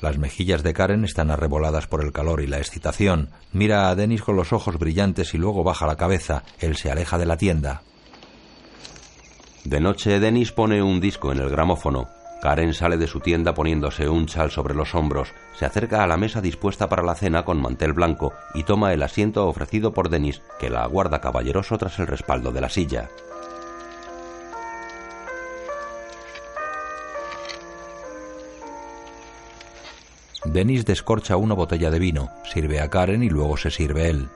[0.00, 3.30] Las mejillas de Karen están arreboladas por el calor y la excitación.
[3.52, 6.44] Mira a Denis con los ojos brillantes y luego baja la cabeza.
[6.60, 7.82] Él se aleja de la tienda.
[9.64, 12.17] De noche, Denis pone un disco en el gramófono.
[12.40, 16.16] Karen sale de su tienda poniéndose un chal sobre los hombros, se acerca a la
[16.16, 20.42] mesa dispuesta para la cena con mantel blanco y toma el asiento ofrecido por Denis,
[20.60, 23.08] que la aguarda caballeroso tras el respaldo de la silla.
[30.44, 34.28] Denis descorcha una botella de vino, sirve a Karen y luego se sirve él.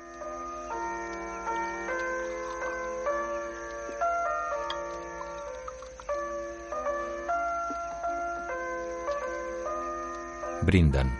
[10.62, 11.10] Brindan.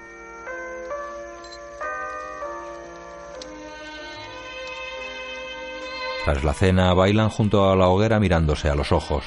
[6.25, 9.25] Tras la cena bailan junto a la hoguera mirándose a los ojos.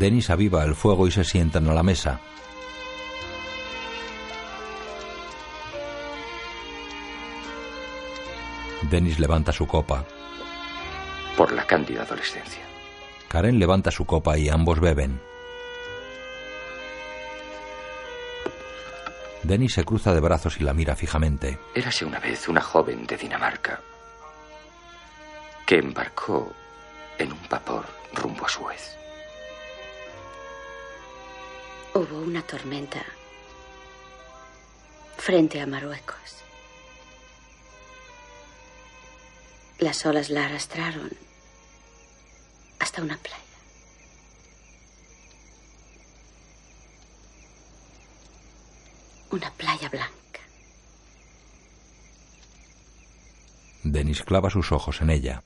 [0.00, 2.22] Denis aviva el fuego y se sientan a la mesa.
[8.88, 10.06] Denis levanta su copa.
[11.36, 12.62] Por la cándida adolescencia.
[13.28, 15.20] Karen levanta su copa y ambos beben.
[19.42, 21.58] Denis se cruza de brazos y la mira fijamente.
[21.74, 23.82] Érase una vez una joven de Dinamarca
[25.66, 26.54] que embarcó
[27.18, 28.99] en un vapor rumbo a Suez.
[31.92, 33.04] Hubo una tormenta
[35.16, 36.36] frente a Marruecos.
[39.78, 41.10] Las olas la arrastraron
[42.78, 43.36] hasta una playa.
[49.30, 50.40] Una playa blanca.
[53.84, 55.42] Denis clava sus ojos en ella.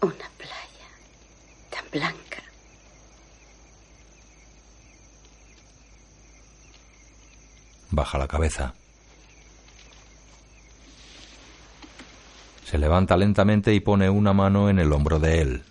[0.00, 0.88] Una playa
[1.70, 2.42] tan blanca.
[7.90, 8.74] Baja la cabeza.
[12.64, 15.64] Se levanta lentamente y pone una mano en el hombro de él.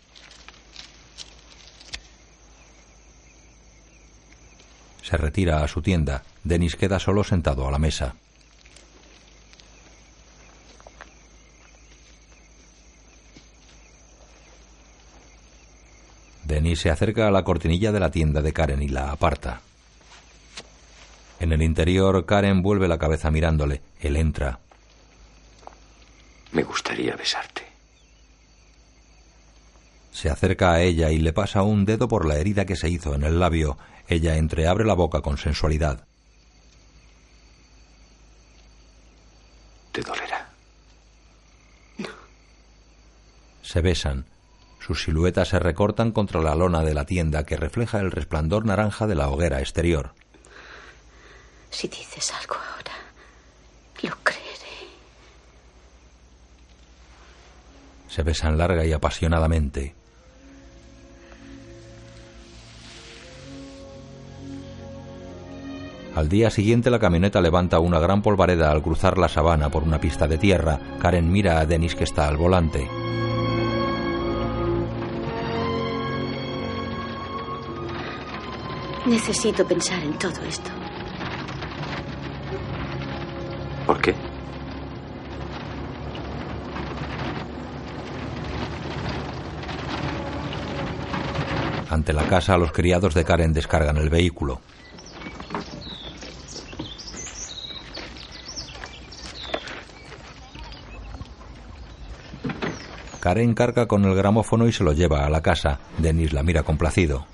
[5.04, 6.24] Se retira a su tienda.
[6.44, 8.16] Denis queda solo sentado a la mesa.
[16.68, 19.62] Denis se acerca a la cortinilla de la tienda de Karen y la aparta.
[21.40, 23.82] En el interior, Karen vuelve la cabeza mirándole.
[24.02, 24.60] Él entra.
[26.52, 27.62] Me gustaría besarte.
[30.12, 33.16] Se acerca a ella y le pasa un dedo por la herida que se hizo
[33.16, 33.78] en el labio.
[34.10, 36.06] Ella entreabre la boca con sensualidad.
[39.94, 40.50] ¿Te dolerá?
[43.62, 44.26] Se besan.
[44.88, 49.06] Sus siluetas se recortan contra la lona de la tienda que refleja el resplandor naranja
[49.06, 50.14] de la hoguera exterior.
[51.70, 52.94] Si dices algo ahora,
[54.02, 54.48] lo creeré.
[58.08, 59.94] Se besan larga y apasionadamente.
[66.16, 70.00] Al día siguiente la camioneta levanta una gran polvareda al cruzar la sabana por una
[70.00, 70.80] pista de tierra.
[71.02, 72.88] Karen mira a Denis que está al volante.
[79.08, 80.70] Necesito pensar en todo esto.
[83.86, 84.14] ¿Por qué?
[91.90, 94.60] Ante la casa, los criados de Karen descargan el vehículo.
[103.22, 105.80] Karen carga con el gramófono y se lo lleva a la casa.
[105.98, 107.26] Denis la mira complacido.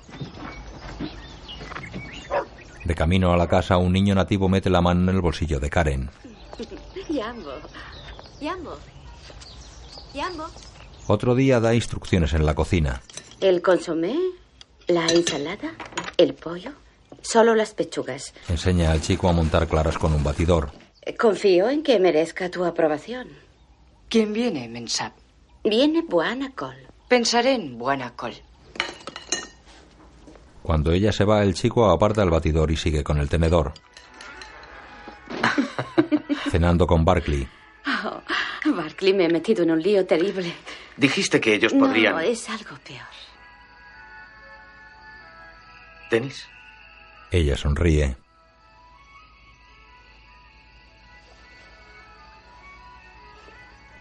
[2.84, 5.70] De camino a la casa, un niño nativo mete la mano en el bolsillo de
[5.70, 6.10] Karen.
[7.08, 7.52] Yambo.
[8.40, 8.78] Yambo.
[10.12, 10.46] Yambo.
[11.06, 13.02] Otro día da instrucciones en la cocina.
[13.40, 14.16] El consomé,
[14.86, 15.74] la ensalada,
[16.18, 16.72] el pollo,
[17.22, 18.34] solo las pechugas.
[18.48, 20.70] Enseña al chico a montar claras con un batidor.
[21.18, 23.28] Confío en que merezca tu aprobación.
[24.08, 25.12] ¿Quién viene, Mensab?
[25.64, 26.76] Viene buena col.
[27.08, 28.34] Pensaré en buena col.
[30.64, 33.74] Cuando ella se va, el chico aparta el batidor y sigue con el tenedor.
[36.50, 37.46] Cenando con Barkley.
[37.86, 38.22] Oh,
[38.74, 40.54] Barkley, me he metido en un lío terrible.
[40.96, 42.14] Dijiste que ellos podrían.
[42.14, 43.06] No, es algo peor.
[46.10, 46.48] ¿Denis?
[47.30, 48.16] Ella sonríe.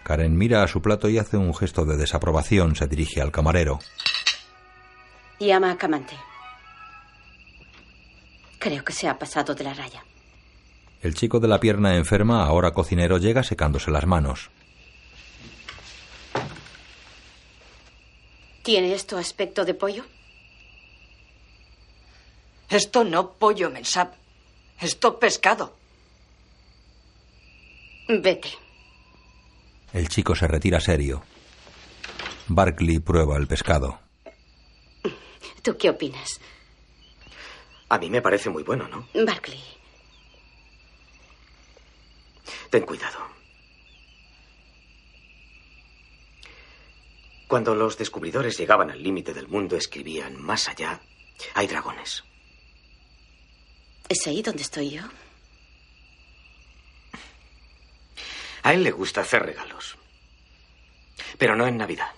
[0.06, 2.78] Karen mira a su plato y hace un gesto de desaprobación.
[2.78, 3.80] Se dirige al camarero.
[5.42, 6.16] Llama a Camante.
[8.64, 10.06] Creo que se ha pasado de la raya.
[11.02, 14.52] El chico de la pierna enferma, ahora cocinero, llega secándose las manos.
[18.62, 20.06] ¿Tiene esto aspecto de pollo?
[22.70, 24.14] Esto no pollo, Mensap.
[24.80, 25.76] Esto pescado.
[28.08, 28.54] Vete.
[29.92, 31.22] El chico se retira serio.
[32.48, 34.00] Barkley prueba el pescado.
[35.62, 36.40] ¿Tú qué opinas?
[37.94, 39.08] A mí me parece muy bueno, ¿no?
[39.24, 39.64] Barkley.
[42.72, 43.20] Ten cuidado.
[47.48, 51.02] Cuando los descubridores llegaban al límite del mundo, escribían, más allá
[51.54, 52.24] hay dragones.
[54.10, 55.04] ¿Es ahí donde estoy yo?
[58.64, 60.00] A él le gusta hacer regalos.
[61.38, 62.12] Pero no en Navidad.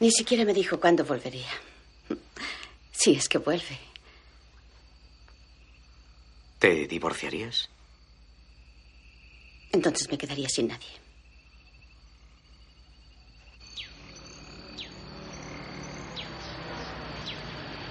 [0.00, 1.48] Ni siquiera me dijo cuándo volvería.
[3.04, 3.78] Si es que vuelve.
[6.58, 7.68] ¿Te divorciarías?
[9.72, 10.88] Entonces me quedaría sin nadie.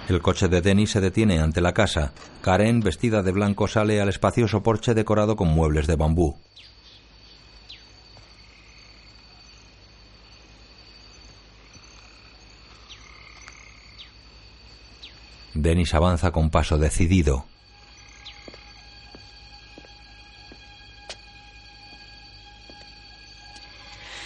[0.08, 2.12] El coche de Dennis se detiene ante la casa.
[2.40, 6.36] Karen, vestida de blanco, sale al espacioso porche decorado con muebles de bambú.
[15.64, 17.46] Dennis avanza con paso decidido.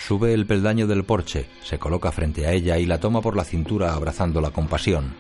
[0.05, 3.45] Sube el peldaño del porche, se coloca frente a ella y la toma por la
[3.45, 5.15] cintura abrazándola con pasión.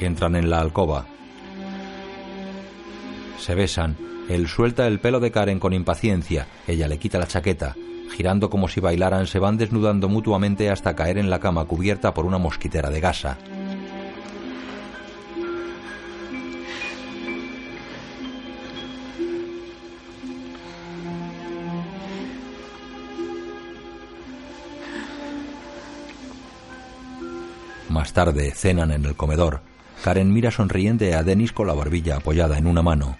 [0.00, 1.06] Entran en la alcoba.
[3.38, 3.96] Se besan.
[4.28, 6.48] Él suelta el pelo de Karen con impaciencia.
[6.66, 7.76] Ella le quita la chaqueta.
[8.16, 12.26] Girando como si bailaran, se van desnudando mutuamente hasta caer en la cama cubierta por
[12.26, 13.38] una mosquitera de gasa.
[27.94, 29.60] Más tarde cenan en el comedor.
[30.02, 33.16] Karen mira sonriente a Dennis con la barbilla apoyada en una mano.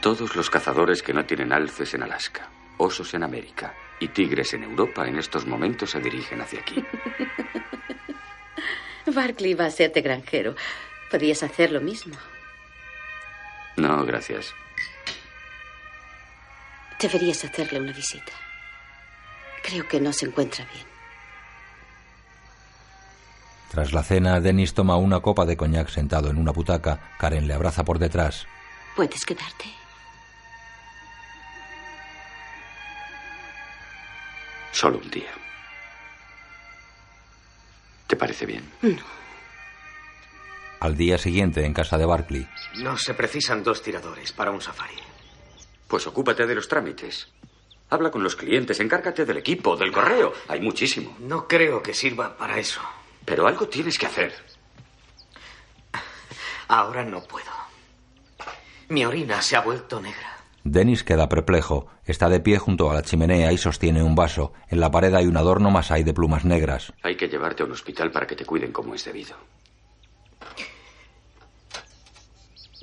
[0.00, 4.64] Todos los cazadores que no tienen alces en Alaska, osos en América y tigres en
[4.64, 6.84] Europa en estos momentos se dirigen hacia aquí.
[9.06, 10.56] Barkley va a serte granjero.
[11.08, 12.16] Podrías hacer lo mismo.
[13.76, 14.52] No, gracias.
[17.00, 18.32] Deberías hacerle una visita.
[19.62, 20.89] Creo que no se encuentra bien.
[23.70, 27.12] Tras la cena, Dennis toma una copa de coñac sentado en una butaca.
[27.18, 28.46] Karen le abraza por detrás.
[28.96, 29.66] ¿Puedes quedarte?
[34.72, 35.30] Solo un día.
[38.08, 38.68] ¿Te parece bien?
[38.82, 39.04] No.
[40.80, 42.48] Al día siguiente, en casa de Barkley.
[42.78, 44.96] No se precisan dos tiradores para un safari.
[45.86, 47.28] Pues ocúpate de los trámites.
[47.90, 50.32] Habla con los clientes, encárgate del equipo, del correo.
[50.48, 51.16] Hay muchísimo.
[51.20, 52.80] No creo que sirva para eso.
[53.24, 54.32] Pero algo tienes que hacer.
[56.68, 57.50] Ahora no puedo.
[58.88, 60.38] Mi orina se ha vuelto negra.
[60.62, 61.88] Dennis queda perplejo.
[62.04, 64.52] Está de pie junto a la chimenea y sostiene un vaso.
[64.68, 66.92] En la pared hay un adorno masái de plumas negras.
[67.02, 69.36] Hay que llevarte a un hospital para que te cuiden como es debido.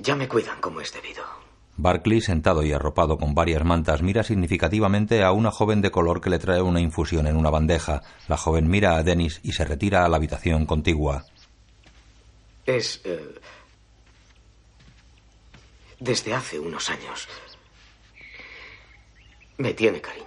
[0.00, 1.24] Ya me cuidan como es debido.
[1.78, 6.28] Barkley, sentado y arropado con varias mantas, mira significativamente a una joven de color que
[6.28, 8.02] le trae una infusión en una bandeja.
[8.26, 11.24] La joven mira a Dennis y se retira a la habitación contigua.
[12.66, 13.00] Es...
[13.04, 13.40] eh,
[16.00, 17.28] desde hace unos años.
[19.56, 20.26] Me tiene cariño.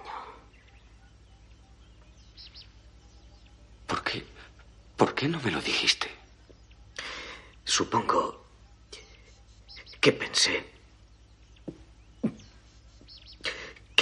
[3.86, 4.24] ¿Por qué?
[4.96, 6.08] ¿Por qué no me lo dijiste?
[7.64, 8.42] Supongo
[10.00, 10.71] que pensé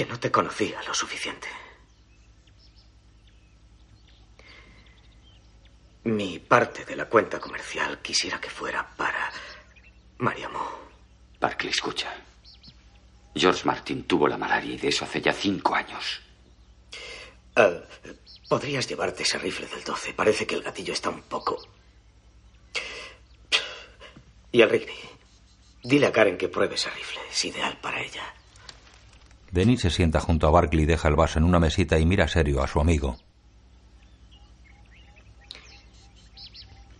[0.00, 1.46] que no te conocía lo suficiente.
[6.04, 9.30] Mi parte de la cuenta comercial quisiera que fuera para
[10.16, 10.66] Mariamo.
[11.38, 12.14] Barkley, escucha.
[13.34, 16.22] George Martin tuvo la malaria y de eso hace ya cinco años.
[17.56, 17.84] Eh,
[18.48, 20.14] Podrías llevarte ese rifle del 12.
[20.14, 21.58] Parece que el gatillo está un poco...
[24.50, 24.94] Y al Rigby.
[25.82, 27.20] Dile a Karen que pruebe ese rifle.
[27.30, 28.39] Es ideal para ella.
[29.52, 32.62] Dennis se sienta junto a Barkley, deja el vaso en una mesita y mira serio
[32.62, 33.16] a su amigo.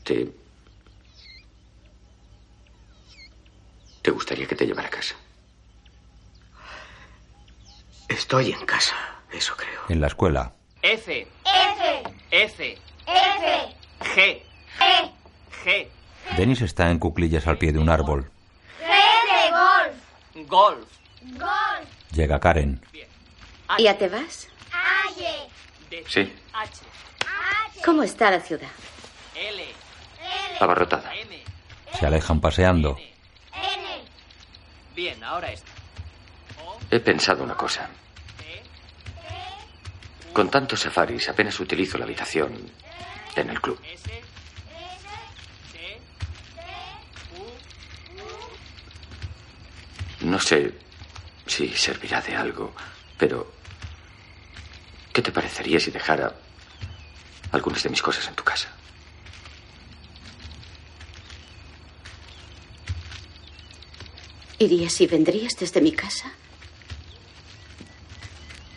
[0.05, 0.33] ¿Te.
[4.03, 5.15] ¿Te gustaría que te llevara a casa?
[8.09, 8.97] Estoy en casa,
[9.31, 9.83] eso creo.
[9.89, 10.53] En la escuela,
[10.83, 13.63] F, F, F, F,
[14.01, 14.43] G,
[14.85, 15.11] G,
[15.65, 15.89] G,
[16.37, 18.31] Dennis está en cuclillas al pie de un árbol.
[18.81, 18.87] G
[19.31, 20.89] de golf, golf,
[21.39, 22.81] golf, Llega Karen.
[23.79, 24.49] ¿Ya te vas?
[26.07, 26.33] Sí,
[27.85, 28.69] ¿Cómo está la ciudad?
[30.61, 31.11] abarrotada.
[31.99, 32.99] Se alejan paseando.
[34.95, 35.71] Bien, ahora esto.
[36.91, 37.89] He pensado una cosa.
[40.33, 42.71] Con tantos safaris apenas utilizo la habitación
[43.37, 43.81] en el club.
[50.21, 50.75] No sé
[51.51, 52.73] si servirá de algo,
[53.19, 53.53] pero
[55.13, 56.33] ¿qué te parecería si dejara
[57.51, 58.69] algunas de mis cosas en tu casa?
[64.61, 66.31] ¿Irías y vendrías desde mi casa?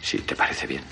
[0.01, 0.83] Si te parece bien.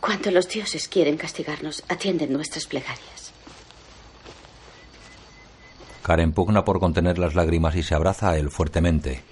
[0.00, 3.23] Cuando los dioses quieren castigarnos, atienden nuestras plegarias.
[6.04, 9.24] Karen pugna por contener las lágrimas y se abraza a él fuertemente.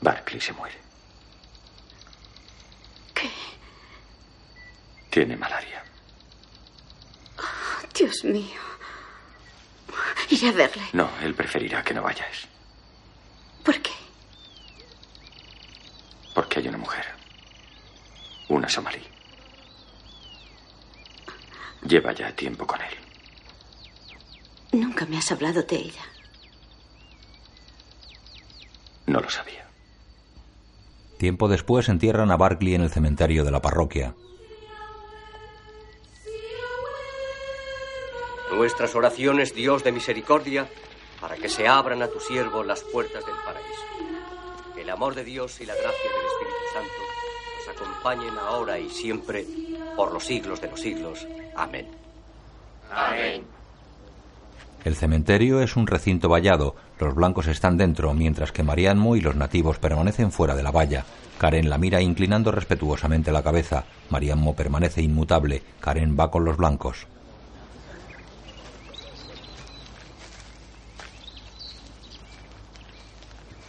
[0.00, 0.74] Barclay se muere.
[3.14, 3.30] ¿Qué?
[5.10, 5.84] Tiene malaria.
[7.94, 8.60] Dios mío.
[10.30, 10.82] Iré a verle.
[10.94, 12.48] No, él preferirá que no vayas.
[13.64, 13.92] ¿Por qué?
[16.34, 17.04] Porque hay una mujer.
[18.48, 19.17] Una somalí.
[21.82, 22.94] Lleva ya tiempo con él.
[24.72, 26.02] Nunca me has hablado de ella.
[29.06, 29.66] No lo sabía.
[31.18, 34.14] Tiempo después entierran a Barkley en el cementerio de la parroquia.
[38.52, 40.68] Nuestras oraciones, Dios de misericordia,
[41.20, 44.74] para que se abran a tu siervo las puertas del paraíso.
[44.74, 46.92] Que el amor de Dios y la gracia del Espíritu Santo
[47.56, 49.46] nos acompañen ahora y siempre,
[49.98, 51.26] por los siglos de los siglos.
[51.56, 51.88] Amén.
[52.88, 53.42] Amén.
[54.84, 56.76] El cementerio es un recinto vallado.
[57.00, 61.04] Los blancos están dentro, mientras que Marianmo y los nativos permanecen fuera de la valla.
[61.38, 63.86] Karen la mira inclinando respetuosamente la cabeza.
[64.10, 65.64] Marianmo permanece inmutable.
[65.80, 67.08] Karen va con los blancos.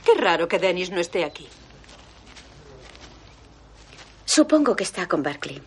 [0.05, 1.47] Qué raro que Dennis no esté aquí.
[4.25, 5.59] Supongo que está con Barclay.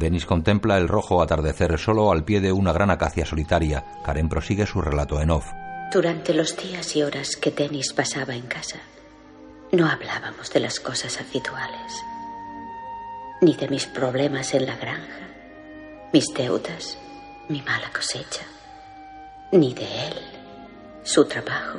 [0.00, 3.84] Dennis contempla el rojo atardecer solo al pie de una gran acacia solitaria.
[4.02, 5.46] Karen prosigue su relato en off.
[5.92, 8.78] Durante los días y horas que Dennis pasaba en casa,
[9.72, 12.02] no hablábamos de las cosas habituales,
[13.42, 15.28] ni de mis problemas en la granja,
[16.14, 16.96] mis deudas,
[17.50, 18.44] mi mala cosecha,
[19.52, 20.14] ni de él,
[21.02, 21.78] su trabajo,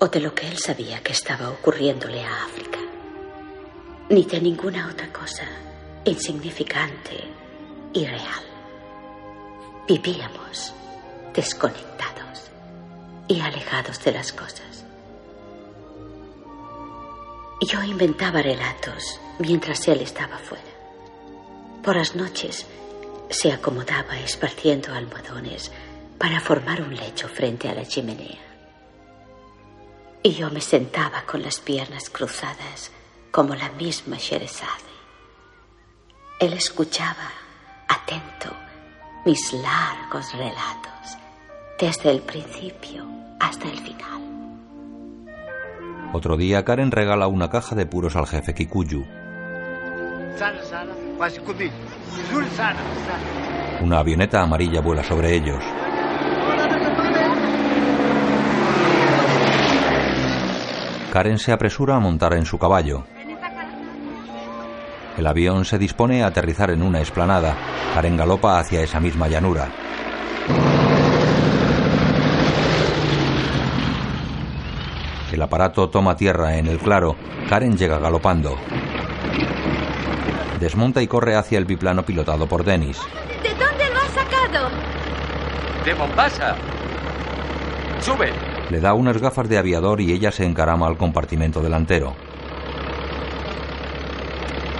[0.00, 2.80] o de lo que él sabía que estaba ocurriéndole a África,
[4.10, 5.44] ni de ninguna otra cosa
[6.06, 7.18] insignificante
[7.92, 8.44] y real.
[9.88, 10.72] Vivíamos
[11.34, 12.48] desconectados
[13.26, 14.84] y alejados de las cosas.
[17.60, 20.62] Yo inventaba relatos mientras él estaba fuera.
[21.82, 22.66] Por las noches
[23.28, 25.72] se acomodaba esparciendo almohadones
[26.18, 28.38] para formar un lecho frente a la chimenea.
[30.22, 32.92] Y yo me sentaba con las piernas cruzadas
[33.32, 34.85] como la misma Sherazade.
[36.38, 37.30] Él escuchaba,
[37.88, 38.54] atento,
[39.24, 41.16] mis largos relatos,
[41.80, 43.06] desde el principio
[43.40, 44.20] hasta el final.
[46.12, 49.06] Otro día Karen regala una caja de puros al jefe Kikuyu.
[53.80, 55.64] Una avioneta amarilla vuela sobre ellos.
[61.14, 63.06] Karen se apresura a montar en su caballo.
[65.16, 67.56] El avión se dispone a aterrizar en una explanada.
[67.94, 69.68] Karen galopa hacia esa misma llanura.
[75.32, 77.16] El aparato toma tierra en el claro.
[77.48, 78.56] Karen llega galopando.
[80.60, 82.98] Desmonta y corre hacia el biplano pilotado por Dennis.
[83.42, 84.68] ¿De dónde lo has sacado?
[85.84, 86.56] ¡De Mombasa!
[88.00, 88.32] ¡Sube!
[88.70, 92.14] Le da unas gafas de aviador y ella se encarama al compartimento delantero.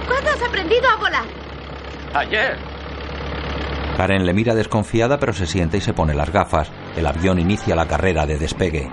[0.07, 1.25] ¿Cuándo has aprendido a volar?
[2.13, 2.57] Ayer.
[3.97, 6.71] Karen le mira desconfiada pero se sienta y se pone las gafas.
[6.95, 8.89] El avión inicia la carrera de despegue.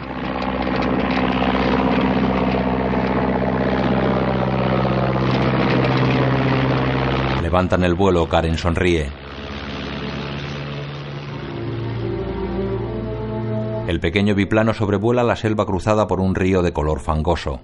[7.43, 9.13] Levantan el vuelo, Karen sonríe.
[13.87, 17.61] El pequeño biplano sobrevuela la selva cruzada por un río de color fangoso.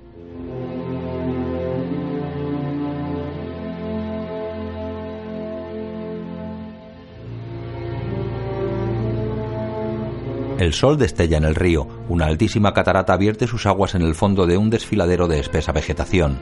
[10.60, 11.88] El sol destella en el río.
[12.10, 16.38] Una altísima catarata vierte sus aguas en el fondo de un desfiladero de espesa vegetación.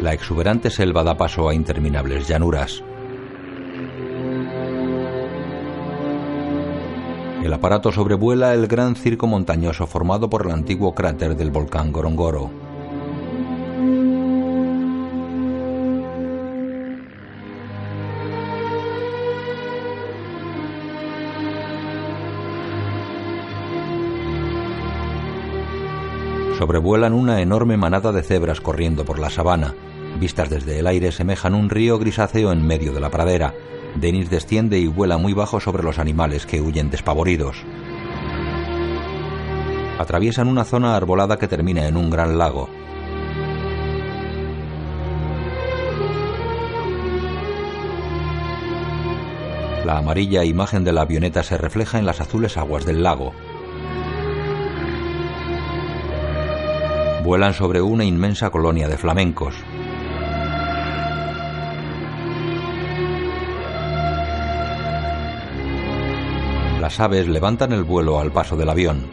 [0.00, 2.82] La exuberante selva da paso a interminables llanuras.
[7.42, 12.63] El aparato sobrevuela el gran circo montañoso formado por el antiguo cráter del volcán Gorongoro.
[26.64, 29.74] Sobrevuelan una enorme manada de cebras corriendo por la sabana.
[30.18, 33.52] Vistas desde el aire semejan un río grisáceo en medio de la pradera.
[33.96, 37.58] Denis desciende y vuela muy bajo sobre los animales que huyen despavoridos.
[39.98, 42.70] Atraviesan una zona arbolada que termina en un gran lago.
[49.84, 53.34] La amarilla imagen de la avioneta se refleja en las azules aguas del lago.
[57.24, 59.54] Vuelan sobre una inmensa colonia de flamencos.
[66.82, 69.06] Las aves levantan el vuelo al paso del avión.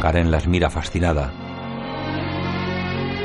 [0.00, 1.30] Karen las mira fascinada.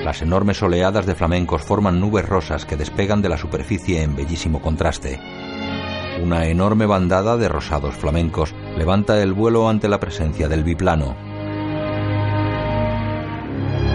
[0.03, 4.61] Las enormes oleadas de flamencos forman nubes rosas que despegan de la superficie en bellísimo
[4.61, 5.21] contraste.
[6.21, 11.15] Una enorme bandada de rosados flamencos levanta el vuelo ante la presencia del biplano.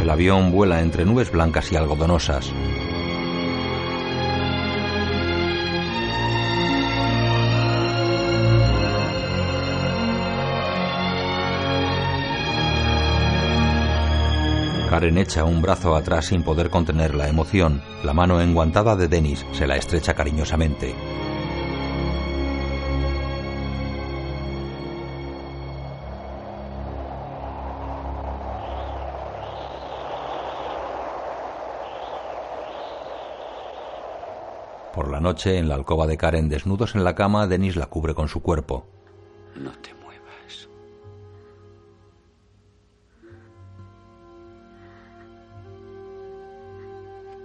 [0.01, 2.53] El avión vuela entre nubes blancas y algodonosas.
[14.89, 17.83] Karen echa un brazo atrás sin poder contener la emoción.
[18.03, 20.95] La mano enguantada de Dennis se la estrecha cariñosamente.
[34.99, 38.15] Por la noche, en la alcoba de Karen, desnudos en la cama, Dennis la cubre
[38.15, 38.85] con su cuerpo.
[39.55, 40.69] No te muevas.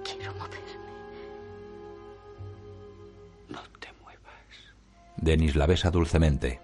[0.03, 0.93] Quiero moverme.
[3.49, 4.73] No te muevas.
[5.17, 6.59] Dennis la besa dulcemente.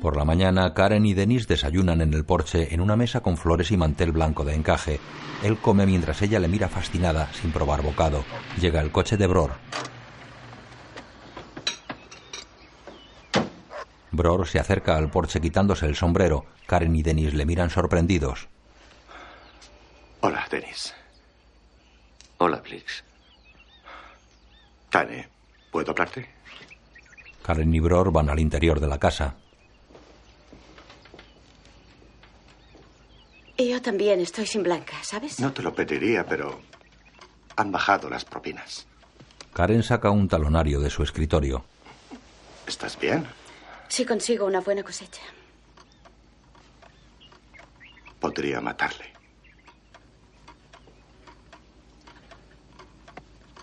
[0.00, 3.70] Por la mañana, Karen y Denis desayunan en el porche en una mesa con flores
[3.70, 4.98] y mantel blanco de encaje.
[5.42, 8.24] Él come mientras ella le mira fascinada, sin probar bocado.
[8.58, 9.52] Llega el coche de Bror.
[14.10, 16.46] Bror se acerca al porche quitándose el sombrero.
[16.66, 18.48] Karen y Denis le miran sorprendidos.
[20.20, 20.94] Hola, Denis.
[22.38, 23.04] Hola, Blix.
[24.88, 25.28] Tane,
[25.70, 26.26] ¿puedo hablarte?
[27.42, 29.36] Karen y Bror van al interior de la casa.
[33.68, 35.38] Yo también estoy sin blanca, ¿sabes?
[35.38, 36.62] No te lo pediría, pero
[37.56, 38.86] han bajado las propinas.
[39.52, 41.64] Karen saca un talonario de su escritorio.
[42.66, 43.26] ¿Estás bien?
[43.88, 45.20] Si consigo una buena cosecha.
[48.18, 49.12] Podría matarle.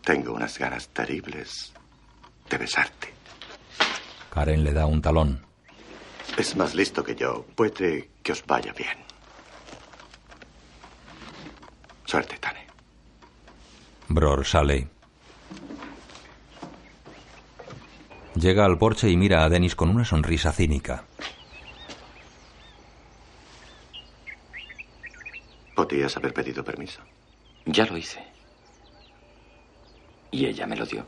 [0.03, 1.73] Tengo unas ganas terribles
[2.49, 3.13] de besarte.
[4.29, 5.43] Karen le da un talón.
[6.37, 7.45] Es más listo que yo.
[7.55, 9.06] Puede que os vaya bien.
[12.07, 12.65] Suerte, Tane.
[14.07, 14.88] Bror sale.
[18.35, 21.03] Llega al porche y mira a Dennis con una sonrisa cínica.
[25.75, 27.01] Podrías haber pedido permiso.
[27.65, 28.23] Ya lo hice.
[30.31, 31.05] Y ella me lo dio.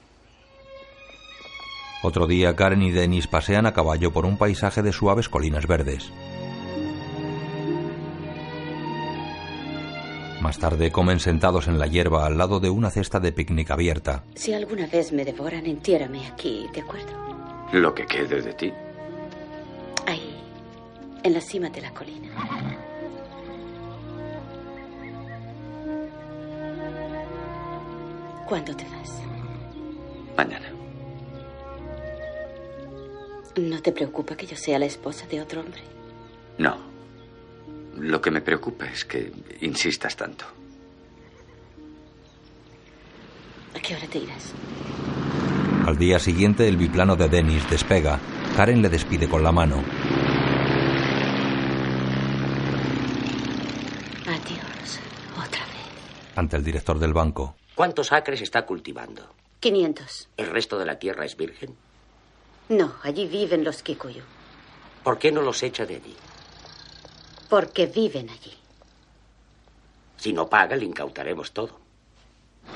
[2.03, 6.11] Otro día Karen y Dennis pasean a caballo por un paisaje de suaves colinas verdes.
[10.41, 14.23] Más tarde comen sentados en la hierba al lado de una cesta de picnic abierta.
[14.35, 17.11] Si alguna vez me devoran, entiérame aquí, ¿de acuerdo?
[17.73, 18.73] Lo que quede de ti.
[20.07, 20.41] Ahí,
[21.23, 22.29] en la cima de la colina.
[28.47, 29.21] ¿Cuándo te vas?
[30.37, 30.71] Mañana.
[33.57, 35.81] ¿No te preocupa que yo sea la esposa de otro hombre?
[36.57, 36.88] No.
[37.99, 39.31] Lo que me preocupa es que
[39.61, 40.45] insistas tanto.
[43.76, 44.53] ¿A qué hora te irás?
[45.85, 48.19] Al día siguiente, el biplano de Dennis despega.
[48.55, 49.84] Karen le despide con la mano.
[54.27, 54.99] Adiós,
[55.38, 56.35] otra vez.
[56.35, 57.55] Ante el director del banco.
[57.76, 59.34] ¿Cuántos acres está cultivando?
[59.59, 60.30] 500.
[60.38, 61.76] ¿El resto de la tierra es virgen?
[62.69, 64.21] No, allí viven los Kikuyu.
[65.03, 66.15] ¿Por qué no los echa de allí?
[67.49, 68.53] Porque viven allí.
[70.17, 71.80] Si no paga, le incautaremos todo.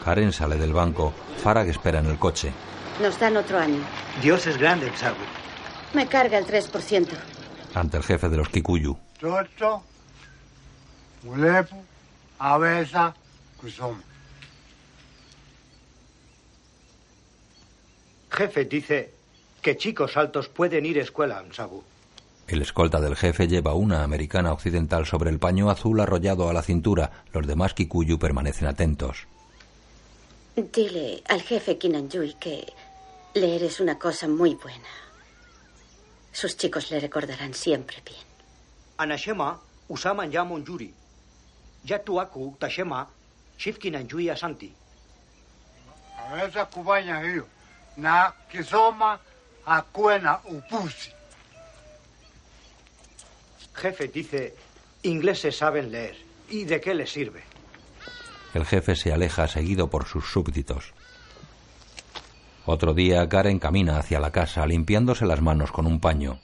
[0.03, 1.13] Karen sale del banco.
[1.37, 2.51] Farag espera en el coche.
[3.01, 3.83] Nos dan otro año.
[4.21, 5.17] Dios es grande, Xabu.
[5.93, 7.07] Me carga el 3%.
[7.75, 8.97] Ante el jefe de los Kikuyu.
[9.19, 9.83] Toto,
[11.23, 11.83] Mulepu,
[12.39, 13.13] Avesa,
[13.57, 14.01] Kusoma.
[18.29, 19.13] Jefe dice
[19.61, 21.83] que chicos altos pueden ir a escuela, Sabu.
[22.47, 26.61] El escolta del jefe lleva una americana occidental sobre el paño azul arrollado a la
[26.61, 27.23] cintura.
[27.31, 29.27] Los demás Kikuyu permanecen atentos.
[30.55, 32.71] Dile al jefe Kinanjui que
[33.33, 34.89] leer es una cosa muy buena.
[36.31, 38.25] Sus chicos le recordarán siempre bien.
[38.97, 40.93] Anashema usama ya monjuri.
[41.85, 43.07] Yatu aku tashema
[43.57, 44.73] shifki nanjui asanti.
[46.29, 47.47] Aweza kufanya hiyo
[47.97, 49.19] na kisoma
[49.65, 51.12] akuwe na upuzi.
[53.73, 54.55] Jefe dice,
[55.03, 56.15] ingleses saben leer.
[56.49, 57.43] ¿Y de qué les sirve?
[58.53, 60.93] El jefe se aleja seguido por sus súbditos.
[62.65, 66.39] Otro día Karen camina hacia la casa limpiándose las manos con un paño.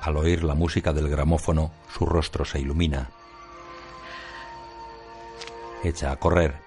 [0.00, 3.10] Al oír la música del gramófono, su rostro se ilumina.
[5.82, 6.63] Echa a correr.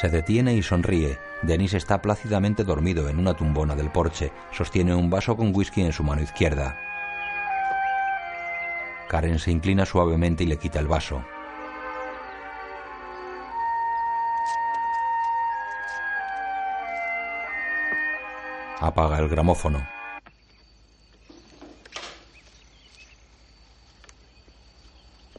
[0.00, 1.18] Se detiene y sonríe.
[1.42, 4.32] Denis está plácidamente dormido en una tumbona del porche.
[4.50, 6.78] Sostiene un vaso con whisky en su mano izquierda.
[9.10, 11.22] Karen se inclina suavemente y le quita el vaso.
[18.80, 19.99] Apaga el gramófono.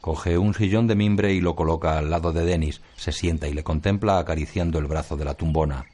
[0.02, 2.82] Coge un sillón de mimbre y lo coloca al lado de Denis.
[2.96, 5.86] Se sienta y le contempla acariciando el brazo de la tumbona.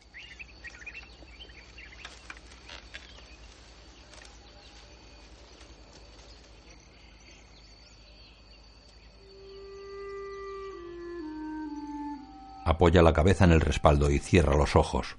[12.64, 15.18] Apoya la cabeza en el respaldo y cierra los ojos.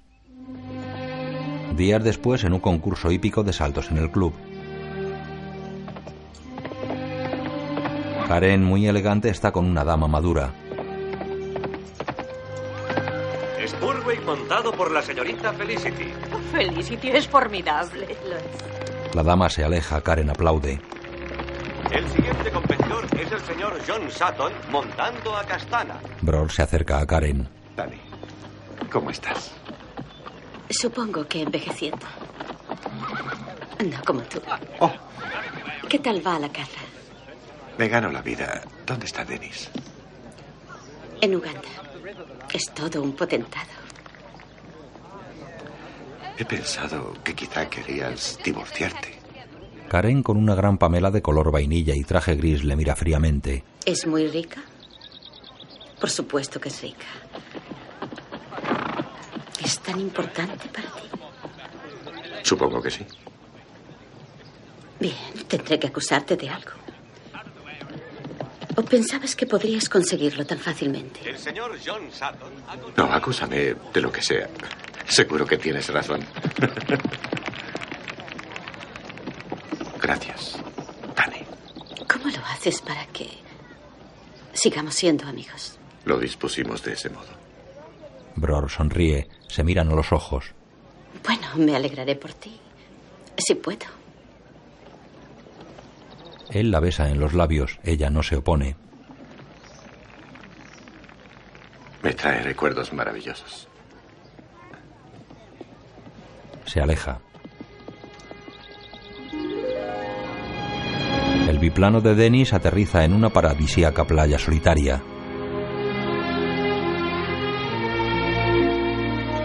[1.77, 4.33] Días después, en un concurso hípico de saltos en el club,
[8.29, 10.53] Karen, muy elegante, está con una dama madura.
[13.67, 16.13] Spurway montado por la señorita Felicity.
[16.53, 18.07] Felicity es formidable.
[19.15, 20.79] La dama se aleja, Karen aplaude.
[21.91, 25.95] El siguiente competidor es el señor John Sutton montando a Castana.
[26.21, 27.49] Bror se acerca a Karen.
[27.75, 27.97] Dani,
[28.93, 29.55] ¿cómo estás?
[30.69, 32.07] Supongo que envejeciendo.
[33.91, 34.41] No como tú.
[34.81, 34.93] Oh.
[35.89, 36.81] ¿Qué tal va la caza?
[37.79, 38.61] Me gano la vida.
[38.85, 39.71] ¿Dónde está Denis?
[41.21, 41.69] En Uganda.
[42.53, 43.69] Es todo un potentado.
[46.37, 49.19] He pensado que quizá querías divorciarte.
[49.89, 53.65] Karen, con una gran pamela de color vainilla y traje gris, le mira fríamente.
[53.85, 54.61] ¿Es muy rica?
[56.01, 57.07] Por supuesto que es rica.
[59.65, 61.09] ¿Es tan importante para ti?
[62.43, 63.07] Supongo que sí.
[65.01, 65.15] Bien,
[65.47, 66.73] tendré que acusarte de algo.
[68.79, 71.19] ¿O pensabas que podrías conseguirlo tan fácilmente?
[71.29, 72.53] El señor John Sutton.
[72.97, 74.49] No, acúsame de lo que sea.
[75.05, 76.21] Seguro que tienes razón.
[80.01, 80.59] Gracias,
[81.17, 81.43] Dani.
[82.07, 83.27] ¿Cómo lo haces para que
[84.53, 85.77] sigamos siendo amigos?
[86.05, 87.35] Lo dispusimos de ese modo.
[88.37, 90.53] Bror sonríe, se miran a los ojos.
[91.25, 92.61] Bueno, me alegraré por ti.
[93.37, 93.87] Si puedo.
[96.51, 98.77] Él la besa en los labios, ella no se opone.
[102.03, 103.69] Me trae recuerdos maravillosos.
[106.65, 107.21] Se aleja.
[111.49, 115.03] El biplano de Denis aterriza en una paradisíaca playa solitaria.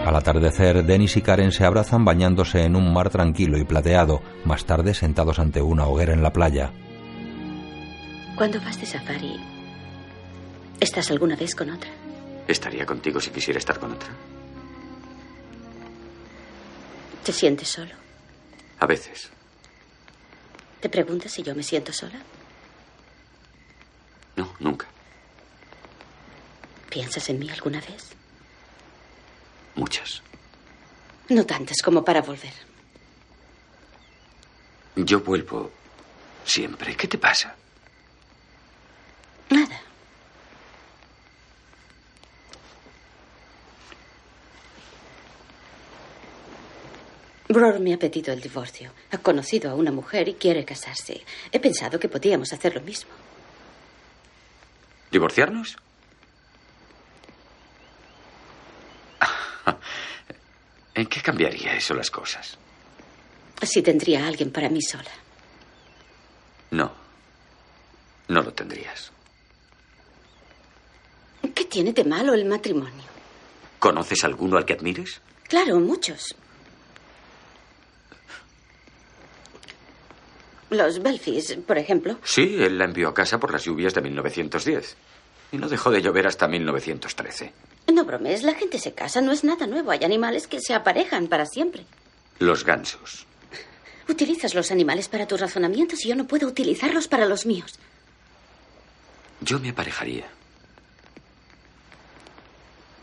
[0.06, 4.66] Al atardecer, Denis y Karen se abrazan bañándose en un mar tranquilo y plateado, más
[4.66, 6.72] tarde sentados ante una hoguera en la playa.
[8.36, 9.36] Cuando vas de safari,
[10.80, 11.90] ¿estás alguna vez con otra?
[12.48, 14.08] ¿Estaría contigo si quisiera estar con otra?
[17.24, 17.94] ¿Te sientes solo?
[18.80, 19.30] A veces.
[20.80, 22.18] ¿Te preguntas si yo me siento sola?
[24.36, 24.86] No, nunca.
[26.90, 28.10] ¿Piensas en mí alguna vez?
[29.76, 30.22] Muchas.
[31.28, 32.52] No tantas como para volver.
[34.96, 35.70] Yo vuelvo
[36.44, 36.96] siempre.
[36.96, 37.56] ¿Qué te pasa?
[39.50, 39.80] Nada.
[47.48, 48.90] Bror me ha pedido el divorcio.
[49.12, 51.22] Ha conocido a una mujer y quiere casarse.
[51.52, 53.12] He pensado que podíamos hacer lo mismo.
[55.10, 55.76] ¿Divorciarnos?
[60.94, 62.58] ¿En qué cambiaría eso las cosas?
[63.60, 65.10] Así tendría a alguien para mí sola.
[66.70, 66.92] No.
[68.28, 69.12] No lo tendrías.
[71.74, 73.02] ¿Qué tiene de malo el matrimonio?
[73.80, 75.20] ¿Conoces alguno al que admires?
[75.48, 76.36] Claro, muchos.
[80.70, 82.16] Los Belfis, por ejemplo.
[82.22, 84.96] Sí, él la envió a casa por las lluvias de 1910.
[85.50, 87.52] Y no dejó de llover hasta 1913.
[87.92, 89.90] No bromes, la gente se casa, no es nada nuevo.
[89.90, 91.84] Hay animales que se aparejan para siempre.
[92.38, 93.26] Los gansos.
[94.08, 97.80] Utilizas los animales para tus razonamientos y yo no puedo utilizarlos para los míos.
[99.40, 100.28] Yo me aparejaría.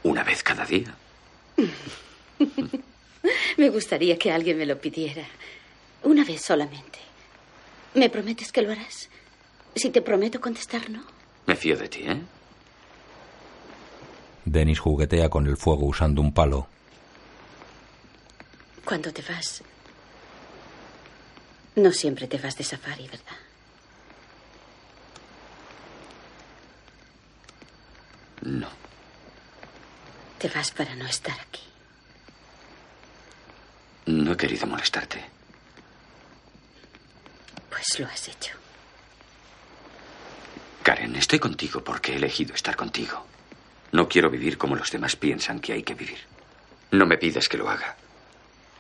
[0.04, 0.94] Una vez cada día.
[3.58, 5.26] me gustaría que alguien me lo pidiera.
[6.04, 7.00] Una vez solamente.
[7.94, 9.10] ¿Me prometes que lo harás?
[9.76, 11.04] Si te prometo contestar no.
[11.46, 12.22] Me fío de ti, ¿eh?
[14.46, 16.68] Dennis juguetea con el fuego usando un palo.
[18.84, 19.64] Cuando te vas,
[21.76, 23.38] no siempre te vas de safari, ¿verdad?
[28.42, 28.81] No.
[30.42, 31.62] Te vas para no estar aquí.
[34.08, 35.24] No he querido molestarte.
[37.70, 38.56] Pues lo has hecho.
[40.82, 43.24] Karen, estoy contigo porque he elegido estar contigo.
[43.92, 46.18] No quiero vivir como los demás piensan que hay que vivir.
[46.90, 47.96] No me pides que lo haga.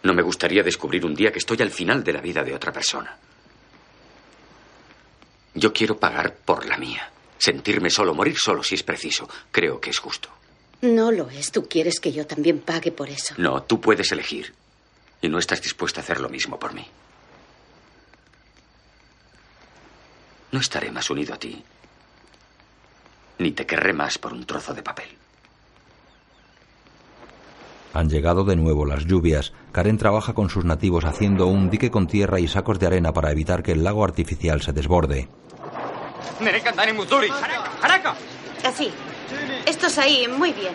[0.01, 2.71] No me gustaría descubrir un día que estoy al final de la vida de otra
[2.71, 3.19] persona.
[5.53, 7.11] Yo quiero pagar por la mía.
[7.38, 9.29] Sentirme solo, morir solo si es preciso.
[9.51, 10.40] Creo que es justo.
[10.81, 11.51] No lo es.
[11.51, 13.35] Tú quieres que yo también pague por eso.
[13.37, 14.53] No, tú puedes elegir.
[15.21, 16.85] Y no estás dispuesta a hacer lo mismo por mí.
[20.51, 21.63] No estaré más unido a ti.
[23.37, 25.17] Ni te querré más por un trozo de papel.
[27.93, 29.53] Han llegado de nuevo las lluvias.
[29.71, 33.31] Karen trabaja con sus nativos haciendo un dique con tierra y sacos de arena para
[33.31, 35.27] evitar que el lago artificial se desborde.
[37.81, 38.15] ¡Haraka!
[38.63, 38.91] Así.
[39.65, 40.73] Estos ahí, muy bien.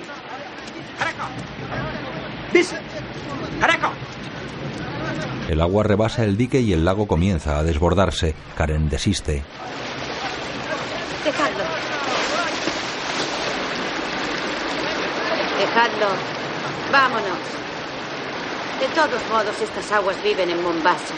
[5.48, 8.34] El agua rebasa el dique y el lago comienza a desbordarse.
[8.56, 9.44] Karen desiste.
[11.24, 11.64] Dejadlo.
[15.58, 16.06] Dejadlo.
[16.92, 17.38] Vámonos.
[18.80, 21.14] De todos modos, estas aguas viven en Mombasa.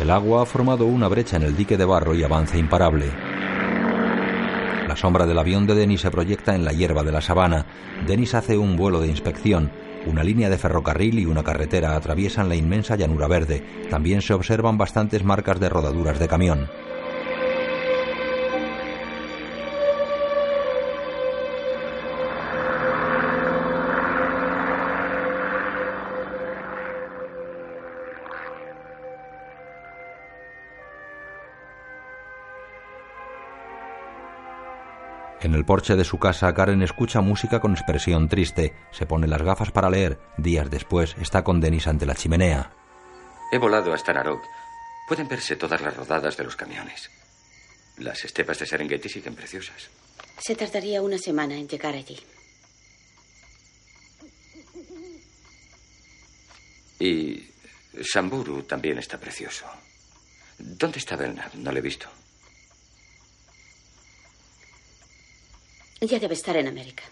[0.00, 3.25] El agua ha formado una brecha en el dique de barro y avanza imparable.
[4.96, 7.66] La sombra del avión de Denis se proyecta en la hierba de la sabana.
[8.06, 9.70] Denis hace un vuelo de inspección.
[10.06, 13.62] Una línea de ferrocarril y una carretera atraviesan la inmensa llanura verde.
[13.90, 16.70] También se observan bastantes marcas de rodaduras de camión.
[35.46, 38.74] En el porche de su casa, Karen escucha música con expresión triste.
[38.90, 40.18] Se pone las gafas para leer.
[40.36, 42.72] Días después, está con Denis ante la chimenea.
[43.52, 44.42] He volado hasta Narok.
[45.06, 47.12] Pueden verse todas las rodadas de los camiones.
[47.98, 49.88] Las estepas de Serengeti siguen preciosas.
[50.36, 52.18] Se tardaría una semana en llegar allí.
[56.98, 57.52] Y
[58.02, 59.64] Samburu también está precioso.
[60.58, 61.54] ¿Dónde está Belknap?
[61.54, 62.08] No lo he visto.
[66.00, 67.04] Ya debe estar en América.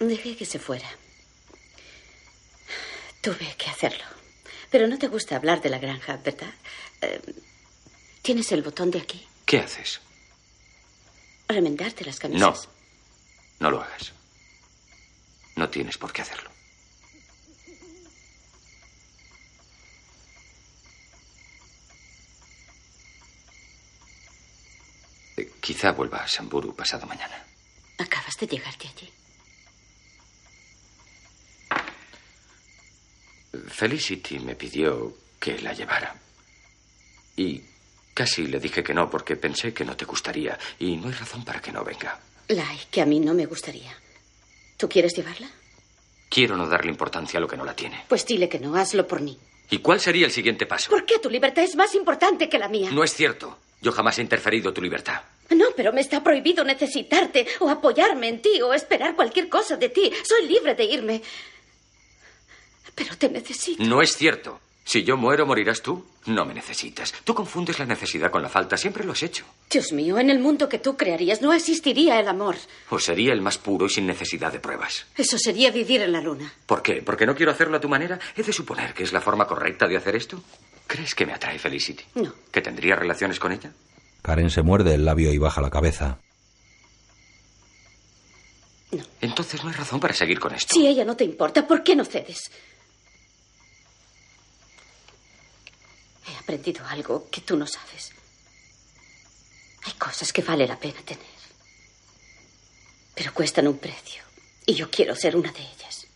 [0.00, 0.88] Dejé que se fuera.
[3.20, 4.04] Tuve que hacerlo.
[4.70, 6.52] Pero no te gusta hablar de la granja, ¿verdad?
[7.00, 7.20] Eh,
[8.22, 9.26] ¿Tienes el botón de aquí?
[9.46, 10.00] ¿Qué haces?
[11.48, 12.20] Remendarte las No.
[12.22, 12.68] camisas.
[13.60, 14.12] No lo hagas.
[15.56, 16.50] No tienes por qué hacerlo.
[25.62, 27.38] Quizá vuelva a Samburu pasado mañana.
[27.98, 29.08] Acabas de llegar de allí.
[33.68, 36.16] Felicity me pidió que la llevara.
[37.36, 37.62] Y
[38.12, 40.58] casi le dije que no porque pensé que no te gustaría.
[40.80, 42.18] Y no hay razón para que no venga.
[42.48, 43.96] Lai, que a mí no me gustaría.
[44.76, 45.48] ¿Tú quieres llevarla?
[46.28, 48.04] Quiero no darle importancia a lo que no la tiene.
[48.08, 49.38] Pues dile que no, hazlo por mí.
[49.70, 50.90] ¿Y cuál sería el siguiente paso?
[50.90, 52.90] ¿Por qué tu libertad es más importante que la mía?
[52.90, 53.58] No es cierto.
[53.80, 55.22] Yo jamás he interferido en tu libertad.
[55.50, 59.90] No, pero me está prohibido necesitarte o apoyarme en ti o esperar cualquier cosa de
[59.90, 60.10] ti.
[60.24, 61.22] Soy libre de irme.
[62.94, 63.82] Pero te necesito.
[63.84, 64.60] No es cierto.
[64.84, 66.04] Si yo muero, morirás tú.
[66.26, 67.14] No me necesitas.
[67.24, 68.76] Tú confundes la necesidad con la falta.
[68.76, 69.44] Siempre lo has hecho.
[69.70, 72.56] Dios mío, en el mundo que tú crearías no existiría el amor.
[72.90, 75.06] O sería el más puro y sin necesidad de pruebas.
[75.16, 76.52] Eso sería vivir en la luna.
[76.66, 77.02] ¿Por qué?
[77.02, 78.18] ¿Porque no quiero hacerlo a tu manera?
[78.36, 80.42] ¿He de suponer que es la forma correcta de hacer esto?
[80.86, 82.04] ¿Crees que me atrae Felicity?
[82.16, 82.32] No.
[82.50, 83.72] ¿Que tendría relaciones con ella?
[84.22, 86.18] Karen se muerde el labio y baja la cabeza.
[88.92, 89.04] No.
[89.20, 90.72] Entonces no hay razón para seguir con esto.
[90.74, 92.50] Si ella no te importa, ¿por qué no cedes?
[96.28, 98.12] He aprendido algo que tú no sabes.
[99.84, 101.26] Hay cosas que vale la pena tener.
[103.14, 104.22] Pero cuestan un precio.
[104.66, 106.06] Y yo quiero ser una de ellas.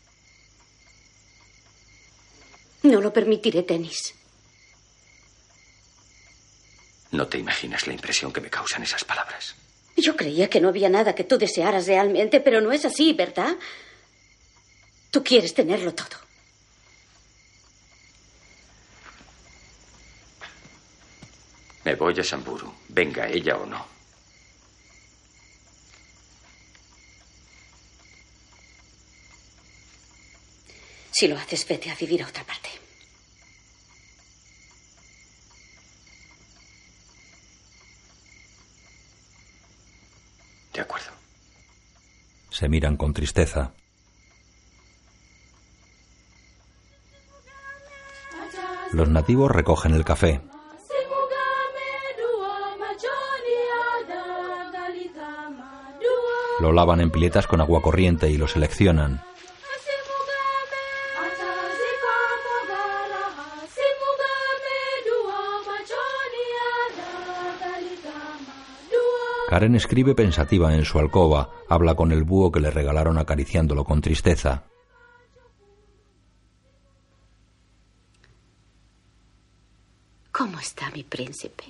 [2.85, 4.15] No lo permitiré, Tenis.
[7.13, 9.55] No te imaginas la impresión que me causan esas palabras.
[9.97, 13.57] Yo creía que no había nada que tú desearas realmente, pero no es así, ¿verdad?
[15.11, 16.19] Tú quieres tenerlo todo.
[21.85, 23.87] Me voy a Samburu, venga ella o no.
[31.13, 32.69] Si lo haces, vete a vivir a otra parte.
[40.77, 41.11] De acuerdo.
[42.51, 43.73] Se miran con tristeza.
[48.93, 50.43] Los nativos recogen el café.
[56.61, 59.23] Lo lavan en piletas con agua corriente y lo seleccionan.
[69.57, 74.03] Karen escribe pensativa en su alcoba, habla con el búho que le regalaron acariciándolo con
[74.03, 74.65] tristeza.
[80.31, 81.65] ¿Cómo está mi príncipe?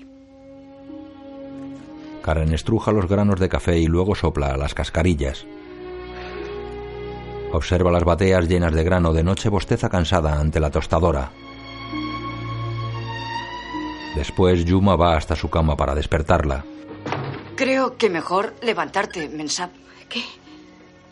[2.22, 5.46] Karen estruja los granos de café y luego sopla a las cascarillas.
[7.52, 11.30] Observa las bateas llenas de grano de noche bosteza cansada ante la tostadora.
[14.16, 16.64] Después Yuma va hasta su cama para despertarla.
[17.56, 19.70] Creo que mejor levantarte, Mensab.
[20.10, 20.22] ¿Qué?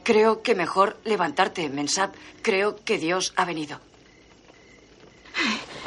[0.02, 2.10] Creo que mejor levantarte, Mensab.
[2.42, 3.80] Creo que Dios ha venido.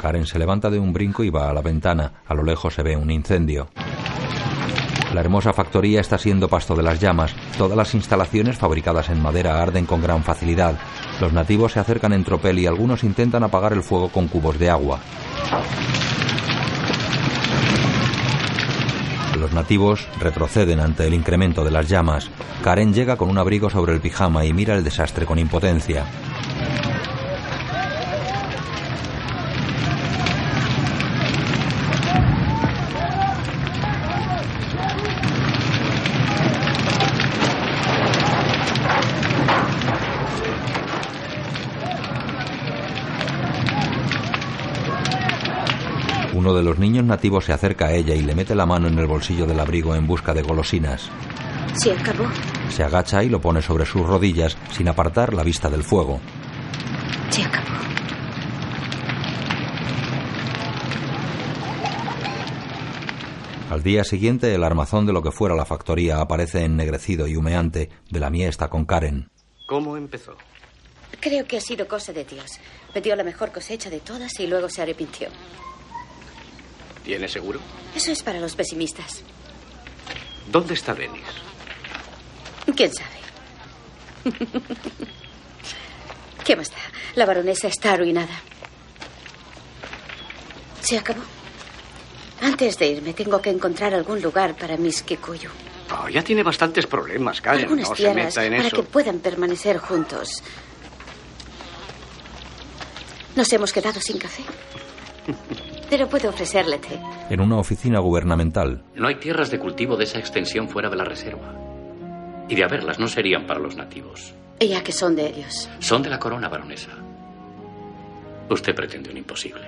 [0.02, 2.22] Karen se levanta de un brinco y va a la ventana.
[2.26, 3.68] A lo lejos se ve un incendio.
[5.14, 7.34] La hermosa factoría está siendo pasto de las llamas.
[7.56, 10.76] Todas las instalaciones fabricadas en madera arden con gran facilidad.
[11.20, 14.70] Los nativos se acercan en tropel y algunos intentan apagar el fuego con cubos de
[14.70, 14.98] agua.
[19.38, 22.28] Los nativos retroceden ante el incremento de las llamas.
[22.62, 26.04] Karen llega con un abrigo sobre el pijama y mira el desastre con impotencia.
[46.48, 48.98] Uno de los niños nativos se acerca a ella y le mete la mano en
[48.98, 51.10] el bolsillo del abrigo en busca de golosinas.
[51.74, 52.24] Se acabó.
[52.70, 56.20] Se agacha y lo pone sobre sus rodillas sin apartar la vista del fuego.
[57.28, 57.68] Se acabó.
[63.68, 67.90] Al día siguiente, el armazón de lo que fuera la factoría aparece ennegrecido y humeante.
[68.08, 69.30] De la mía está con Karen.
[69.66, 70.34] ¿Cómo empezó?
[71.20, 72.58] Creo que ha sido cosa de Dios.
[72.94, 75.28] Me dio la mejor cosecha de todas y luego se arrepintió.
[77.08, 77.58] ¿Tiene seguro?
[77.94, 79.22] Eso es para los pesimistas.
[80.52, 81.24] ¿Dónde está Denis?
[82.76, 84.36] ¿Quién sabe?
[86.44, 86.76] ¿Qué más da?
[87.14, 88.34] La baronesa está arruinada.
[90.82, 91.22] Se acabó.
[92.42, 95.48] Antes de irme, tengo que encontrar algún lugar para mis Kikuyu.
[95.90, 97.62] Oh, ya tiene bastantes problemas, Karen.
[97.62, 98.76] Algunas no se tierras meta en para eso.
[98.76, 100.42] que puedan permanecer juntos.
[103.34, 104.42] Nos hemos quedado sin café.
[105.90, 106.98] Pero puedo ofrecerle té.
[107.30, 111.04] En una oficina gubernamental, No hay tierras de cultivo de esa extensión fuera de la
[111.04, 111.54] reserva.
[112.48, 114.34] Y de haberlas no serían para los nativos.
[114.60, 115.68] Ya que son de ellos.
[115.78, 116.90] Son de la corona, baronesa.
[118.50, 119.66] Usted pretende un imposible.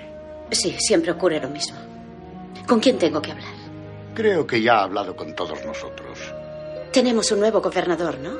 [0.50, 1.78] Sí, siempre ocurre lo mismo.
[2.66, 3.54] ¿Con quién tengo que hablar?
[4.14, 6.18] Creo que ya ha hablado con todos nosotros.
[6.92, 8.32] Tenemos un nuevo gobernador, ¿no?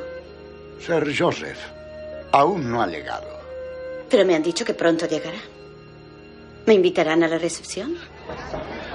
[0.81, 1.59] Sir Joseph.
[2.33, 3.29] Aún no ha llegado.
[4.09, 5.39] Pero me han dicho que pronto llegará.
[6.71, 7.97] ¿Me invitarán a la recepción?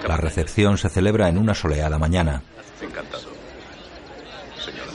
[0.07, 2.41] La recepción se celebra en una soleada mañana.
[2.81, 3.27] Encantado.
[4.57, 4.91] Señora.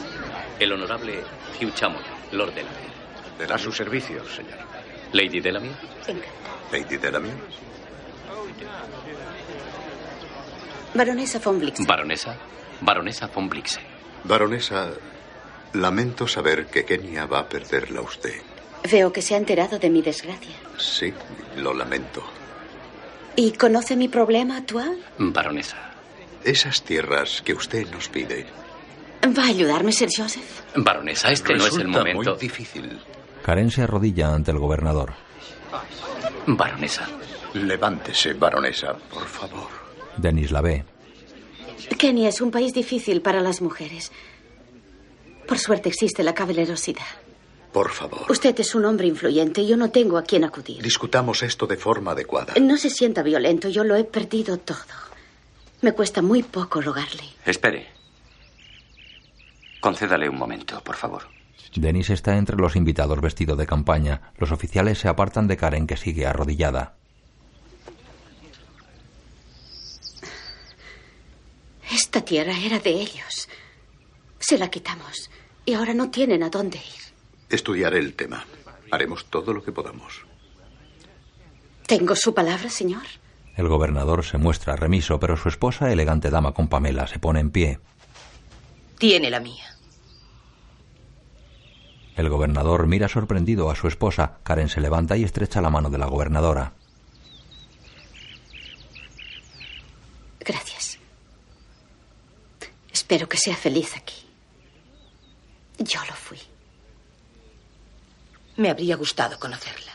[0.59, 1.21] El honorable
[1.61, 2.01] Hugh Chamon,
[2.33, 3.53] Lord Delamere.
[3.53, 4.57] A su servicio, señor.
[5.13, 5.75] Lady Delamere.
[6.73, 7.37] Lady Delamere.
[10.95, 11.87] Baronesa von Blixen.
[11.87, 12.35] Baronesa.
[12.81, 13.83] Baronesa von Blixen.
[14.25, 14.89] Baronesa,
[15.75, 18.41] lamento saber que Kenia va a perderla a usted.
[18.91, 20.57] Veo que se ha enterado de mi desgracia.
[20.79, 21.13] Sí,
[21.59, 22.40] lo lamento.
[23.37, 24.99] ¿Y conoce mi problema actual?
[25.19, 25.77] Baronesa.
[26.45, 28.47] Esas tierras que usted nos pide.
[29.37, 30.63] ¿Va a ayudarme, Sir Joseph?
[30.77, 32.31] Baronesa, este no es el momento.
[32.33, 32.99] muy difícil.
[33.45, 35.13] Karen se arrodilla ante el gobernador.
[36.47, 37.07] Baronesa.
[37.55, 39.69] Levántese, baronesa, por favor.
[40.17, 40.85] Denis la ve.
[41.99, 44.13] Kenia es un país difícil para las mujeres.
[45.47, 47.03] Por suerte existe la caballerosidad.
[47.73, 48.27] Por favor.
[48.29, 50.83] Usted es un hombre influyente y yo no tengo a quién acudir.
[50.83, 52.55] Discutamos esto de forma adecuada.
[52.61, 54.79] No se sienta violento, yo lo he perdido todo.
[55.83, 57.23] Me cuesta muy poco rogarle.
[57.47, 57.89] Espere.
[59.81, 61.23] Concédale un momento, por favor.
[61.75, 64.33] Denis está entre los invitados vestido de campaña.
[64.37, 66.97] Los oficiales se apartan de Karen que sigue arrodillada.
[71.93, 73.49] Esta tierra era de ellos.
[74.39, 75.31] Se la quitamos
[75.65, 77.00] y ahora no tienen a dónde ir.
[77.51, 78.45] Estudiaré el tema.
[78.91, 80.25] Haremos todo lo que podamos.
[81.87, 83.03] ¿Tengo su palabra, señor?
[83.57, 87.51] El gobernador se muestra remiso, pero su esposa, elegante dama con Pamela, se pone en
[87.51, 87.81] pie.
[88.99, 89.65] Tiene la mía.
[92.17, 94.39] El gobernador mira sorprendido a su esposa.
[94.43, 96.75] Karen se levanta y estrecha la mano de la gobernadora.
[100.41, 100.99] Gracias.
[102.93, 104.27] Espero que sea feliz aquí.
[105.79, 106.39] Yo lo fui.
[108.61, 109.91] Me habría gustado conocerla.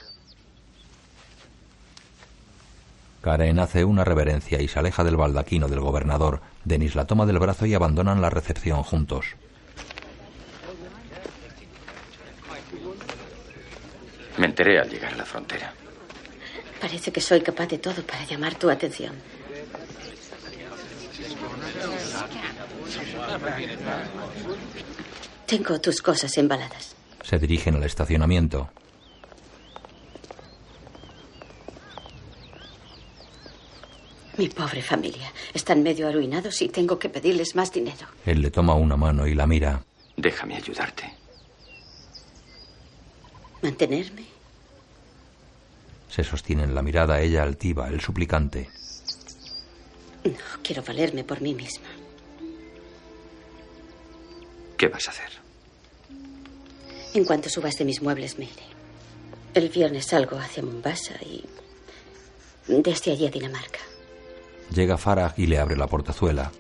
[3.22, 6.42] Karen hace una reverencia y se aleja del baldaquino del gobernador.
[6.64, 9.36] Denis la toma del brazo y abandonan la recepción juntos.
[14.40, 15.72] Me enteré al llegar a la frontera.
[16.82, 19.14] Parece que soy capaz de todo para llamar tu atención.
[25.46, 26.95] Tengo tus cosas embaladas.
[27.26, 28.70] Se dirigen al estacionamiento.
[34.38, 35.32] Mi pobre familia.
[35.52, 38.06] Están medio arruinados y tengo que pedirles más dinero.
[38.26, 39.84] Él le toma una mano y la mira.
[40.16, 41.12] Déjame ayudarte.
[43.64, 44.26] ¿Mantenerme?
[46.10, 48.70] Se sostienen la mirada ella altiva, el suplicante.
[50.24, 51.88] No, quiero valerme por mí misma.
[54.78, 55.45] ¿Qué vas a hacer?
[57.16, 58.64] En cuanto subas de mis muebles, me iré.
[59.54, 61.46] El viernes salgo hacia Mombasa y
[62.68, 63.80] desde allí a Dinamarca.
[64.70, 66.52] Llega Farah y le abre la portazuela.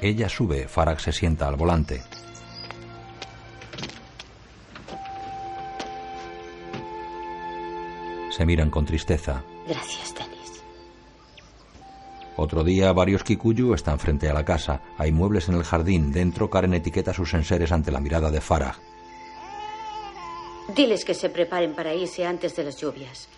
[0.00, 2.00] Ella sube, Farag se sienta al volante.
[8.30, 9.42] Se miran con tristeza.
[9.66, 10.37] Gracias, Denis.
[12.40, 14.80] Otro día, varios Kikuyu están frente a la casa.
[14.96, 16.12] Hay muebles en el jardín.
[16.12, 18.76] Dentro, Karen etiqueta sus enseres ante la mirada de Farah.
[20.72, 23.28] Diles que se preparen para irse antes de las lluvias.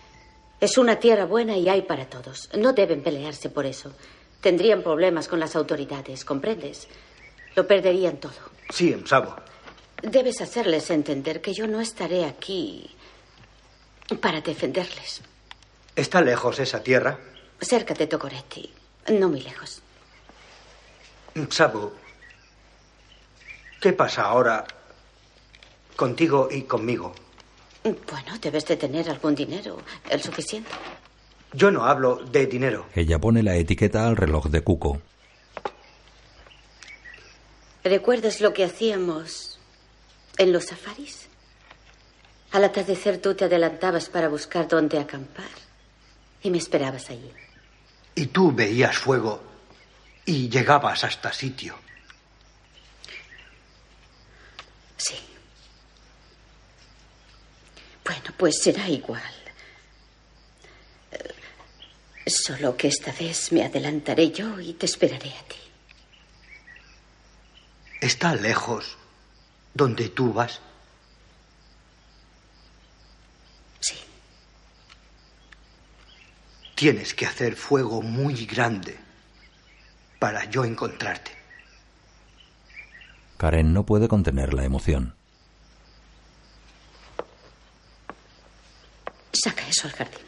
[0.59, 2.47] Es una tierra buena y hay para todos.
[2.55, 3.91] No deben pelearse por eso.
[4.39, 6.87] Tendrían problemas con las autoridades, ¿comprendes?
[7.55, 8.37] Lo perderían todo.
[8.69, 9.35] Sí, sabo.
[10.03, 12.87] Debes hacerles entender que yo no estaré aquí
[14.21, 15.23] para defenderles.
[15.95, 17.17] ¿Está lejos esa tierra?
[17.59, 18.69] Cerca de Tocoretti,
[19.07, 19.81] no muy lejos.
[21.49, 21.93] Sabo,
[23.79, 24.65] ¿qué pasa ahora
[25.95, 27.13] contigo y conmigo?
[27.83, 29.77] Bueno, debes de tener algún dinero,
[30.09, 30.69] el suficiente.
[31.53, 32.85] Yo no hablo de dinero.
[32.93, 35.01] Ella pone la etiqueta al reloj de Cuco.
[37.83, 39.59] ¿Recuerdas lo que hacíamos
[40.37, 41.27] en los safaris?
[42.51, 45.49] Al atardecer tú te adelantabas para buscar dónde acampar
[46.43, 47.31] y me esperabas allí.
[48.15, 49.41] Y tú veías fuego
[50.25, 51.77] y llegabas hasta sitio.
[54.97, 55.15] Sí.
[58.05, 59.21] Bueno, pues será igual.
[62.25, 65.57] Solo que esta vez me adelantaré yo y te esperaré a ti.
[67.99, 68.97] ¿Está lejos
[69.73, 70.59] donde tú vas?
[76.81, 78.97] Tienes que hacer fuego muy grande
[80.17, 81.29] para yo encontrarte.
[83.37, 85.13] Karen no puede contener la emoción.
[89.31, 90.25] Saca eso al jardín.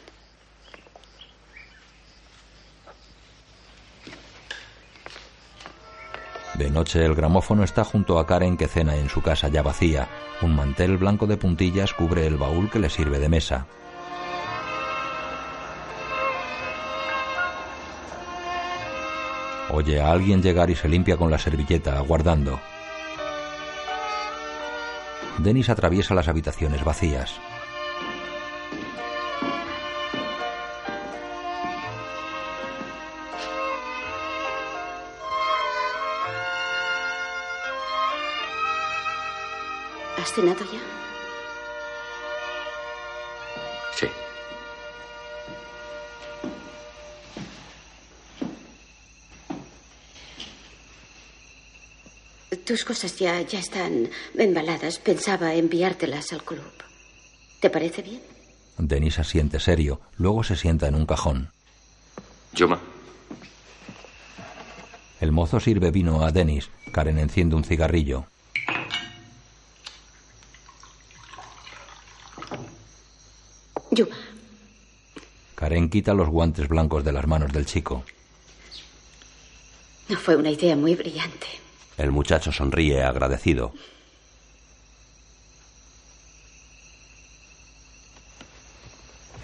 [6.54, 10.08] De noche el gramófono está junto a Karen que cena en su casa ya vacía.
[10.40, 13.66] Un mantel blanco de puntillas cubre el baúl que le sirve de mesa.
[19.76, 22.60] Oye a alguien llegar y se limpia con la servilleta, aguardando.
[25.38, 27.40] Denis atraviesa las habitaciones vacías.
[40.16, 40.93] ¿Has cenado ya?
[52.66, 54.98] Tus cosas ya, ya están embaladas.
[54.98, 56.72] Pensaba enviártelas al club.
[57.60, 58.20] ¿Te parece bien?
[58.78, 61.50] Denis asiente serio, luego se sienta en un cajón.
[62.52, 62.80] Yuma,
[65.20, 66.70] El mozo sirve vino a Denis.
[66.92, 68.26] Karen enciende un cigarrillo.
[73.90, 74.16] Yuma,
[75.54, 78.04] Karen quita los guantes blancos de las manos del chico.
[80.08, 81.46] no fue una idea muy brillante.
[81.96, 83.72] El muchacho sonríe agradecido.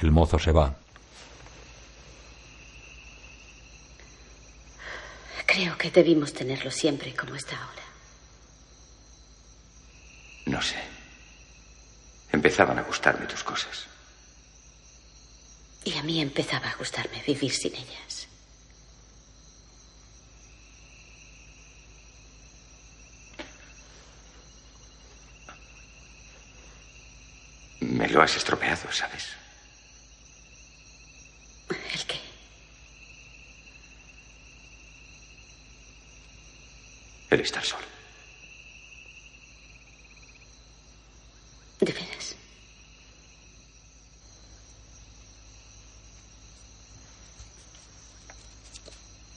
[0.02, 0.74] El mozo se va.
[5.46, 7.82] Creo que debimos tenerlo siempre como está ahora.
[10.46, 10.76] No sé.
[12.32, 13.86] Empezaban a gustarme tus cosas.
[15.84, 18.29] Y a mí empezaba a gustarme vivir sin ellas.
[28.00, 29.26] Me lo has estropeado, ¿sabes?
[31.68, 32.18] ¿El qué?
[37.28, 37.84] El estar solo.
[41.80, 42.36] ¿De veras?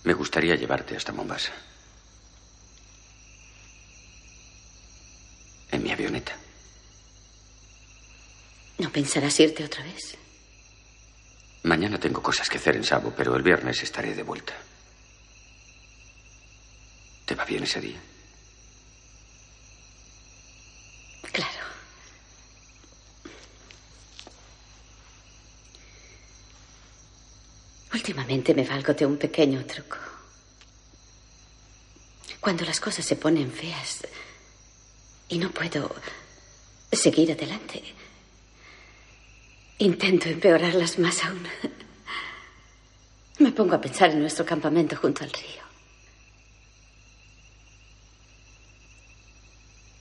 [0.06, 1.52] Me gustaría llevarte hasta Mombasa.
[5.70, 6.38] En mi avioneta.
[8.78, 10.16] ¿No pensarás irte otra vez?
[11.64, 14.54] Mañana tengo cosas que hacer en Sabo, pero el viernes estaré de vuelta.
[17.26, 18.00] ¿Te va bien ese día?
[21.32, 21.66] Claro.
[27.94, 29.98] Últimamente me valgo de un pequeño truco.
[32.40, 34.06] Cuando las cosas se ponen feas
[35.30, 35.96] y no puedo
[36.92, 37.82] seguir adelante,
[39.80, 41.48] intento empeorarlas más aún.
[43.40, 45.64] Me pongo a pensar en nuestro campamento junto al río.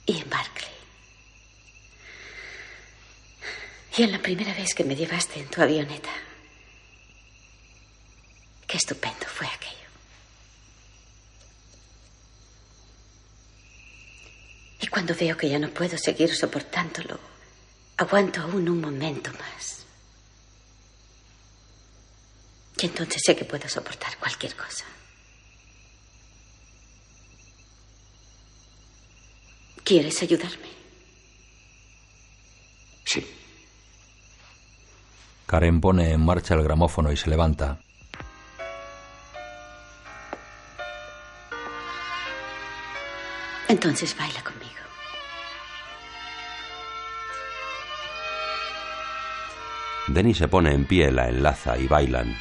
[0.06, 0.70] Y en Barclay.
[3.96, 6.10] Y en la primera vez que me llevaste en tu avioneta.
[8.66, 9.72] Qué estupendo fue aquello.
[14.80, 17.31] Y cuando veo que ya no puedo seguir soportándolo,
[17.96, 19.84] aguanto aún un momento más.
[22.78, 24.84] Y entonces sé que puedo soportar cualquier cosa.
[29.84, 30.68] ¿Quieres ayudarme?
[33.04, 33.26] Sí.
[35.46, 37.78] Karen pone en marcha el gramófono y se levanta.
[43.68, 44.81] Entonces baila conmigo.
[50.08, 52.36] Denis se pone en pie, la enlaza y bailan.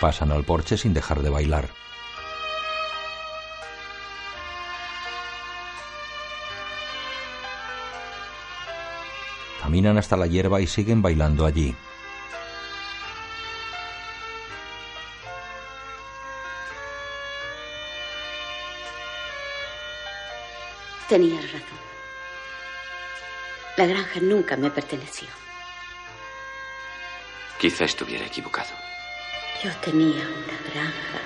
[0.00, 1.83] Pasan al porche sin dejar de bailar.
[9.74, 11.74] Caminan hasta la hierba y siguen bailando allí.
[21.08, 21.78] Tenías razón.
[23.76, 25.26] La granja nunca me perteneció.
[27.58, 28.70] Quizá estuviera equivocado.
[29.60, 31.18] Yo tenía una granja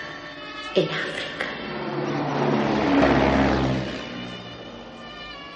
[0.74, 1.46] en África.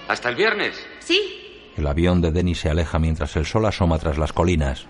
[0.09, 0.87] ¿Hasta el viernes?
[0.99, 1.42] Sí.
[1.83, 4.87] El avión de Denny se aleja mientras el sol asoma tras las colinas.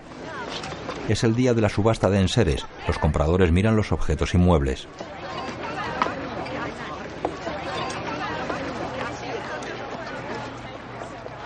[1.09, 2.67] Es el día de la subasta de enseres.
[2.87, 4.87] Los compradores miran los objetos inmuebles.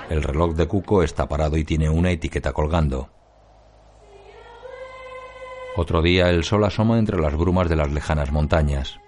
[0.09, 3.07] El reloj de Cuco está parado y tiene una etiqueta colgando.
[5.77, 8.99] Otro día el sol asoma entre las brumas de las lejanas montañas.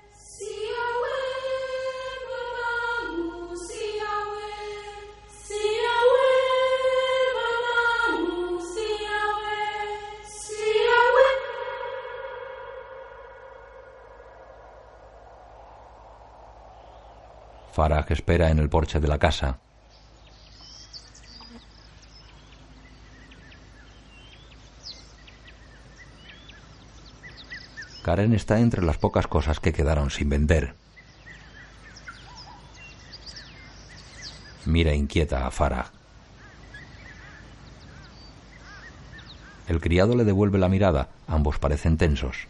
[17.90, 19.58] Farah espera en el porche de la casa.
[28.04, 30.76] Karen está entre las pocas cosas que quedaron sin vender.
[34.66, 35.92] Mira inquieta a Farah.
[39.68, 41.10] El criado le devuelve la mirada.
[41.28, 42.48] Ambos parecen tensos.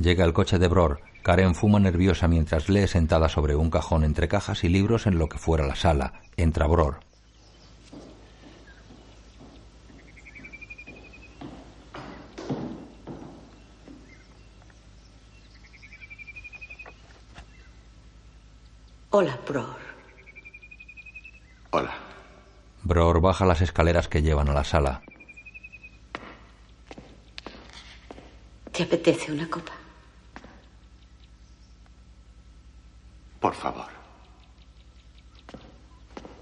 [0.00, 1.02] Llega el coche de Bror.
[1.22, 5.28] Karen fuma nerviosa mientras lee sentada sobre un cajón entre cajas y libros en lo
[5.28, 6.22] que fuera la sala.
[6.38, 7.00] Entra Bror.
[19.10, 19.76] Hola, Bror.
[21.72, 21.94] Hola.
[22.84, 25.02] Bror baja las escaleras que llevan a la sala.
[28.72, 29.79] ¿Te apetece una copa?
[33.40, 33.86] Por favor.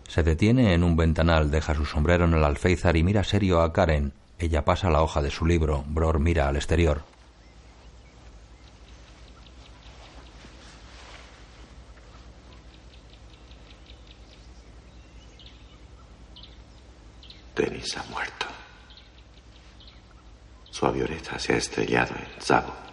[0.08, 3.72] Se detiene en un ventanal, deja su sombrero en el alféizar y mira serio a
[3.72, 4.12] Karen.
[4.38, 5.84] Ella pasa la hoja de su libro.
[5.86, 7.02] Bror mira al exterior.
[17.54, 18.46] Denis ha muerto.
[20.70, 22.87] Su avioneta se ha estrellado en Zabo.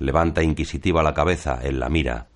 [0.00, 2.26] Levanta inquisitiva la cabeza, él la mira.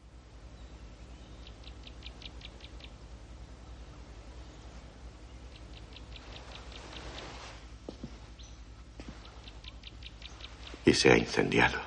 [10.85, 11.79] Y se ha incendiado.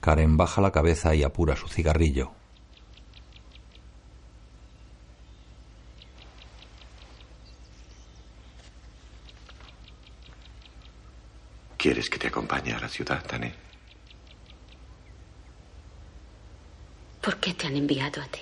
[0.00, 2.32] Karen baja la cabeza y apura su cigarrillo.
[11.78, 13.67] ¿Quieres que te acompañe a la ciudad, Dani?
[17.28, 18.40] ¿Por qué te han enviado a ti?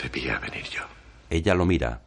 [0.00, 0.82] Debía venir yo.
[1.30, 2.00] Ella lo mira.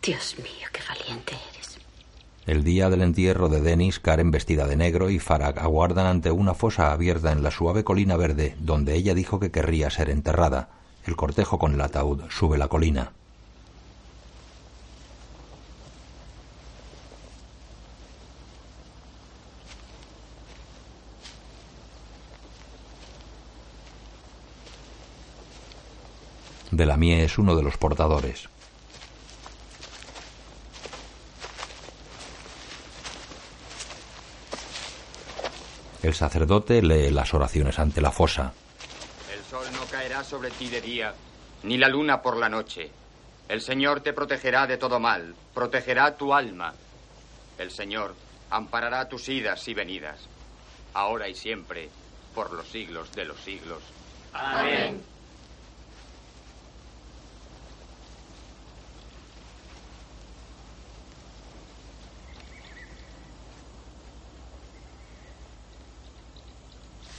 [0.00, 1.78] Dios mío, qué valiente eres.
[2.46, 6.54] El día del entierro de Denis, Karen vestida de negro y Farag aguardan ante una
[6.54, 10.68] fosa abierta en la suave colina verde donde ella dijo que querría ser enterrada.
[11.04, 13.10] El cortejo con el ataúd sube la colina.
[26.76, 28.48] Delamie es uno de los portadores.
[36.02, 38.52] El sacerdote lee las oraciones ante la fosa.
[39.32, 41.14] El sol no caerá sobre ti de día,
[41.62, 42.90] ni la luna por la noche.
[43.48, 46.74] El Señor te protegerá de todo mal, protegerá tu alma.
[47.56, 48.14] El Señor
[48.50, 50.28] amparará tus idas y venidas,
[50.92, 51.88] ahora y siempre,
[52.34, 53.82] por los siglos de los siglos.
[54.34, 55.13] Amén.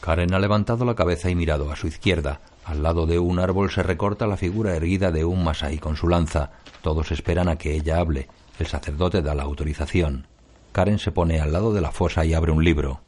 [0.06, 2.40] Karen ha levantado la cabeza y mirado a su izquierda.
[2.64, 6.08] Al lado de un árbol se recorta la figura erguida de un masai con su
[6.08, 6.52] lanza.
[6.84, 8.28] Todos esperan a que ella hable.
[8.60, 10.28] El sacerdote da la autorización.
[10.74, 13.02] Karen se pone al lado de la fosa y abre un libro.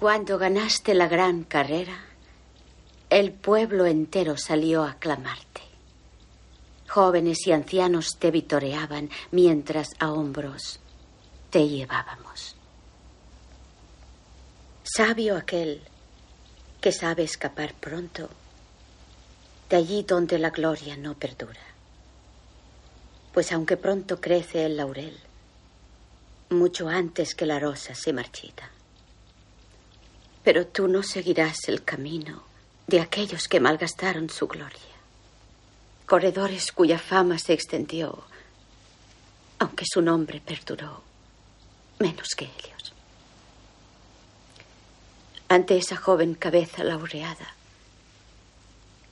[0.00, 1.98] Cuando ganaste la gran carrera,
[3.10, 5.60] el pueblo entero salió a aclamarte.
[6.88, 10.80] Jóvenes y ancianos te vitoreaban mientras a hombros
[11.50, 12.25] te llevábamos.
[14.96, 15.82] Sabio aquel
[16.80, 18.30] que sabe escapar pronto
[19.68, 21.60] de allí donde la gloria no perdura.
[23.34, 25.14] Pues aunque pronto crece el laurel,
[26.48, 28.70] mucho antes que la rosa se marchita.
[30.42, 32.44] Pero tú no seguirás el camino
[32.86, 34.96] de aquellos que malgastaron su gloria.
[36.06, 38.24] Corredores cuya fama se extendió,
[39.58, 41.02] aunque su nombre perduró
[41.98, 42.75] menos que ellos.
[45.48, 47.54] Ante esa joven cabeza laureada,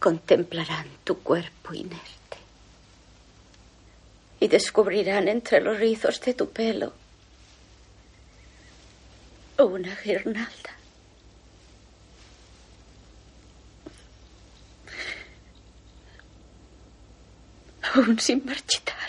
[0.00, 2.38] contemplarán tu cuerpo inerte
[4.40, 6.92] y descubrirán entre los rizos de tu pelo
[9.74, 10.72] una guirnalda.
[17.94, 19.03] Aún sin marchitar.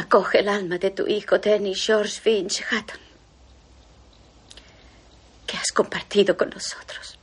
[0.00, 3.00] Acoge el alma de tu hijo Dennis George Finch Hatton,
[5.46, 7.18] que has compartido con nosotros.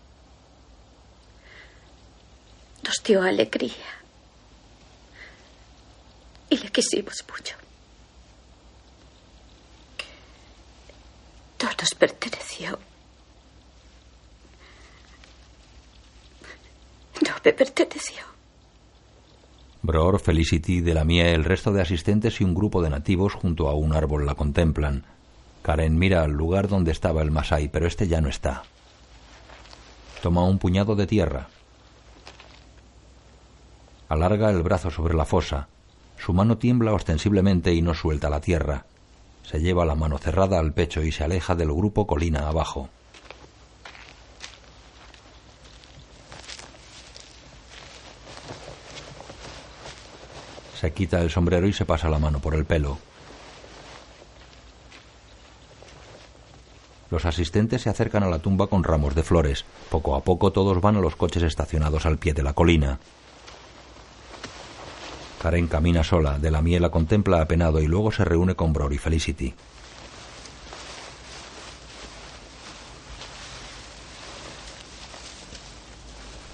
[2.84, 3.92] Nos dio alegría
[6.52, 7.56] y le quisimos mucho.
[11.64, 12.78] No nos perteneció.
[17.26, 18.37] No me perteneció.
[19.82, 23.70] Bror, Felicity, de la mía, el resto de asistentes y un grupo de nativos junto
[23.70, 25.06] a un árbol la contemplan.
[25.62, 28.64] Karen mira al lugar donde estaba el Masai, pero este ya no está.
[30.22, 31.48] Toma un puñado de tierra.
[34.10, 35.68] Alarga el brazo sobre la fosa.
[36.18, 38.86] Su mano tiembla ostensiblemente y no suelta la tierra.
[39.44, 42.90] Se lleva la mano cerrada al pecho y se aleja del grupo colina abajo.
[50.80, 53.00] Se quita el sombrero y se pasa la mano por el pelo.
[57.10, 59.66] Los asistentes se acercan a la tumba con ramos de flores.
[59.90, 63.00] Poco a poco todos van a los coches estacionados al pie de la colina.
[65.42, 68.94] Karen camina sola, de la miel la contempla apenado y luego se reúne con Bror
[68.94, 69.56] y Felicity.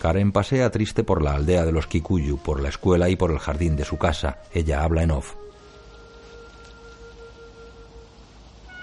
[0.04, 3.40] Karen pasea triste por la aldea de los Kikuyu, por la escuela y por el
[3.40, 4.40] jardín de su casa.
[4.52, 5.36] Ella habla en off.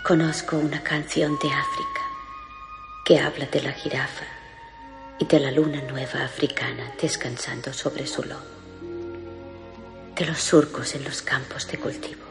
[0.03, 2.01] Conozco una canción de África
[3.05, 4.25] que habla de la jirafa
[5.19, 8.41] y de la luna nueva africana descansando sobre su lomo,
[10.17, 12.25] de los surcos en los campos de cultivo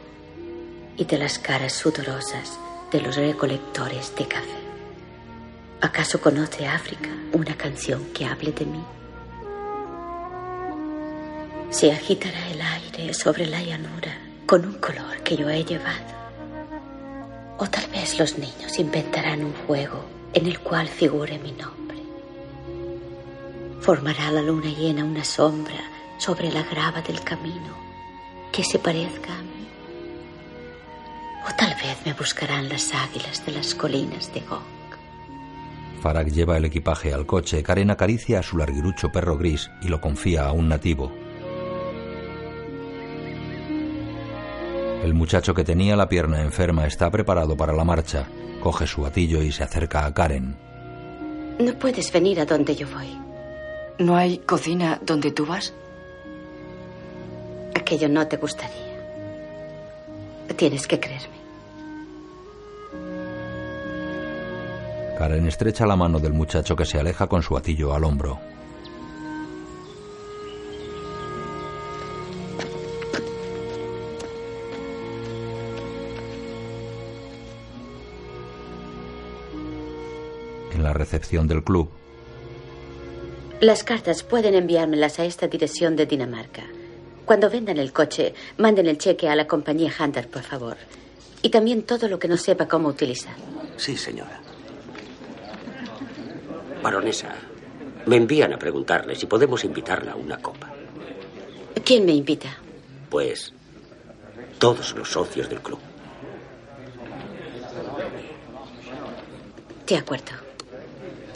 [0.97, 2.57] y de las caras sudorosas
[2.91, 4.68] de los recolectores de café.
[5.81, 8.83] ¿Acaso conoce África una canción que hable de mí?
[11.69, 16.19] Se agitará el aire sobre la llanura con un color que yo he llevado.
[17.59, 21.99] O tal vez los niños inventarán un juego en el cual figure mi nombre.
[23.79, 25.79] Formará la luna llena una sombra
[26.17, 27.73] sobre la grava del camino
[28.51, 29.67] que se parezca a mí.
[31.49, 34.78] O tal vez me buscarán las águilas de las colinas de Gog.
[36.01, 37.61] Farag lleva el equipaje al coche.
[37.63, 41.11] Karen acaricia a su larguirucho perro gris y lo confía a un nativo.
[45.03, 48.27] El muchacho que tenía la pierna enferma está preparado para la marcha.
[48.61, 50.57] Coge su gatillo y se acerca a Karen.
[51.59, 53.17] No puedes venir a donde yo voy.
[53.97, 55.73] ¿No hay cocina donde tú vas?
[57.75, 58.89] Aquello no te gustaría.
[60.55, 61.38] Tienes que creerme.
[65.19, 68.39] Karen estrecha la mano del muchacho que se aleja con su atillo al hombro.
[80.71, 81.89] En la recepción del club.
[83.59, 86.63] Las cartas pueden enviármelas a esta dirección de Dinamarca.
[87.25, 90.77] Cuando vendan el coche, manden el cheque a la compañía Hunter, por favor.
[91.41, 93.35] Y también todo lo que no sepa cómo utilizar.
[93.75, 94.48] Sí, señora.
[96.81, 97.35] Baronesa,
[98.05, 100.71] me envían a preguntarle si podemos invitarla a una copa.
[101.83, 102.49] ¿Quién me invita?
[103.09, 103.53] Pues
[104.59, 105.79] todos los socios del club.
[109.87, 110.31] De acuerdo.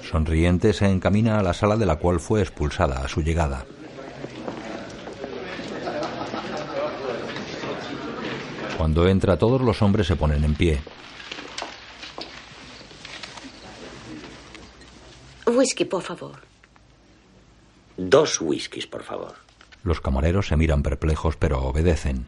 [0.04, 3.66] Sonriente se encamina a la sala de la cual fue expulsada a su llegada.
[8.78, 10.82] Cuando entra todos los hombres se ponen en pie.
[15.64, 16.42] Whisky, por favor.
[17.96, 19.36] Dos whiskies, por favor.
[19.86, 22.26] Los camareros se miran perplejos pero obedecen.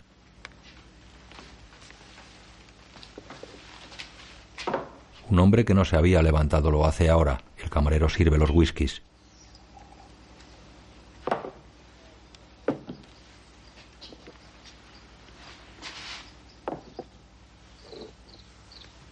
[5.29, 7.41] Un hombre que no se había levantado lo hace ahora.
[7.61, 9.01] El camarero sirve los whiskies.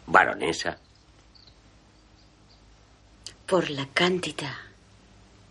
[0.08, 0.78] Baronesa.
[3.54, 4.52] Por la cándida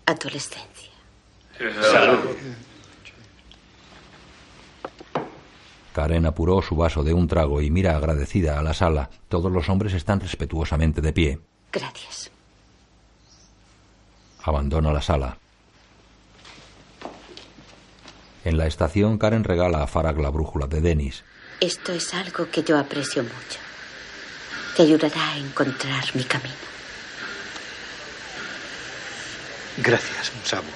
[0.06, 0.90] adolescencia.
[1.56, 2.30] Salud.
[5.92, 9.08] Karen apuró su vaso de un trago y mira agradecida a la sala.
[9.28, 11.38] Todos los hombres están respetuosamente de pie.
[11.70, 12.32] Gracias.
[14.42, 15.38] Abandona la sala.
[18.44, 21.22] En la estación, Karen regala a Farag la brújula de Dennis.
[21.60, 23.60] Esto es algo que yo aprecio mucho.
[24.76, 26.72] Te ayudará a encontrar mi camino.
[29.78, 30.68] Gracias, Sabu.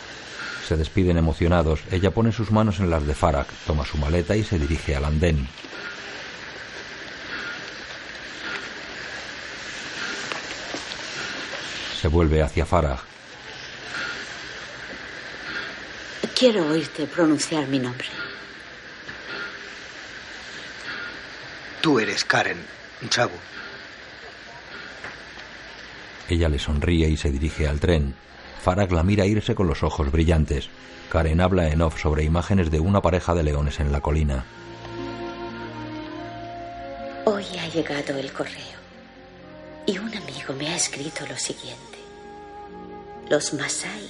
[0.67, 1.81] Se despiden emocionados.
[1.91, 5.05] Ella pone sus manos en las de Farag, toma su maleta y se dirige al
[5.05, 5.49] andén.
[12.01, 12.99] Se vuelve hacia Farag.
[16.39, 18.09] Quiero oírte pronunciar mi nombre.
[21.81, 22.59] Tú eres Karen,
[23.09, 23.37] Sabu.
[26.29, 28.15] Ella le sonríe y se dirige al tren.
[28.67, 30.69] Farag la mira irse con los ojos brillantes.
[31.09, 34.45] Karen habla en off sobre imágenes de una pareja de leones en la colina.
[37.27, 38.81] Hoy ha llegado el correo
[39.87, 41.99] y un amigo me ha escrito lo siguiente.
[43.31, 44.09] Los Masai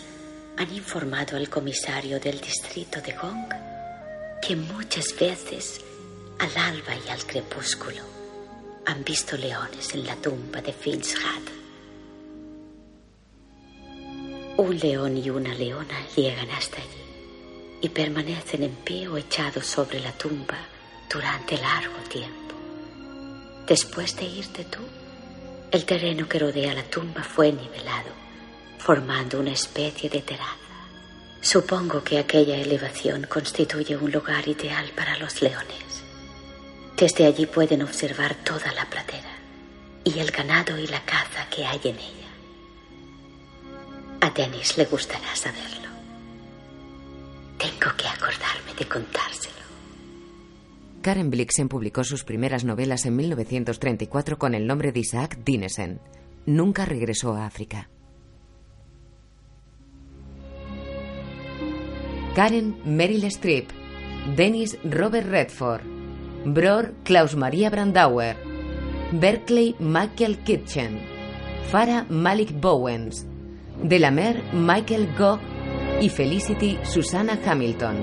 [0.57, 3.53] han informado al comisario del distrito de Gong
[4.41, 5.83] que muchas veces
[6.39, 8.05] al alba y al crepúsculo
[8.87, 11.56] han visto leones en la tumba de Finchad.
[14.59, 17.05] Un león y una leona llegan hasta allí
[17.83, 20.57] y permanecen en pie o echados sobre la tumba
[21.13, 22.55] durante largo tiempo.
[23.67, 24.81] Después de irte tú,
[25.71, 28.11] el terreno que rodea la tumba fue nivelado,
[28.79, 30.57] formando una especie de terraza.
[31.43, 36.03] Supongo que aquella elevación constituye un lugar ideal para los leones.
[36.97, 39.37] Desde allí pueden observar toda la pradera
[40.03, 42.26] y el ganado y la caza que hay en ella.
[44.21, 45.89] A Dennis le gustará saberlo.
[47.59, 49.57] Tengo que acordarme de contárselo.
[51.03, 56.01] Karen Blixen publicó sus primeras novelas en 1934 con el nombre de Isaac Dinesen.
[56.47, 57.89] Nunca regresó a África.
[62.35, 63.71] Karen Meryl Streep,
[64.37, 65.83] Dennis Robert Redford,
[66.45, 68.37] Bror Klaus Maria Brandauer,
[69.13, 71.01] Berkeley Michael Kitchen,
[71.71, 73.27] Farah Malik Bowens,
[73.83, 75.41] Delamer Michael Gogh
[76.01, 77.97] y Felicity Susana Hamilton.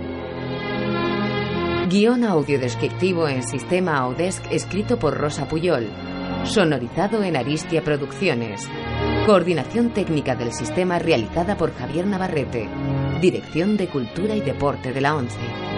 [1.89, 5.89] Guión audio descriptivo en sistema Audesc escrito por Rosa Puyol.
[6.43, 8.69] Sonorizado en Aristia Producciones.
[9.25, 12.69] Coordinación técnica del sistema realizada por Javier Navarrete.
[13.19, 15.72] Dirección de Cultura y Deporte de la ONCE.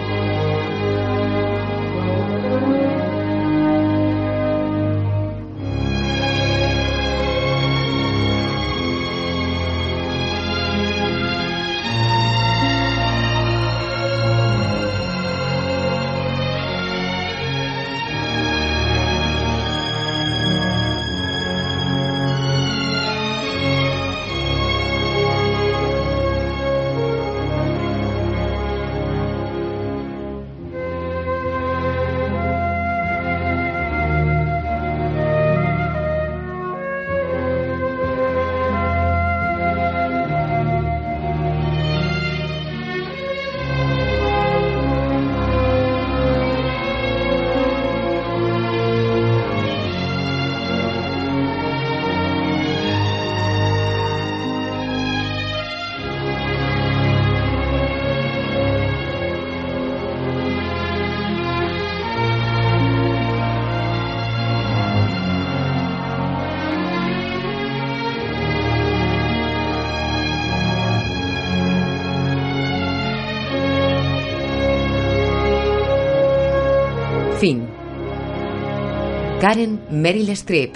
[79.46, 80.74] Karen Meryl Streep.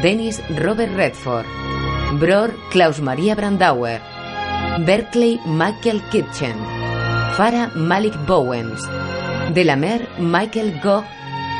[0.00, 1.44] Dennis Robert Redford.
[2.20, 4.00] Bror Klaus Maria Brandauer.
[4.86, 6.54] Berkeley Michael Kitchen.
[7.36, 8.80] Farah Malik Bowens.
[9.52, 11.02] Delamer Michael Gogh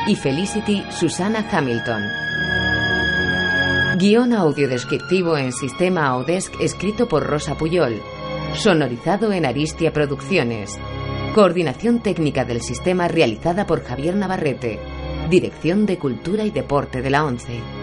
[0.07, 2.03] y Felicity Susana Hamilton.
[3.99, 8.01] Guión audio descriptivo en sistema Audesc escrito por Rosa Puyol.
[8.53, 10.79] Sonorizado en Aristia Producciones.
[11.35, 14.96] Coordinación técnica del sistema realizada por Javier Navarrete.
[15.29, 17.76] Dirección de Cultura y Deporte de la ONCE.